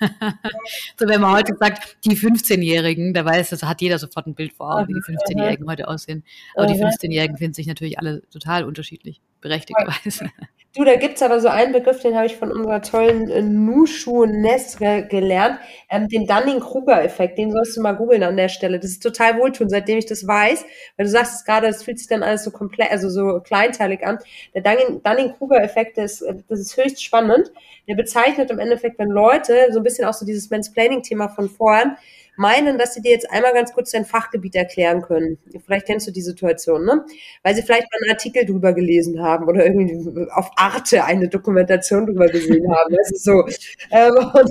so, 0.98 1.06
wenn 1.06 1.20
man 1.20 1.34
heute 1.34 1.54
sagt, 1.58 1.98
die 2.06 2.16
15-Jährigen, 2.16 3.12
da 3.12 3.26
weiß 3.26 3.50
das, 3.50 3.62
hat 3.62 3.82
jeder 3.82 3.98
sofort 3.98 4.26
ein 4.26 4.34
Bild 4.34 4.54
vor 4.54 4.74
Augen, 4.74 4.88
wie 4.88 4.94
die 4.94 5.00
15-Jährigen 5.00 5.68
heute 5.68 5.86
aussehen. 5.86 6.24
Aber 6.54 6.66
die 6.66 6.80
15-Jährigen 6.80 7.36
finden 7.36 7.54
sich 7.54 7.66
natürlich 7.66 7.98
alle 7.98 8.22
total 8.30 8.64
unterschiedlich, 8.64 9.20
berechtigterweise. 9.42 10.30
Du, 10.74 10.84
da 10.84 10.96
gibt's 10.96 11.20
aber 11.20 11.38
so 11.38 11.48
einen 11.48 11.72
Begriff, 11.72 12.00
den 12.00 12.14
habe 12.16 12.24
ich 12.24 12.36
von 12.36 12.50
unserer 12.50 12.80
tollen 12.80 13.28
äh, 13.28 13.42
Nushu 13.42 14.24
Nesre 14.24 15.06
gelernt, 15.06 15.58
ähm, 15.90 16.08
den 16.08 16.26
Dunning-Kruger-Effekt, 16.26 17.36
den 17.36 17.52
sollst 17.52 17.76
du 17.76 17.82
mal 17.82 17.92
googeln 17.92 18.22
an 18.22 18.38
der 18.38 18.48
Stelle. 18.48 18.80
Das 18.80 18.90
ist 18.90 19.02
total 19.02 19.38
wohltuend, 19.38 19.70
seitdem 19.70 19.98
ich 19.98 20.06
das 20.06 20.26
weiß, 20.26 20.64
weil 20.96 21.04
du 21.04 21.12
sagst 21.12 21.34
es 21.34 21.44
gerade, 21.44 21.66
es 21.66 21.82
fühlt 21.82 21.98
sich 21.98 22.08
dann 22.08 22.22
alles 22.22 22.44
so 22.44 22.50
komplett, 22.50 22.90
also 22.90 23.10
so 23.10 23.40
kleinteilig 23.40 24.06
an. 24.06 24.18
Der 24.54 24.62
Dunning-Kruger-Effekt, 24.62 25.98
das, 25.98 26.22
äh, 26.22 26.36
das 26.48 26.60
ist 26.60 26.74
höchst 26.78 27.04
spannend. 27.04 27.52
Der 27.86 27.94
bezeichnet 27.94 28.50
im 28.50 28.58
Endeffekt, 28.58 28.98
wenn 28.98 29.10
Leute 29.10 29.66
so 29.72 29.80
ein 29.80 29.82
bisschen 29.82 30.06
auch 30.06 30.14
so 30.14 30.24
dieses 30.24 30.48
Mansplaining-Thema 30.48 31.28
von 31.28 31.50
vorhin, 31.50 31.96
meinen, 32.36 32.78
dass 32.78 32.94
sie 32.94 33.02
dir 33.02 33.12
jetzt 33.12 33.30
einmal 33.30 33.52
ganz 33.52 33.72
kurz 33.72 33.90
dein 33.90 34.04
Fachgebiet 34.04 34.54
erklären 34.54 35.02
können. 35.02 35.38
Vielleicht 35.64 35.86
kennst 35.86 36.06
du 36.06 36.10
die 36.10 36.22
Situation, 36.22 36.84
ne? 36.84 37.04
Weil 37.42 37.54
sie 37.54 37.62
vielleicht 37.62 37.84
mal 37.90 37.98
einen 38.02 38.12
Artikel 38.12 38.46
drüber 38.46 38.72
gelesen 38.72 39.22
haben 39.22 39.46
oder 39.46 39.66
irgendwie 39.66 40.30
auf 40.32 40.50
Arte 40.56 41.04
eine 41.04 41.28
Dokumentation 41.28 42.06
drüber 42.06 42.28
gesehen 42.28 42.72
haben. 42.74 42.94
Das 42.94 43.10
ist 43.10 43.24
so. 43.24 43.44
Ähm, 43.90 44.14
und 44.14 44.50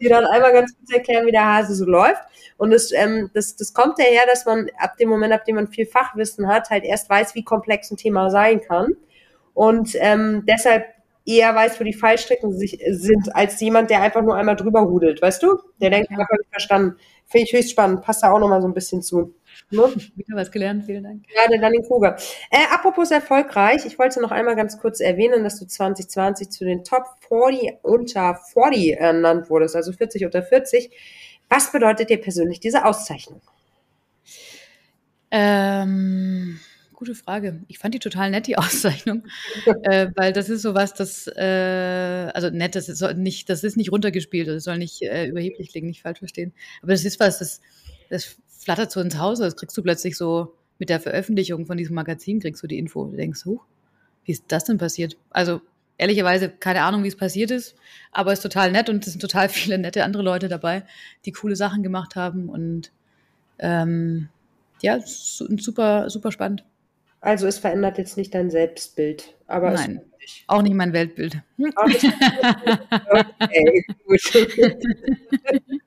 die 0.00 0.08
dann 0.08 0.24
einmal 0.24 0.52
ganz 0.52 0.74
kurz 0.76 0.92
erklären, 0.92 1.26
wie 1.26 1.30
der 1.30 1.46
Hase 1.46 1.74
so 1.74 1.84
läuft. 1.84 2.22
Und 2.56 2.72
das, 2.72 2.90
ähm, 2.92 3.30
das, 3.34 3.54
das 3.54 3.72
kommt 3.72 3.98
daher, 3.98 4.26
dass 4.26 4.44
man 4.46 4.68
ab 4.78 4.96
dem 4.96 5.08
Moment, 5.08 5.32
ab 5.32 5.44
dem 5.44 5.54
man 5.56 5.68
viel 5.68 5.86
Fachwissen 5.86 6.48
hat, 6.48 6.70
halt 6.70 6.84
erst 6.84 7.08
weiß, 7.08 7.34
wie 7.34 7.44
komplex 7.44 7.90
ein 7.90 7.96
Thema 7.96 8.30
sein 8.30 8.60
kann. 8.60 8.96
Und 9.54 9.96
ähm, 10.00 10.44
deshalb 10.48 10.86
eher 11.24 11.54
weiß, 11.54 11.78
wo 11.80 11.84
die 11.84 11.92
Fallstricken 11.92 12.52
sich, 12.52 12.78
sind, 12.90 13.34
als 13.34 13.60
jemand, 13.60 13.90
der 13.90 14.02
einfach 14.02 14.22
nur 14.22 14.36
einmal 14.36 14.56
drüber 14.56 14.82
hudelt, 14.82 15.22
weißt 15.22 15.42
du? 15.42 15.58
Der 15.80 15.90
denkt, 15.90 16.10
ich 16.10 16.16
habe 16.16 16.26
verstanden. 16.50 16.96
Finde 17.30 17.46
ich 17.46 17.52
höchst 17.52 17.70
spannend. 17.70 18.02
Passt 18.02 18.24
da 18.24 18.32
auch 18.32 18.40
nochmal 18.40 18.60
so 18.60 18.66
ein 18.66 18.74
bisschen 18.74 19.02
zu. 19.02 19.34
Ne? 19.70 19.82
Wieder 20.16 20.36
was 20.36 20.50
gelernt, 20.50 20.84
vielen 20.84 21.04
Dank. 21.04 21.22
Ja, 21.32 21.48
der 21.48 21.60
Danny 21.60 21.80
Kruger. 21.86 22.16
Äh, 22.50 22.66
apropos 22.72 23.12
erfolgreich, 23.12 23.86
ich 23.86 23.98
wollte 24.00 24.20
noch 24.20 24.32
einmal 24.32 24.56
ganz 24.56 24.78
kurz 24.78 24.98
erwähnen, 24.98 25.44
dass 25.44 25.58
du 25.60 25.66
2020 25.66 26.50
zu 26.50 26.64
den 26.64 26.82
Top 26.82 27.04
40 27.28 27.78
unter 27.82 28.34
40 28.34 28.98
ernannt 28.98 29.48
wurdest, 29.48 29.76
also 29.76 29.92
40 29.92 30.24
unter 30.24 30.42
40. 30.42 30.90
Was 31.48 31.70
bedeutet 31.70 32.10
dir 32.10 32.20
persönlich 32.20 32.58
diese 32.58 32.84
Auszeichnung? 32.84 33.40
Ähm, 35.30 36.58
gute 37.00 37.14
Frage. 37.14 37.64
Ich 37.66 37.78
fand 37.78 37.94
die 37.94 37.98
total 37.98 38.30
nett, 38.30 38.46
die 38.46 38.58
Auszeichnung, 38.58 39.24
äh, 39.82 40.08
weil 40.14 40.32
das 40.32 40.50
ist 40.50 40.62
sowas, 40.62 40.94
das, 40.94 41.26
äh, 41.26 42.30
also 42.34 42.50
nett, 42.50 42.76
das 42.76 42.88
ist 42.88 43.02
nicht, 43.16 43.48
das 43.48 43.64
ist 43.64 43.76
nicht 43.76 43.90
runtergespielt, 43.90 44.46
das 44.46 44.64
soll 44.64 44.78
nicht 44.78 45.02
äh, 45.02 45.26
überheblich 45.26 45.70
klingen, 45.70 45.88
nicht 45.88 46.02
falsch 46.02 46.18
verstehen. 46.18 46.52
Aber 46.82 46.92
das 46.92 47.04
ist 47.04 47.18
was, 47.18 47.38
das, 47.38 47.60
das 48.10 48.36
flattert 48.46 48.92
so 48.92 49.00
ins 49.00 49.18
Haus, 49.18 49.38
das 49.38 49.56
kriegst 49.56 49.76
du 49.76 49.82
plötzlich 49.82 50.16
so 50.16 50.54
mit 50.78 50.90
der 50.90 51.00
Veröffentlichung 51.00 51.64
von 51.64 51.78
diesem 51.78 51.94
Magazin, 51.94 52.38
kriegst 52.38 52.62
du 52.62 52.66
die 52.66 52.78
Info. 52.78 53.06
Du 53.06 53.16
denkst, 53.16 53.46
huch, 53.46 53.64
wie 54.24 54.32
ist 54.32 54.44
das 54.48 54.64
denn 54.64 54.76
passiert? 54.76 55.16
Also 55.30 55.62
ehrlicherweise 55.96 56.50
keine 56.50 56.82
Ahnung, 56.82 57.02
wie 57.02 57.08
es 57.08 57.16
passiert 57.16 57.50
ist, 57.50 57.76
aber 58.12 58.32
es 58.32 58.40
ist 58.40 58.42
total 58.42 58.72
nett 58.72 58.90
und 58.90 59.06
es 59.06 59.12
sind 59.14 59.20
total 59.20 59.48
viele 59.48 59.78
nette 59.78 60.04
andere 60.04 60.22
Leute 60.22 60.48
dabei, 60.48 60.84
die 61.24 61.32
coole 61.32 61.56
Sachen 61.56 61.82
gemacht 61.82 62.14
haben 62.14 62.50
und 62.50 62.92
ähm, 63.58 64.28
ja, 64.82 64.98
super, 65.00 66.10
super 66.10 66.30
spannend. 66.30 66.64
Also 67.20 67.46
es 67.46 67.58
verändert 67.58 67.98
jetzt 67.98 68.16
nicht 68.16 68.34
dein 68.34 68.50
Selbstbild, 68.50 69.34
aber 69.46 69.72
Nein, 69.72 70.00
auch 70.46 70.62
nicht 70.62 70.74
mein 70.74 70.92
Weltbild. 70.92 71.38
okay, 71.76 73.84
gut. 74.06 74.20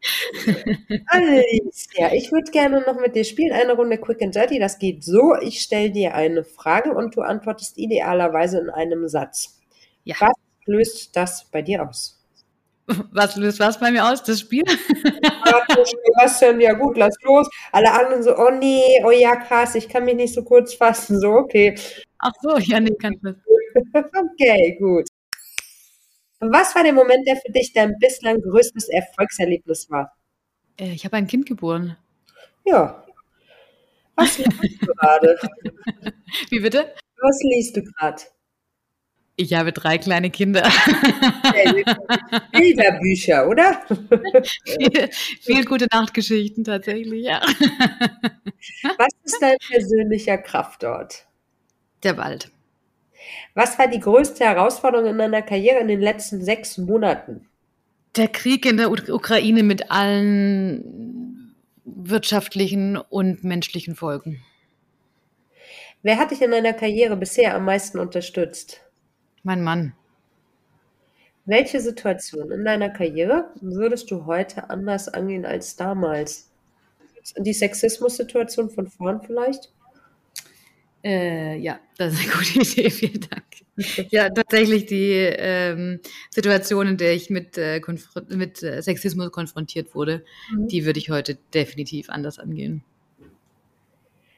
Alicia, 1.08 2.14
ich 2.14 2.32
würde 2.32 2.52
gerne 2.52 2.82
noch 2.82 3.00
mit 3.00 3.16
dir 3.16 3.24
spielen, 3.24 3.52
eine 3.52 3.74
Runde 3.74 3.98
Quick 3.98 4.22
and 4.22 4.36
Dirty. 4.36 4.60
Das 4.60 4.80
geht 4.80 5.04
so, 5.04 5.36
ich 5.42 5.62
stelle 5.62 5.92
dir 5.92 6.14
eine 6.14 6.44
Frage 6.44 6.94
und 6.94 7.16
du 7.16 7.22
antwortest 7.22 7.78
idealerweise 7.78 8.60
in 8.60 8.70
einem 8.70 9.08
Satz. 9.08 9.60
Ja. 10.04 10.16
Was 10.20 10.34
löst 10.66 11.16
das 11.16 11.46
bei 11.52 11.62
dir 11.62 11.88
aus? 11.88 12.23
Was 12.88 13.36
löst 13.38 13.60
was 13.60 13.80
bei 13.80 13.92
mir 13.92 14.06
aus? 14.06 14.24
Das 14.24 14.42
Spiel? 14.42 14.64
Denn? 16.44 16.60
Ja 16.62 16.74
gut, 16.74 16.98
lass 16.98 17.16
los. 17.24 17.50
Alle 17.72 17.92
anderen 17.92 18.24
so, 18.24 18.38
oh 18.38 18.52
nee, 18.52 19.02
oh 19.06 19.12
ja 19.12 19.36
krass, 19.36 19.76
ich 19.76 19.88
kann 19.90 20.06
mich 20.06 20.16
nicht 20.16 20.34
so 20.34 20.44
kurz 20.44 20.74
fassen. 20.74 21.20
So, 21.20 21.32
okay. 21.32 21.76
Ach 22.20 22.32
so, 22.42 22.58
ja 22.58 22.80
nee, 22.80 22.96
kannst 23.00 23.24
du. 23.24 23.30
okay, 23.96 24.78
gut. 24.80 25.08
Was 26.40 26.76
war 26.76 26.84
der 26.84 26.94
Moment, 26.94 27.26
der 27.28 27.38
für 27.38 27.52
dich 27.52 27.72
dein 27.74 27.98
bislang 28.00 28.42
größtes 28.42 28.90
Erfolgserlebnis 28.90 29.90
war? 29.90 30.14
Äh, 30.78 30.92
ich 30.92 31.06
habe 31.06 31.16
ein 31.16 31.28
Kind 31.28 31.46
geboren. 31.46 31.98
Ja. 32.66 33.06
Was 34.16 34.38
liest 34.38 34.82
du 34.82 34.94
gerade? 34.94 35.38
Wie 36.50 36.60
bitte? 36.60 36.94
Was 37.22 37.40
liest 37.44 37.78
du 37.78 37.84
gerade? 37.84 38.22
Ich 39.36 39.54
habe 39.54 39.72
drei 39.72 39.98
kleine 39.98 40.30
Kinder. 40.30 40.62
Bilderbücher, 42.52 43.48
oder? 43.48 43.82
viel, 44.64 45.10
viel 45.42 45.66
gute 45.66 45.88
Nachtgeschichten 45.92 46.64
tatsächlich, 46.64 47.26
ja. 47.26 47.42
Was 48.98 49.10
ist 49.24 49.42
dein 49.42 49.58
persönlicher 49.68 50.38
Kraftort? 50.38 51.26
Der 52.04 52.18
Wald. 52.18 52.52
Was 53.56 53.80
war 53.80 53.88
die 53.88 54.00
größte 54.00 54.44
Herausforderung 54.44 55.08
in 55.08 55.18
deiner 55.18 55.42
Karriere 55.42 55.80
in 55.80 55.88
den 55.88 56.02
letzten 56.02 56.44
sechs 56.44 56.78
Monaten? 56.78 57.48
Der 58.16 58.28
Krieg 58.28 58.68
in 58.68 58.78
der 58.78 58.92
Ukraine 58.92 59.64
mit 59.64 59.90
allen 59.90 61.56
wirtschaftlichen 61.86 62.98
und 62.98 63.44
menschlichen 63.44 63.96
Folgen. 63.96 64.44
Wer 66.04 66.20
hat 66.20 66.32
dich 66.32 66.42
in 66.42 66.52
deiner 66.52 66.74
Karriere 66.74 67.16
bisher 67.16 67.56
am 67.56 67.66
meisten 67.66 67.98
unterstützt? 67.98 68.83
Mein 69.44 69.62
Mann. 69.62 69.94
Welche 71.46 71.82
Situation 71.82 72.52
in 72.52 72.64
deiner 72.64 72.89
Karriere 72.89 73.52
würdest 73.60 74.10
du 74.10 74.26
heute 74.26 74.70
anders 74.70 75.10
angehen 75.10 75.46
als 75.46 75.76
damals? 75.76 76.50
Die 77.38 77.54
Sexismus-Situation 77.54 78.70
von 78.70 78.88
vorn 78.88 79.22
vielleicht? 79.22 79.74
Äh, 81.04 81.58
ja, 81.58 81.80
das 81.98 82.14
ist 82.14 82.22
eine 82.22 82.32
gute 82.32 82.60
Idee, 82.80 82.89
vielen 82.89 83.22
Dank. 83.30 83.44
Ja, 84.12 84.30
tatsächlich 84.30 84.86
die 84.86 85.14
ähm, 85.14 86.00
Situation, 86.30 86.89
in 86.89 86.98
der 86.98 87.14
ich 87.14 87.32
mit, 87.32 87.58
äh, 87.58 87.82
mit 88.30 88.62
äh, 88.62 88.82
Sexismus 88.84 89.32
konfrontiert 89.32 89.96
wurde, 89.96 90.24
mhm. 90.52 90.68
die 90.68 90.86
würde 90.86 91.00
ich 91.00 91.10
heute 91.10 91.39
definitiv 91.56 92.10
anders 92.10 92.38
angehen. 92.38 92.84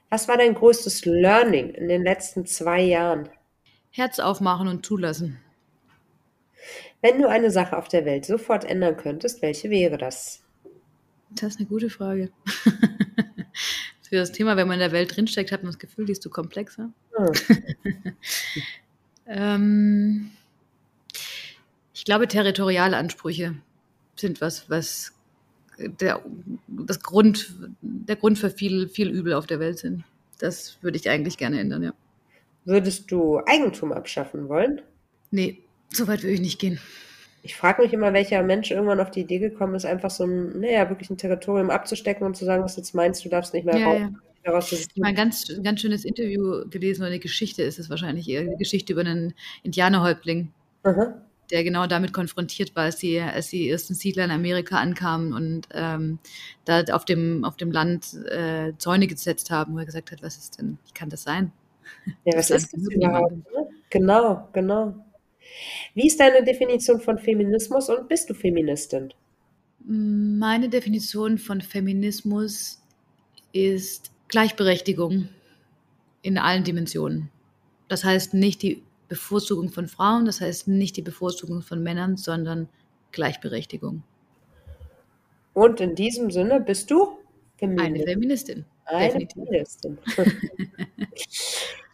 Was 0.10 0.30
war 0.30 0.38
dein 0.38 0.56
größtes 0.56 1.04
Learning 1.04 1.72
in 1.72 1.90
den 1.90 2.04
letzten 2.04 2.46
zwei 2.46 2.82
Jahren? 2.82 3.28
Herz 3.96 4.20
aufmachen 4.20 4.68
und 4.68 4.86
zulassen. 4.86 5.40
Wenn 7.02 7.22
du 7.22 7.30
eine 7.30 7.50
Sache 7.50 7.78
auf 7.78 7.88
der 7.88 8.04
Welt 8.04 8.26
sofort 8.26 8.66
ändern 8.66 8.98
könntest, 8.98 9.42
welche 9.42 9.70
wäre 9.70 9.98
das? 9.98 10.44
Das 11.30 11.54
ist 11.54 11.60
eine 11.60 11.70
gute 11.70 11.90
Frage. 11.90 12.30
Für 14.10 14.18
das 14.18 14.34
Thema, 14.34 14.58
wenn 14.58 14.68
man 14.68 14.76
in 14.76 14.82
der 14.82 14.92
Welt 14.92 15.16
drinsteckt, 15.16 15.54
hat 15.54 15.64
man 15.64 15.72
das 15.72 15.80
Gefühl, 15.80 16.06
die 16.06 16.12
ist 16.12 16.22
zu 16.22 16.30
komplexer. 16.30 16.92
Hm. 17.16 18.16
ähm, 19.28 20.32
ich 21.94 22.04
glaube, 22.04 22.28
territoriale 22.28 22.98
Ansprüche 22.98 23.56
sind 24.18 24.42
was, 24.42 24.70
was 24.70 25.14
der, 25.78 26.22
das 26.68 27.00
Grund, 27.00 27.56
der 27.80 28.18
Grund 28.18 28.40
für 28.40 28.50
viel, 28.50 28.90
viel 28.90 29.10
Übel 29.10 29.32
auf 29.34 29.48
der 29.48 29.62
Welt 29.62 29.80
sind. 29.80 30.04
Das 30.40 30.80
würde 30.82 30.98
ich 30.98 31.10
eigentlich 31.10 31.38
gerne 31.38 31.62
ändern, 31.62 31.82
ja. 31.82 31.94
Würdest 32.66 33.12
du 33.12 33.40
Eigentum 33.46 33.92
abschaffen 33.94 34.50
wollen? 34.50 34.82
Nee, 35.32 35.60
so 35.90 36.08
weit 36.08 36.24
würde 36.24 36.34
ich 36.34 36.42
nicht 36.42 36.60
gehen. 36.60 36.80
Ich 37.44 37.56
frage 37.56 37.84
mich 37.84 37.94
immer, 37.94 38.12
welcher 38.12 38.42
Mensch 38.42 38.72
irgendwann 38.72 39.00
auf 39.00 39.12
die 39.12 39.22
Idee 39.22 39.38
gekommen 39.38 39.76
ist, 39.76 39.86
einfach 39.86 40.10
so 40.10 40.24
ein, 40.24 40.60
naja, 40.60 40.90
wirklich 40.90 41.12
ein 41.12 41.18
Territorium 41.18 41.70
abzustecken 41.70 42.26
und 42.26 42.36
zu 42.36 42.44
sagen, 42.44 42.64
was 42.64 42.76
jetzt 42.76 42.96
meinst, 42.96 43.24
du 43.24 43.30
darfst 43.30 43.54
nicht 43.54 43.66
mehr 43.66 43.78
ja, 43.78 43.88
raus. 43.88 44.00
Ja. 44.00 44.10
Ich 44.46 44.54
habe 44.54 45.06
ein 45.06 45.16
ganz, 45.16 45.48
ganz 45.64 45.82
schönes 45.82 46.06
Interview 46.06 46.68
gelesen, 46.70 47.02
oder 47.02 47.10
eine 47.10 47.20
Geschichte 47.20 47.62
ist 47.64 47.80
es 47.80 47.90
wahrscheinlich, 47.90 48.28
eher 48.30 48.42
eine 48.42 48.58
Geschichte 48.58 48.94
über 48.94 49.02
einen 49.02 49.34
Indianerhäuptling, 49.64 50.52
Aha. 50.84 51.16
der 51.52 51.64
genau 51.64 51.88
damit 51.88 52.14
konfrontiert 52.14 52.76
war, 52.76 52.84
als 52.84 52.98
die, 52.98 53.20
als 53.20 53.50
die 53.50 53.70
ersten 53.70 53.94
Siedler 53.94 54.26
in 54.26 54.32
Amerika 54.32 54.78
ankamen 54.78 55.34
und 55.34 55.68
ähm, 55.72 56.20
da 56.64 56.84
auf 56.94 57.06
dem, 57.06 57.44
auf 57.44 57.58
dem 57.58 57.72
Land 57.72 58.14
äh, 58.26 58.74
Zäune 58.78 59.08
gesetzt 59.08 59.50
haben, 59.52 59.74
wo 59.76 59.80
er 59.80 59.86
gesagt 59.86 60.12
hat, 60.12 60.22
was 60.22 60.38
ist 60.38 60.60
denn, 60.60 60.78
wie 60.86 60.94
kann 60.94 61.10
das 61.10 61.24
sein? 61.24 61.52
Ja, 62.26 62.38
was 62.38 62.50
ist 62.50 62.74
das 62.74 62.88
überhaupt? 62.90 63.32
Ne? 63.32 63.70
Genau, 63.90 64.50
genau. 64.54 64.96
Wie 65.94 66.08
ist 66.08 66.20
deine 66.20 66.44
Definition 66.44 67.00
von 67.00 67.18
Feminismus 67.18 67.90
und 67.90 68.08
bist 68.08 68.30
du 68.30 68.34
Feministin? 68.34 69.14
Meine 69.80 70.70
Definition 70.70 71.38
von 71.38 71.62
Feminismus 71.62 72.82
ist 73.54 74.12
Gleichberechtigung 74.28 75.30
in 76.22 76.38
allen 76.38 76.64
Dimensionen. 76.64 77.30
Das 77.88 78.04
heißt 78.04 78.34
nicht 78.34 78.64
die 78.64 78.84
Bevorzugung 79.08 79.70
von 79.70 79.88
Frauen, 79.88 80.26
das 80.26 80.42
heißt 80.42 80.68
nicht 80.68 80.98
die 80.98 81.04
Bevorzugung 81.04 81.62
von 81.62 81.84
Männern, 81.84 82.18
sondern 82.18 82.68
Gleichberechtigung. 83.12 84.04
Und 85.54 85.80
in 85.80 85.96
diesem 85.96 86.32
Sinne 86.32 86.60
bist 86.60 86.90
du 86.90 87.20
Feministin. 87.58 87.96
Eine 87.96 88.04
Feministin. 88.04 88.66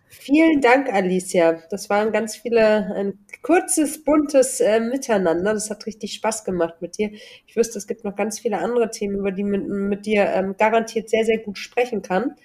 Vielen 0.10 0.62
Dank, 0.62 0.94
Alicia. 0.94 1.64
Das 1.72 1.90
waren 1.90 2.12
ganz 2.12 2.36
viele, 2.36 2.94
ein 2.96 3.18
kurzes, 3.42 4.04
buntes 4.04 4.60
äh, 4.60 4.80
Miteinander. 4.80 5.54
Das 5.54 5.72
hat 5.72 5.88
richtig 5.88 6.14
Spaß 6.14 6.44
gemacht 6.44 6.76
mit 6.80 6.98
dir. 7.00 7.12
Ich 7.48 7.56
wüsste, 7.56 7.80
es 7.80 7.88
gibt 7.88 8.04
noch 8.04 8.16
ganz 8.16 8.40
viele 8.40 8.60
andere 8.60 8.92
Themen, 8.92 9.18
über 9.18 9.32
die 9.32 9.44
man 9.44 9.90
mit 9.90 10.06
dir 10.06 10.28
ähm, 10.28 10.56
garantiert 10.58 11.10
sehr, 11.10 11.26
sehr 11.26 11.40
gut 11.40 11.58
sprechen 11.58 12.04
kann. 12.04 12.36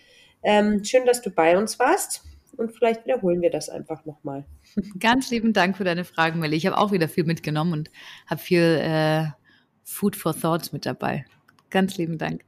Ähm, 0.43 0.85
schön, 0.85 1.05
dass 1.05 1.21
du 1.21 1.31
bei 1.31 1.59
uns 1.59 1.79
warst 1.79 2.25
und 2.57 2.73
vielleicht 2.73 3.05
wiederholen 3.05 3.43
wir 3.43 3.51
das 3.51 3.69
einfach 3.69 4.05
nochmal. 4.07 4.45
Ganz 4.99 5.31
lieben 5.31 5.53
Dank 5.53 5.77
für 5.77 5.85
deine 5.85 6.05
Fragen, 6.05 6.41
Melly. 6.41 6.57
Ich 6.57 6.67
habe 6.67 6.79
auch 6.79 6.93
wieder 6.93 7.09
viel 7.09 7.25
mitgenommen 7.25 7.73
und 7.73 7.91
habe 8.27 8.41
viel 8.41 8.81
äh, 8.81 9.27
Food 9.85 10.17
for 10.17 10.35
Thoughts 10.39 10.73
mit 10.73 10.87
dabei. 10.87 11.25
Ganz 11.71 11.99
lieben 11.99 12.19
Dank. 12.19 12.43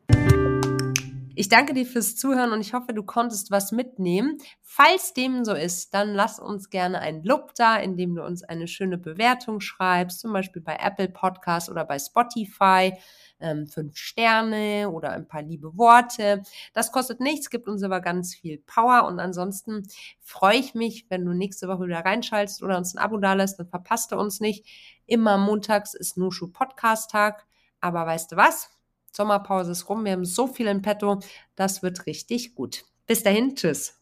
Ich 1.38 1.48
danke 1.48 1.72
dir 1.72 1.86
fürs 1.86 2.16
Zuhören 2.16 2.50
und 2.50 2.60
ich 2.60 2.74
hoffe, 2.74 2.92
du 2.92 3.04
konntest 3.04 3.52
was 3.52 3.70
mitnehmen. 3.70 4.38
Falls 4.60 5.12
dem 5.14 5.44
so 5.44 5.54
ist, 5.54 5.94
dann 5.94 6.12
lass 6.12 6.40
uns 6.40 6.68
gerne 6.68 6.98
ein 6.98 7.22
Lob 7.22 7.54
da, 7.54 7.76
indem 7.76 8.16
du 8.16 8.24
uns 8.24 8.42
eine 8.42 8.66
schöne 8.66 8.98
Bewertung 8.98 9.60
schreibst, 9.60 10.18
zum 10.18 10.32
Beispiel 10.32 10.62
bei 10.62 10.76
Apple 10.80 11.08
Podcasts 11.08 11.70
oder 11.70 11.84
bei 11.84 12.00
Spotify. 12.00 12.92
Ähm, 13.38 13.68
fünf 13.68 13.96
Sterne 13.96 14.90
oder 14.90 15.12
ein 15.12 15.28
paar 15.28 15.42
liebe 15.42 15.78
Worte. 15.78 16.42
Das 16.72 16.90
kostet 16.90 17.20
nichts, 17.20 17.50
gibt 17.50 17.68
uns 17.68 17.84
aber 17.84 18.00
ganz 18.00 18.34
viel 18.34 18.58
Power. 18.66 19.06
Und 19.06 19.20
ansonsten 19.20 19.86
freue 20.20 20.56
ich 20.56 20.74
mich, 20.74 21.06
wenn 21.08 21.24
du 21.24 21.34
nächste 21.34 21.68
Woche 21.68 21.86
wieder 21.86 22.04
reinschaltest 22.04 22.64
oder 22.64 22.76
uns 22.76 22.96
ein 22.96 22.98
Abo 22.98 23.16
da 23.18 23.34
lässt, 23.34 23.60
dann 23.60 23.68
verpasst 23.68 24.10
du 24.10 24.16
uns 24.16 24.40
nicht. 24.40 24.66
Immer 25.06 25.38
montags 25.38 25.94
ist 25.94 26.16
Nushu 26.18 26.48
Podcast 26.48 27.12
Tag. 27.12 27.46
Aber 27.80 28.04
weißt 28.06 28.32
du 28.32 28.36
was? 28.36 28.77
Sommerpause 29.12 29.72
ist 29.72 29.88
rum, 29.88 30.04
wir 30.04 30.12
haben 30.12 30.24
so 30.24 30.46
viel 30.46 30.66
in 30.66 30.82
petto, 30.82 31.20
das 31.56 31.82
wird 31.82 32.06
richtig 32.06 32.54
gut. 32.54 32.84
Bis 33.06 33.22
dahin, 33.22 33.54
tschüss. 33.56 33.98